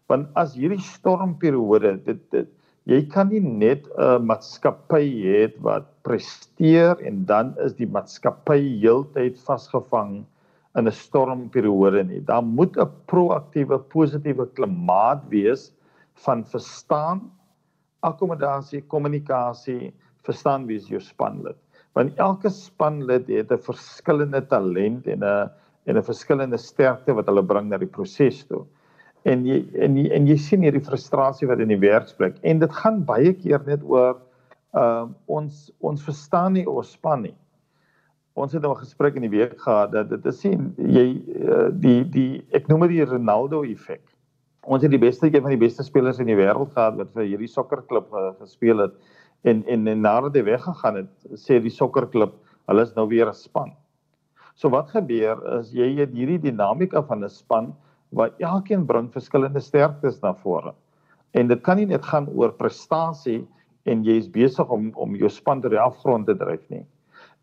Want 0.07 0.27
as 0.35 0.55
hierdie 0.55 0.83
stormperiode 0.83 2.03
dit 2.03 2.19
dit 2.31 2.49
jy 2.89 3.01
kan 3.13 3.29
nie 3.29 3.41
net 3.41 3.85
'n 3.97 4.25
maatskappy 4.25 5.05
hê 5.25 5.41
wat 5.61 5.85
presteer 6.03 6.97
en 7.05 7.25
dan 7.25 7.53
is 7.65 7.73
die 7.77 7.85
maatskappy 7.85 8.59
heeltyd 8.81 9.37
vasgevang 9.37 10.25
in 10.77 10.87
'n 10.87 10.91
stormperiode 10.91 12.03
nie. 12.07 12.21
Daar 12.21 12.43
moet 12.43 12.77
'n 12.77 12.89
proaktiewe, 13.07 13.77
positiewe 13.77 14.47
klimaat 14.55 15.21
wees 15.29 15.71
van 16.25 16.43
verstaan, 16.43 17.31
akkommodasie, 18.01 18.81
kommunikasie, 18.81 19.93
verstaan 20.25 20.65
wie 20.67 20.77
is 20.77 20.87
jou 20.87 20.99
spanlid. 20.99 21.57
Want 21.93 22.17
elke 22.17 22.49
spanlid 22.49 23.27
het 23.27 23.51
'n 23.51 23.57
verskillende 23.57 24.41
talent 24.47 25.07
en 25.07 25.23
'n 25.23 25.49
en 25.85 25.97
'n 25.97 26.03
verskillende 26.03 26.57
sterkte 26.57 27.13
wat 27.13 27.25
hulle 27.27 27.43
bring 27.43 27.69
na 27.69 27.77
die 27.77 27.87
proses 27.87 28.43
toe 28.45 28.65
en 29.23 29.45
jy 29.45 29.59
en 29.85 29.97
jy, 29.97 30.07
en 30.15 30.27
jy 30.27 30.37
sien 30.41 30.63
hierdie 30.65 30.83
frustrasie 30.85 31.47
wat 31.49 31.61
in 31.61 31.71
die 31.73 31.79
werksplek 31.81 32.39
en 32.41 32.61
dit 32.61 32.77
gaan 32.81 33.03
baie 33.05 33.33
keer 33.37 33.61
net 33.67 33.83
oor 33.85 34.17
uh 34.77 35.05
ons 35.27 35.67
ons 35.79 36.03
verstaan 36.05 36.55
nie 36.57 36.65
ons 36.69 36.93
span 36.95 37.25
nie. 37.27 37.35
Ons 38.33 38.53
het 38.55 38.63
nou 38.63 38.71
'n 38.71 38.83
gesprek 38.83 39.15
in 39.15 39.27
die 39.27 39.35
week 39.37 39.59
gehad 39.59 39.91
dat 39.91 40.09
dit 40.09 40.25
is 40.25 40.39
sien 40.39 40.73
jy 40.77 41.21
uh, 41.43 41.69
die 41.71 42.03
die 42.03 42.43
ek 42.51 42.67
noem 42.67 42.87
dit 42.87 42.97
die 42.97 43.05
Ronaldo 43.05 43.63
effek. 43.63 44.01
Ons 44.63 44.83
het 44.83 44.91
die 44.91 45.01
beste 45.01 45.27
een 45.27 45.41
van 45.41 45.51
die 45.51 45.65
beste 45.67 45.83
spelers 45.83 46.19
in 46.19 46.27
die 46.27 46.37
wêreld 46.37 46.73
gehad 46.73 46.95
wat 46.95 47.11
vir 47.13 47.23
hierdie 47.23 47.51
sokkerklub 47.51 48.13
uh, 48.13 48.31
gespeel 48.39 48.77
het 48.77 48.93
en 49.43 49.63
en 49.67 49.87
en 49.87 50.01
nadat 50.01 50.35
hy 50.35 50.43
weggegaan 50.43 50.95
het 50.95 51.13
sê 51.35 51.59
die 51.59 51.69
sokkerklub 51.69 52.33
hulle 52.67 52.81
is 52.81 52.95
nou 52.95 53.07
weer 53.07 53.27
'n 53.27 53.33
span. 53.33 53.73
So 54.55 54.69
wat 54.69 54.89
gebeur 54.89 55.59
is 55.59 55.71
jy 55.71 55.95
het 55.99 56.13
hierdie 56.13 56.39
dinamika 56.39 57.03
van 57.03 57.23
'n 57.23 57.29
span 57.29 57.75
waar 58.11 58.31
elkeen 58.43 58.85
bring 58.85 59.09
verskillende 59.13 59.59
sterktes 59.63 60.19
na 60.21 60.33
vore. 60.43 60.73
En 61.31 61.47
dit 61.47 61.61
kan 61.63 61.79
nie 61.79 61.87
net 61.87 62.05
gaan 62.05 62.27
oor 62.35 62.51
prestasie 62.59 63.41
en 63.89 64.03
jy 64.05 64.17
is 64.19 64.31
besig 64.31 64.67
om 64.69 64.91
om 64.99 65.15
jou 65.15 65.29
span 65.31 65.61
tot 65.63 65.71
die 65.71 65.79
afgrond 65.79 66.27
te 66.27 66.35
dryf 66.37 66.63
nie. 66.69 66.83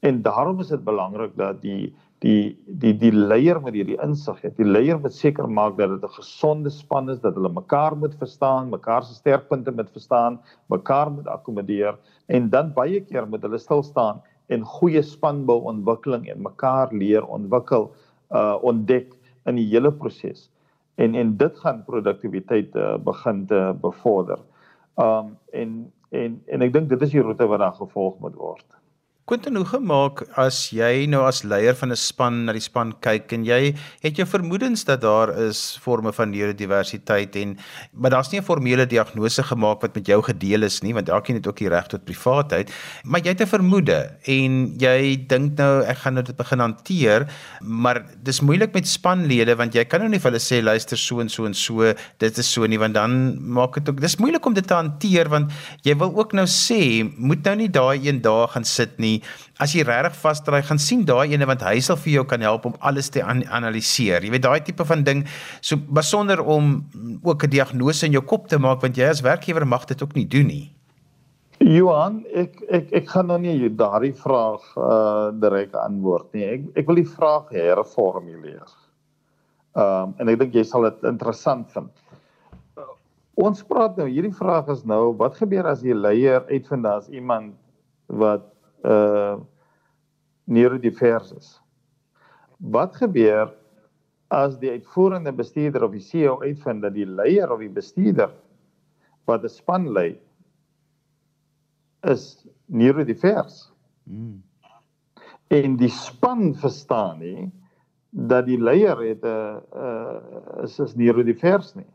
En 0.06 0.20
daarom 0.22 0.60
is 0.60 0.68
dit 0.70 0.84
belangrik 0.84 1.32
dat 1.36 1.62
die 1.62 1.94
die 2.22 2.58
die 2.66 2.92
die 2.98 3.12
leier 3.14 3.60
met 3.62 3.74
hierdie 3.78 3.98
insig 4.04 4.42
het. 4.42 4.56
Die 4.58 4.66
leier 4.66 4.98
moet 5.00 5.14
seker 5.14 5.48
maak 5.48 5.76
dat 5.78 5.90
dit 5.94 6.04
'n 6.04 6.14
gesonde 6.18 6.70
span 6.70 7.10
is, 7.10 7.20
dat 7.20 7.34
hulle 7.34 7.48
mekaar 7.48 7.96
moet 7.96 8.14
verstaan, 8.18 8.70
mekaar 8.70 9.02
se 9.02 9.14
sterkpunte 9.14 9.72
moet 9.72 9.90
verstaan, 9.90 10.38
mekaar 10.68 11.10
moet 11.10 11.26
akkommodeer 11.26 11.96
en 12.26 12.50
dan 12.50 12.72
baie 12.72 13.00
keer 13.00 13.26
moet 13.26 13.42
hulle 13.42 13.58
stil 13.58 13.82
staan 13.82 14.20
en 14.48 14.62
goeie 14.64 15.02
spanbou 15.02 15.62
ontwikkeling 15.62 16.28
en 16.28 16.42
mekaar 16.42 16.92
leer 16.92 17.24
ontwikkel 17.26 17.92
uh 18.30 18.56
ontdek 18.62 19.14
in 19.46 19.56
die 19.56 19.68
hele 19.72 19.92
proses 19.92 20.50
en 20.99 21.14
en 21.14 21.36
dit 21.36 21.59
gaan 21.62 21.84
produktiwiteit 21.86 22.74
uh, 22.76 22.96
begin 23.05 23.46
te 23.46 23.61
bevorder. 23.80 24.40
Um 24.99 25.36
en 25.51 25.76
en 26.11 26.42
en 26.46 26.64
ek 26.66 26.72
dink 26.74 26.88
dit 26.90 27.03
is 27.07 27.14
die 27.14 27.22
roete 27.22 27.46
wat 27.46 27.62
daar 27.62 27.76
gevolg 27.78 28.18
moet 28.24 28.34
word. 28.34 28.66
Quentin, 29.29 29.59
hoe 29.61 29.66
gemaak 29.68 30.22
as 30.41 30.70
jy 30.72 31.03
nou 31.12 31.18
as 31.29 31.43
leier 31.45 31.74
van 31.76 31.93
'n 31.93 32.01
span 32.01 32.37
na 32.47 32.53
die 32.57 32.64
span 32.64 32.95
kyk 33.05 33.33
en 33.37 33.45
jy 33.45 33.76
het 34.01 34.16
jou 34.16 34.24
vermoedens 34.24 34.87
dat 34.89 35.03
daar 35.03 35.29
is 35.29 35.76
forme 35.85 36.12
van 36.16 36.31
neurodiversiteit 36.33 37.37
en 37.37 37.59
maar 37.93 38.11
daar's 38.11 38.33
nie 38.33 38.41
'n 38.41 38.49
formele 38.49 38.87
diagnose 38.87 39.43
gemaak 39.43 39.83
wat 39.83 39.95
met 39.95 40.07
jou 40.07 40.22
gedeel 40.22 40.62
is 40.62 40.81
nie 40.83 40.95
want 40.95 41.11
elkeen 41.11 41.37
het 41.37 41.47
ook 41.47 41.59
die 41.59 41.68
reg 41.68 41.87
tot 41.89 42.07
privaatheid, 42.07 42.72
maar 43.05 43.20
jy 43.20 43.29
het 43.37 43.43
'n 43.43 43.47
vermoede 43.47 44.16
en 44.24 44.74
jy 44.79 45.26
dink 45.29 45.59
nou 45.59 45.85
ek 45.85 45.99
gaan 45.99 46.14
nou 46.14 46.24
dit 46.24 46.37
begin 46.37 46.61
hanteer, 46.61 47.29
maar 47.61 48.07
dis 48.22 48.41
moeilik 48.41 48.72
met 48.72 48.89
spanlede 48.89 49.55
want 49.57 49.74
jy 49.74 49.85
kan 49.85 50.01
nou 50.01 50.09
nie 50.09 50.18
vir 50.18 50.31
hulle 50.31 50.41
sê 50.41 50.62
luister 50.62 50.97
so 50.97 51.20
en 51.20 51.29
so 51.29 51.45
en 51.45 51.55
so, 51.55 51.93
dit 52.18 52.39
is 52.39 52.53
so 52.53 52.66
nie 52.66 52.79
want 52.79 52.95
dan 52.95 53.37
maak 53.45 53.74
dit 53.74 53.89
ook 53.89 54.01
dis 54.01 54.16
moeilik 54.16 54.47
om 54.47 54.55
dit 54.55 54.66
te 54.66 54.74
hanteer 54.74 55.29
want 55.29 55.53
jy 55.83 55.95
wil 55.95 56.16
ook 56.16 56.33
nou 56.33 56.47
sê 56.47 57.05
moet 57.18 57.45
nou 57.45 57.57
nie 57.57 57.68
daai 57.68 58.01
een 58.09 58.22
dag 58.22 58.53
gaan 58.53 58.64
sit 58.64 58.99
nie 58.99 59.17
as 59.58 59.74
jy 59.74 59.84
regtig 59.86 60.16
vasdraai 60.20 60.62
gaan 60.62 60.78
sien 60.78 61.04
daai 61.04 61.32
ene 61.34 61.46
want 61.46 61.62
hy 61.62 61.78
sal 61.80 61.96
vir 61.96 62.12
jou 62.12 62.24
kan 62.24 62.40
help 62.40 62.66
om 62.66 62.74
alles 62.80 63.10
te 63.10 63.22
an 63.22 63.44
analiseer. 63.48 64.24
Jy 64.24 64.30
weet 64.30 64.46
daai 64.46 64.60
tipe 64.64 64.84
van 64.84 65.04
ding 65.04 65.26
so 65.60 65.76
besonder 65.76 66.40
om 66.40 66.84
ook 67.22 67.44
'n 67.44 67.50
diagnose 67.50 68.06
in 68.06 68.12
jou 68.12 68.22
kop 68.22 68.48
te 68.48 68.58
maak 68.58 68.82
want 68.82 68.96
jy 68.96 69.08
as 69.08 69.20
werkgewer 69.20 69.66
mag 69.66 69.86
dit 69.86 70.02
ook 70.02 70.14
nie 70.14 70.26
doen 70.26 70.46
nie. 70.46 70.66
Johan, 71.58 72.20
ek 72.38 72.60
ek 72.70 72.92
ek 72.94 73.08
gaan 73.10 73.26
nou 73.26 73.38
nie 73.42 73.68
daardie 73.74 74.14
vraag 74.14 74.62
uh 74.78 75.30
direk 75.34 75.74
antwoord 75.74 76.30
nie. 76.32 76.44
Ek 76.46 76.68
ek 76.78 76.86
wil 76.86 77.00
die 77.00 77.10
vraag 77.16 77.50
herformuleer. 77.50 78.68
Ehm 79.74 80.10
um, 80.10 80.14
en 80.18 80.30
ek 80.30 80.38
dink 80.38 80.54
jy 80.54 80.62
sal 80.62 80.86
dit 80.86 81.02
interessant 81.10 81.66
vind. 81.74 81.90
Uh, 82.78 82.86
ons 83.42 83.64
praat 83.66 83.98
nou 83.98 84.06
hierdie 84.06 84.34
vraag 84.38 84.70
is 84.70 84.84
nou 84.86 85.16
wat 85.18 85.34
gebeur 85.42 85.66
as 85.66 85.82
die 85.82 85.98
leier 85.98 86.46
uitvind 86.46 86.86
daar's 86.86 87.10
iemand 87.10 87.58
wat 88.06 88.46
uh 88.85 89.39
neurodivers 90.49 91.33
is. 91.33 91.49
Wat 92.57 92.97
gebeur 92.97 93.51
as 94.33 94.59
die 94.61 94.70
uitvoerende 94.70 95.33
bestuurder 95.33 95.85
of 95.85 95.93
die 95.93 96.05
CEO 96.05 96.39
uitvind 96.41 96.83
dat 96.83 96.95
die 96.95 97.07
leier 97.07 97.53
of 97.53 97.61
die 97.61 97.72
bestuurder 97.72 98.33
wat 99.29 99.45
'n 99.45 99.49
span 99.49 99.93
lei 99.93 100.18
is 102.01 102.47
neurodivers? 102.66 103.72
Hmm. 104.09 104.43
en 105.49 105.76
die 105.76 105.91
span 105.93 106.55
verstaan 106.55 107.18
nie 107.18 107.51
dat 108.11 108.47
die 108.47 108.59
leier 108.61 108.97
het 109.01 109.22
'n 109.24 109.26
uh, 109.26 109.57
uh, 109.74 110.62
is 110.64 110.79
is 110.79 110.95
neurodivers 110.95 111.74
nie. 111.74 111.89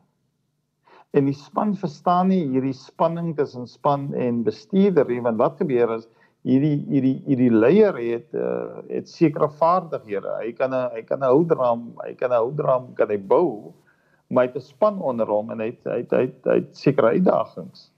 En 1.12 1.26
die 1.26 1.34
span 1.34 1.76
verstaan 1.76 2.28
nie 2.28 2.46
hierdie 2.48 2.74
spanning 2.74 3.36
tussen 3.36 3.68
span 3.68 4.14
en 4.14 4.44
bestuurder 4.44 5.06
nie, 5.08 5.22
want 5.22 5.38
wat 5.38 5.58
gebeur 5.58 5.96
is 5.96 6.08
hierdie 6.44 6.80
hierdie 6.92 7.16
hierdie 7.28 7.52
leier 7.52 7.96
het 7.98 8.36
uh, 8.36 8.84
het 8.90 9.08
sekere 9.10 9.48
vaardighede. 9.60 10.36
Hy 10.42 10.52
kan 10.58 10.74
'n 10.76 10.92
hy 10.96 11.04
kan 11.08 11.24
'n 11.24 11.32
houtram, 11.32 11.94
hy 12.04 12.14
kan 12.20 12.32
'n 12.32 12.42
houtram 12.44 12.94
kan 12.96 13.10
hy 13.10 13.18
bou, 13.18 13.74
maar 14.30 14.46
hy 14.46 14.52
het 14.52 14.58
'n 14.58 14.68
span 14.68 15.00
onder 15.00 15.28
hom 15.28 15.52
en 15.52 15.60
hy 15.60 15.72
het 15.72 15.84
hy 15.86 16.00
het 16.04 16.12
hy 16.12 16.22
het, 16.28 16.40
hy 16.46 16.56
het 16.60 16.78
sekere 16.78 17.16
uitdagings. 17.16 17.92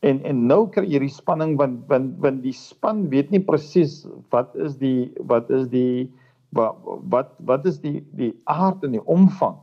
En 0.00 0.22
en 0.24 0.46
nou 0.46 0.68
kry 0.68 0.84
jy 0.84 0.96
hierdie 0.96 1.12
spanning 1.12 1.56
want 1.58 1.84
want 1.88 2.16
want 2.18 2.42
die 2.42 2.56
span 2.56 3.08
weet 3.10 3.30
nie 3.30 3.44
presies 3.44 4.06
wat 4.30 4.56
is 4.56 4.76
die 4.76 5.12
wat 5.28 5.50
is 5.50 5.68
die 5.68 6.08
wat 6.56 6.76
wat 7.12 7.36
wat 7.44 7.66
is 7.66 7.80
die 7.80 8.00
die 8.16 8.32
aard 8.44 8.82
en 8.84 8.96
die 8.96 9.04
omvang 9.04 9.58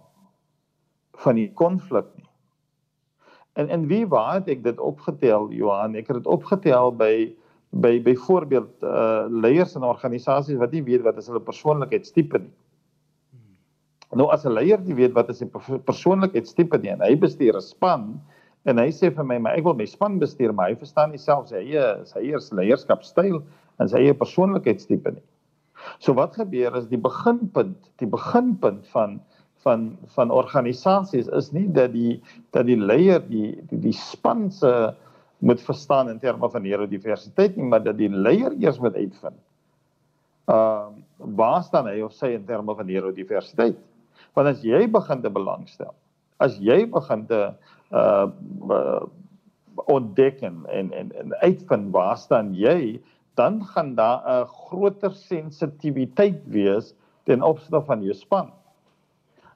van 1.18 1.36
die 1.36 1.50
konflik 1.54 2.06
nie. 2.16 2.30
En 3.58 3.70
en 3.70 3.88
wie 3.88 4.06
waar 4.06 4.34
het 4.38 4.48
ek 4.48 4.64
dit 4.64 4.80
opgetel 4.80 5.50
Johan? 5.52 5.96
Ek 5.98 6.08
het 6.08 6.22
dit 6.22 6.30
opgetel 6.30 6.94
by 6.94 7.34
by 7.70 8.00
byvoorbeeld 8.04 8.84
uh 8.84 9.28
leiers 9.30 9.76
in 9.76 9.84
organisasies 9.84 10.58
wat 10.58 10.72
nie 10.72 10.84
weet 10.84 11.04
wat 11.04 11.18
is 11.18 11.28
hulle 11.28 11.44
persoonlikheidstipe 11.44 12.40
nie. 12.40 12.54
Nou 14.16 14.30
as 14.32 14.46
'n 14.46 14.54
leier 14.56 14.80
nie 14.80 14.96
weet 14.96 15.14
wat 15.14 15.30
is 15.30 15.40
sy 15.40 15.46
persoonlikheidstipe 15.86 16.78
nie 16.78 16.92
en 16.92 17.02
hy 17.02 17.16
bestuur 17.16 17.58
'n 17.58 17.62
span 17.62 18.22
en 18.66 18.78
hy 18.78 18.88
sê 18.90 19.12
vir 19.14 19.24
my 19.24 19.38
maar 19.38 19.58
ek 19.58 19.64
wil 19.64 19.76
my 19.76 19.86
span 19.86 20.20
bestuur 20.20 20.54
maar 20.54 20.70
hy 20.70 20.76
verstaan 20.76 21.12
nie 21.12 21.20
self 21.20 21.50
sy 21.50 21.58
eie 21.58 22.06
sy 22.06 22.20
eie 22.20 22.40
leierskapstyl 22.52 23.44
en 23.80 23.90
sy 23.90 23.98
eie 23.98 24.14
persoonlikheidstipe 24.14 25.12
nie. 25.12 25.24
So 26.00 26.14
wat 26.14 26.36
gebeur 26.36 26.76
is 26.76 26.88
die 26.88 26.98
beginpunt, 26.98 27.92
die 28.00 28.08
beginpunt 28.08 28.88
van 28.88 29.20
van 29.66 29.98
van 30.16 30.32
organisasies 30.32 31.28
is 31.28 31.52
nie 31.52 31.68
dat 31.68 31.92
die 31.92 32.22
dat 32.52 32.66
die 32.66 32.78
leier 32.78 33.20
die 33.20 33.60
die, 33.70 33.80
die 33.80 33.94
span 33.94 34.52
se 34.52 34.68
uh 34.68 34.94
moet 35.38 35.62
verstaan 35.62 36.10
in 36.10 36.20
terme 36.20 36.50
van 36.50 36.62
neurodiversiteit 36.62 37.56
nie, 37.56 37.66
maar 37.66 37.84
dat 37.84 37.98
die 37.98 38.10
leier 38.10 38.56
eers 38.58 38.80
moet 38.80 38.96
uitvind. 38.96 39.38
Ehm 40.48 40.56
uh, 40.56 41.04
waar 41.18 41.64
staan 41.66 41.88
hy 41.90 42.02
of 42.06 42.14
sy 42.14 42.30
in 42.36 42.46
terme 42.46 42.76
van 42.76 42.86
neurodiversiteit? 42.86 43.78
Want 44.38 44.48
as 44.48 44.62
jy 44.62 44.86
begin 44.90 45.22
te 45.22 45.32
belangstel, 45.34 45.94
as 46.38 46.58
jy 46.62 46.86
begin 46.90 47.26
te 47.30 47.42
uh, 47.92 48.28
uh 48.70 49.06
ontdek 49.94 50.42
en 50.42 50.64
en 50.74 50.90
en 50.94 51.34
uitvind 51.42 51.92
waar 51.94 52.18
staan 52.18 52.54
jy, 52.58 53.02
dan 53.38 53.60
gaan 53.66 53.96
daar 53.96 54.22
'n 54.26 54.48
groter 54.48 55.14
sensitiwiteit 55.14 56.42
wees 56.46 56.94
ten 57.24 57.42
opsigte 57.42 57.82
van 57.82 58.02
jou 58.04 58.14
span. 58.14 58.52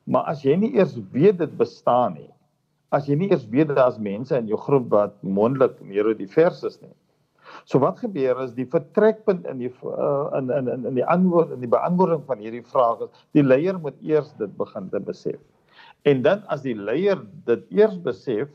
Maar 0.03 0.23
as 0.23 0.43
jy 0.43 0.55
nie 0.55 0.73
eers 0.75 0.97
weet 1.11 1.37
dit 1.37 1.57
bestaan 1.57 2.13
nie, 2.13 2.29
as 2.91 3.07
jy 3.07 3.15
nie 3.19 3.29
eers 3.31 3.47
weet 3.51 3.71
dat 3.71 3.79
daar's 3.79 3.99
mense 3.99 4.35
in 4.37 4.49
jou 4.51 4.59
groep 4.59 4.89
wat 4.91 5.15
mondelik 5.23 5.77
neurodivers 5.81 6.63
is 6.67 6.79
nie. 6.81 6.93
So 7.65 7.79
wat 7.83 7.99
gebeur 7.99 8.39
is 8.43 8.53
die 8.55 8.67
vertrekpunt 8.69 9.45
in 9.49 9.61
die 9.63 9.71
uh, 9.83 10.31
in 10.37 10.51
in 10.55 10.87
in 10.89 10.97
die 10.97 11.05
antwoord 11.05 11.53
in 11.55 11.63
die 11.63 11.71
beantwoording 11.71 12.23
van 12.27 12.43
hierdie 12.43 12.65
vraag 12.73 13.05
is 13.05 13.23
die 13.37 13.45
leier 13.45 13.79
moet 13.79 13.97
eers 14.01 14.31
dit 14.39 14.51
begin 14.57 14.89
te 14.89 14.99
besef. 14.99 15.39
En 16.07 16.23
dan 16.25 16.43
as 16.47 16.63
die 16.65 16.75
leier 16.75 17.19
dit 17.45 17.65
eers 17.69 17.97
besef, 18.01 18.49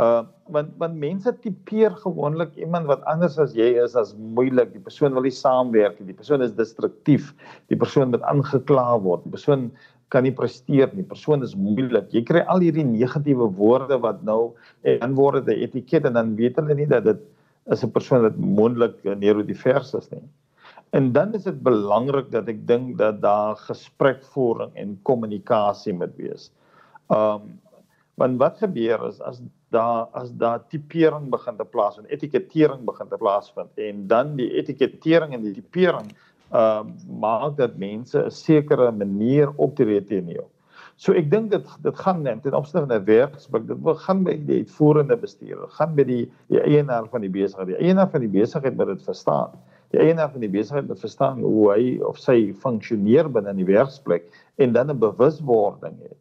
uh 0.00 0.22
want 0.52 0.72
want 0.80 0.96
mense 0.96 1.32
tipeer 1.44 1.92
gewoonlik 2.00 2.54
iemand 2.56 2.88
wat 2.88 3.04
anders 3.10 3.38
as 3.38 3.52
jy 3.56 3.74
is 3.82 3.94
as 3.96 4.14
moeilik, 4.16 4.72
die 4.72 4.80
persoon 4.80 5.12
wil 5.12 5.26
nie 5.26 5.34
saamwerk 5.36 5.98
nie, 6.00 6.08
die 6.08 6.16
persoon 6.16 6.42
is 6.42 6.54
destruktief, 6.56 7.34
die 7.68 7.76
persoon 7.76 8.10
moet 8.14 8.24
aangekla 8.28 8.86
word, 9.04 9.24
die 9.26 9.34
persoon 9.36 9.70
kan 10.12 10.26
nie 10.26 10.34
presteer 10.36 10.90
nie. 10.92 11.06
Persoon 11.08 11.44
is 11.46 11.54
moeilik. 11.56 12.10
Jy 12.12 12.22
kry 12.28 12.44
al 12.52 12.60
hierdie 12.64 12.84
negatiewe 12.84 13.48
woorde 13.56 13.96
wat 14.04 14.20
nou 14.28 14.52
en 14.84 15.16
word 15.16 15.46
dit 15.46 15.56
'n 15.56 15.64
etiket 15.68 16.06
en 16.08 16.18
dan 16.18 16.36
weet 16.36 16.60
hulle 16.60 16.74
nie 16.74 16.86
dat 16.86 17.04
dit 17.04 17.20
is 17.72 17.84
'n 17.84 17.90
persoon 17.90 18.22
wat 18.22 18.36
mondelik 18.36 19.02
neurodivers 19.04 19.94
is 19.94 20.10
nie. 20.10 20.22
En 20.92 21.12
dan 21.12 21.34
is 21.34 21.44
dit 21.44 21.62
belangrik 21.62 22.30
dat 22.30 22.48
ek 22.48 22.66
dink 22.66 22.98
dat 22.98 23.22
daar 23.22 23.56
gesprekvoering 23.56 24.74
en 24.76 24.98
kommunikasie 25.02 25.92
moet 25.92 26.16
wees. 26.16 26.50
Um 27.08 27.58
want 28.20 28.38
wat 28.38 28.58
gebeur 28.60 29.08
is 29.08 29.20
as 29.20 29.40
daar 29.72 30.06
as 30.12 30.30
daar 30.36 30.60
tipering 30.68 31.30
begin 31.30 31.56
te 31.56 31.64
plaasvind, 31.64 32.10
etikettering 32.12 32.84
begin 32.84 33.08
te 33.08 33.16
plaasvind 33.16 33.78
en 33.80 34.06
dan 34.06 34.36
die 34.36 34.50
etikettering 34.60 35.32
en 35.32 35.42
die 35.42 35.54
tipering 35.54 36.12
uh 36.52 36.84
maak 37.20 37.56
dat 37.56 37.76
mense 37.78 38.18
'n 38.24 38.30
sekere 38.30 38.90
manier 38.92 39.52
optree 39.56 40.04
teen 40.04 40.28
jou. 40.28 40.46
So 40.96 41.12
ek 41.12 41.30
dink 41.30 41.50
dit 41.50 41.66
dit 41.82 41.96
gaan 42.04 42.22
net 42.22 42.42
ten 42.42 42.54
opsigte 42.54 42.86
van 42.86 42.96
'n 42.96 43.04
werksplek, 43.04 43.66
dit 43.66 43.82
begin 43.82 44.24
by 44.24 44.36
die 44.46 44.58
uitvoerende 44.62 45.16
bestuurder, 45.16 45.68
gaan 45.68 45.94
by 45.94 46.04
die 46.04 46.30
die 46.48 46.60
eienaar 46.60 47.08
van 47.08 47.20
die 47.20 47.30
besigheid. 47.30 47.66
Die 47.66 47.80
eienaar 47.88 48.10
van 48.10 48.20
die 48.20 48.34
besigheid 48.40 48.76
moet 48.76 48.86
dit 48.86 49.02
verstaan. 49.02 49.50
Die 49.90 50.00
eienaar 50.00 50.30
van 50.30 50.40
die 50.40 50.48
besigheid 50.52 50.88
moet 50.88 51.00
verstaan 51.00 51.40
hoe 51.40 51.72
hy 51.72 51.98
of 52.00 52.18
sy 52.18 52.52
funksioneer 52.52 53.28
binne 53.32 53.54
die 53.54 53.64
werksplek 53.64 54.28
en 54.56 54.72
dan 54.72 54.90
'n 54.90 54.98
bewuswording 54.98 55.98
het 56.02 56.18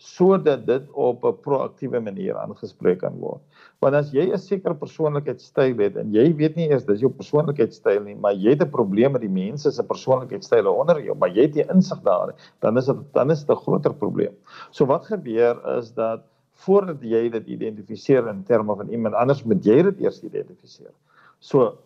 sodat 0.00 0.62
dit 0.66 0.84
op 0.96 1.24
'n 1.28 1.40
proaktiewe 1.44 2.00
manier 2.00 2.36
aangespreek 2.40 3.00
kan 3.00 3.18
word. 3.20 3.40
Want 3.80 3.94
as 3.94 4.12
jy 4.12 4.32
'n 4.32 4.38
sekere 4.38 4.74
persoonlikheidstyl 4.74 5.76
het 5.76 5.96
en 5.96 6.12
jy 6.12 6.32
weet 6.36 6.56
nie 6.56 6.68
eers 6.70 6.86
dis 6.86 7.00
jou 7.00 7.10
persoonlikheidstyl 7.12 8.04
nie, 8.04 8.14
maar 8.14 8.32
jy 8.32 8.50
het 8.56 8.62
'n 8.62 8.70
probleem 8.70 9.12
met 9.12 9.20
die 9.20 9.28
mense 9.28 9.70
se 9.70 9.82
persoonlikheidstyle 9.82 10.70
onder 10.70 11.02
jou, 11.04 11.14
maar 11.18 11.28
jy 11.28 11.42
het 11.42 11.54
nie 11.54 11.68
insig 11.68 12.00
daarin, 12.02 12.34
dan 12.60 12.78
is 12.78 12.86
dit 12.86 12.96
dan 13.12 13.30
is 13.30 13.44
dit 13.44 13.56
'n 13.56 13.60
groter 13.60 13.94
probleem. 13.94 14.34
So 14.70 14.86
wat 14.86 15.04
gebeur 15.04 15.60
is 15.76 15.92
dat 15.92 16.22
voordat 16.64 17.02
jy 17.02 17.28
dit 17.28 17.46
identifiseer 17.46 18.26
in 18.28 18.42
terme 18.44 18.76
van 18.76 18.88
iemand 18.88 19.14
anders, 19.14 19.44
moet 19.44 19.64
jy 19.64 19.82
dit 19.82 20.00
eers 20.00 20.22
identifiseer. 20.22 20.92
So 21.40 21.78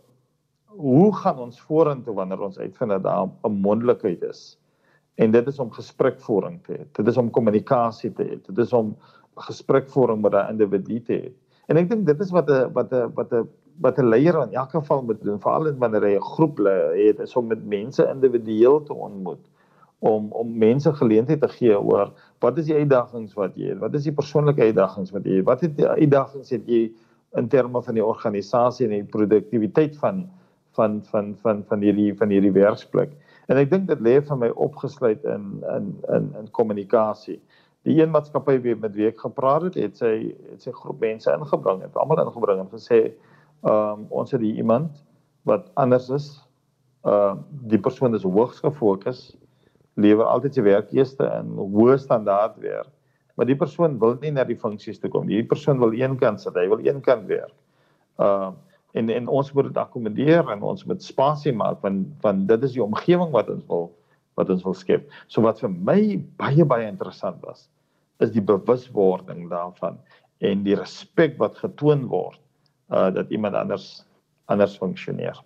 hoe 0.66 1.14
gaan 1.14 1.38
ons 1.38 1.60
vorentoe 1.60 2.14
wanneer 2.14 2.40
ons 2.40 2.58
uitvind 2.58 2.90
dat 2.90 3.02
daar 3.02 3.28
'n 3.42 3.60
mondelikheid 3.60 4.22
is? 4.22 4.56
En 5.14 5.30
dit 5.30 5.46
is 5.46 5.58
om 5.58 5.70
gesprekvoering 5.70 6.62
te 6.64 6.72
hê. 6.72 6.86
Dit 6.92 7.06
is 7.06 7.16
om 7.16 7.30
kommunikasie 7.30 8.12
te 8.12 8.24
hê. 8.24 8.38
Dit 8.46 8.58
is 8.58 8.72
om 8.72 8.96
gesprekvoering 9.36 10.22
met 10.22 10.34
'n 10.34 10.50
individu 10.50 11.00
te 11.02 11.12
hê. 11.12 11.32
En 11.66 11.76
ek 11.76 11.88
dink 11.90 12.06
dit 12.06 12.20
is 12.20 12.30
wat 12.30 12.50
'n 12.50 12.72
wat 12.72 12.92
'n 12.92 13.12
wat 13.14 13.32
'n 13.32 13.48
wat 13.80 13.98
'n 13.98 14.08
leier 14.08 14.42
in 14.42 14.52
elk 14.52 14.70
geval 14.70 15.02
moet 15.02 15.22
doen, 15.22 15.40
veral 15.40 15.72
wanneer 15.78 16.02
hy 16.02 16.14
'n 16.16 16.20
groep 16.34 16.58
het, 16.58 17.18
is 17.20 17.36
om 17.36 17.46
met 17.46 17.64
mense 17.66 18.08
individueel 18.14 18.82
te 18.82 18.94
ontmoet 18.94 19.50
om 19.98 20.32
om 20.32 20.58
mense 20.58 20.92
geleentheid 20.92 21.40
te 21.40 21.48
gee 21.48 21.80
oor 21.80 22.12
wat 22.44 22.58
is 22.58 22.66
die 22.68 22.76
uitdagings 22.76 23.34
wat 23.34 23.56
jy 23.56 23.68
het? 23.72 23.78
Wat 23.78 23.94
is 23.94 24.04
die 24.04 24.12
persoonlike 24.12 24.60
uitdagings 24.60 25.10
wat 25.10 25.24
jy 25.24 25.36
het? 25.40 25.46
Wat 25.48 25.60
het 25.60 25.76
die 25.76 25.88
uitdagings 25.88 26.50
het 26.50 26.66
jy 26.68 26.92
in 27.40 27.48
terme 27.48 27.82
van 27.82 27.94
die 27.94 28.04
organisasie 28.04 28.86
en 28.86 28.92
die 28.98 29.12
produktiwiteit 29.16 29.96
van 29.96 30.26
van 30.76 31.00
van 31.04 31.34
van 31.42 31.64
van 31.68 31.80
hierdie 31.80 32.12
van 32.14 32.28
hierdie 32.28 32.52
werksplek? 32.52 33.16
En 33.46 33.60
ek 33.60 33.70
dink 33.70 33.88
dit 33.88 34.00
lê 34.00 34.16
vir 34.24 34.40
my 34.40 34.50
opgesluit 34.66 35.24
in 35.28 35.50
in 35.74 35.90
in 36.16 36.30
in 36.40 36.50
kommunikasie. 36.56 37.40
Die 37.84 37.98
een 38.00 38.12
maatskappy 38.12 38.56
wie 38.64 38.76
met 38.80 38.94
wie 38.96 39.10
ek 39.10 39.20
gepraat 39.20 39.66
het, 39.68 39.74
het 39.76 39.98
sy 40.00 40.14
het 40.50 40.62
sy 40.64 40.72
groep 40.72 41.00
mense 41.04 41.32
ingebring, 41.32 41.82
het 41.84 41.96
almal 42.00 42.22
ingebring 42.24 42.62
en 42.64 42.70
gesê, 42.72 43.00
"Ehm 43.64 44.00
um, 44.00 44.06
ons 44.08 44.32
het 44.32 44.40
hier 44.40 44.56
iemand 44.56 45.04
wat 45.44 45.70
anders 45.74 46.08
is. 46.08 46.28
Ehm 47.04 47.12
uh, 47.12 47.34
die 47.68 47.78
persoon 47.78 48.14
is 48.14 48.22
hoogs 48.22 48.60
gefokus, 48.64 49.36
lewer 49.94 50.24
altyd 50.24 50.54
sy 50.54 50.62
werk 50.62 50.92
eerste 50.92 51.24
in 51.38 51.52
hoë 51.56 51.98
standaard 52.00 52.56
werk. 52.58 52.88
Maar 53.34 53.46
die 53.46 53.56
persoon 53.56 53.98
wil 53.98 54.16
nie 54.20 54.30
na 54.30 54.44
die 54.44 54.56
funksies 54.56 54.98
toe 54.98 55.10
kom. 55.10 55.26
Die 55.26 55.44
persoon 55.44 55.78
wil 55.78 55.92
eenkant 55.92 56.40
sit, 56.40 56.54
hy 56.54 56.68
wil 56.68 56.80
eenkant 56.86 57.26
werk. 57.28 57.54
Ehm 58.18 58.48
uh, 58.48 58.54
en 58.94 59.10
en 59.10 59.28
ons 59.28 59.52
moet 59.52 59.68
dit 59.68 59.78
akkommodeer 59.80 60.50
en 60.54 60.62
ons 60.62 60.84
moet 60.88 61.02
spasie 61.02 61.52
maak 61.52 61.82
want 61.82 62.06
want 62.22 62.48
dit 62.48 62.66
is 62.68 62.76
die 62.76 62.84
omgewing 62.84 63.32
wat 63.34 63.50
ons 63.50 63.66
wil 63.70 63.88
wat 64.38 64.50
ons 64.50 64.64
wil 64.66 64.74
skep. 64.74 65.06
So 65.30 65.42
wat 65.46 65.60
vir 65.62 65.70
my 65.70 66.00
baie 66.40 66.66
baie 66.66 66.86
interessant 66.90 67.42
was 67.46 67.68
is 68.22 68.30
die 68.34 68.44
bewuswording 68.44 69.48
daarvan 69.50 69.98
en 70.44 70.62
die 70.66 70.78
respek 70.78 71.38
wat 71.42 71.58
getoon 71.62 72.06
word 72.12 72.40
uh 72.94 73.10
dat 73.14 73.30
iemand 73.34 73.58
anders 73.58 74.04
anders 74.46 74.78
funksioneer. 74.78 75.42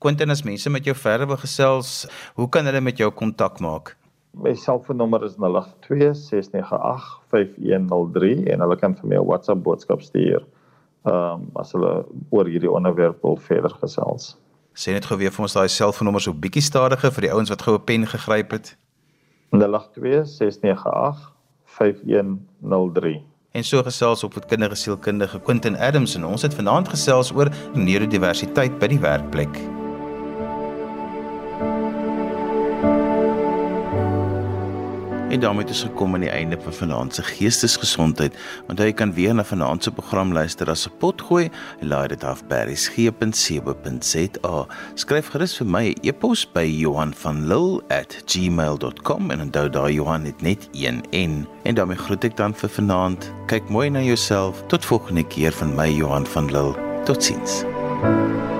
Quentin 0.00 0.32
as 0.32 0.42
mense 0.42 0.70
met 0.72 0.86
jou 0.88 0.94
verder 0.96 1.28
wil 1.28 1.36
gesels, 1.36 2.06
hoe 2.34 2.48
kan 2.48 2.64
hulle 2.64 2.80
met 2.80 2.98
jou 2.98 3.10
kontak 3.12 3.60
maak? 3.60 3.96
My 4.32 4.54
selfoonnommer 4.56 5.26
is 5.26 5.36
082 5.36 6.14
698 6.14 7.20
5103 7.34 8.46
en 8.54 8.64
hulle 8.64 8.78
kan 8.80 8.94
vir 8.96 9.08
my 9.12 9.16
'n 9.18 9.26
WhatsApp 9.26 9.62
boodskap 9.62 10.02
stuur 10.02 10.46
ehm 11.04 11.14
um, 11.14 11.50
as 11.54 11.72
hulle 11.72 12.04
oor 12.28 12.46
hierdie 12.46 12.70
onderwerp 12.70 13.22
wil 13.22 13.36
verder 13.36 13.72
gesels. 13.80 14.36
Sê 14.74 14.92
net 14.92 15.06
gou 15.08 15.18
weer 15.18 15.32
vir 15.32 15.42
ons 15.42 15.56
daai 15.56 15.68
selfoonnommer 15.68 16.22
so 16.22 16.32
bietjie 16.32 16.62
stadiger 16.62 17.10
vir 17.16 17.22
die 17.26 17.32
ouens 17.32 17.50
wat 17.50 17.62
goue 17.62 17.80
pen 17.80 18.06
gegryp 18.06 18.50
het. 18.56 18.76
0826985103. 19.56 19.60
En 23.50 23.64
so 23.64 23.82
gesels 23.82 24.24
op 24.24 24.34
met 24.34 24.46
kindergesielkundige 24.46 25.40
Quentin 25.40 25.76
Adams 25.76 26.14
en 26.14 26.24
ons 26.24 26.42
het 26.42 26.54
vanaand 26.54 26.88
gesels 26.88 27.32
oor 27.34 27.50
neurodiversiteit 27.74 28.78
by 28.78 28.86
die 28.94 29.00
werkplek. 29.02 29.79
En 35.30 35.40
daarmee 35.40 35.66
ons 35.66 35.82
gekom 35.82 36.14
aan 36.14 36.20
die 36.26 36.30
einde 36.30 36.58
van 36.60 36.72
vanaand 36.74 37.14
se 37.14 37.22
geestesgesondheid. 37.22 38.34
Onthou 38.66 38.88
jy 38.88 38.94
kan 38.98 39.14
weer 39.14 39.34
na 39.34 39.44
vanaand 39.46 39.82
se 39.82 39.90
program 39.94 40.32
luister 40.34 40.70
as 40.70 40.86
'n 40.86 40.90
pot 40.98 41.22
gooi 41.22 41.50
en 41.80 41.88
laai 41.88 42.08
dit 42.08 42.24
af 42.24 42.46
by 42.46 42.54
resgep.co.za. 42.66 44.66
Skryf 44.94 45.28
gerus 45.30 45.56
vir 45.56 45.66
my 45.66 45.88
'n 45.88 45.94
e 46.02 46.08
e-pos 46.08 46.52
by 46.52 46.66
Johanvanlull@gmail.com 46.66 49.30
en 49.30 49.40
onthou 49.40 49.70
daai 49.70 49.94
Johan 49.94 50.24
het 50.24 50.42
net 50.42 50.68
een 50.72 51.04
N. 51.12 51.46
En 51.62 51.74
daarmee 51.74 51.96
groet 51.96 52.24
ek 52.24 52.36
dan 52.36 52.54
vir 52.54 52.68
vanaand. 52.68 53.32
Kyk 53.46 53.68
mooi 53.68 53.90
na 53.90 54.00
jouself. 54.00 54.62
Tot 54.66 54.84
volgende 54.84 55.26
keer 55.26 55.52
van 55.52 55.74
my 55.74 55.90
Johan 55.90 56.26
van 56.26 56.50
Lille. 56.50 56.74
Totsiens. 57.04 57.64
thank 58.02 58.50
you 58.50 58.59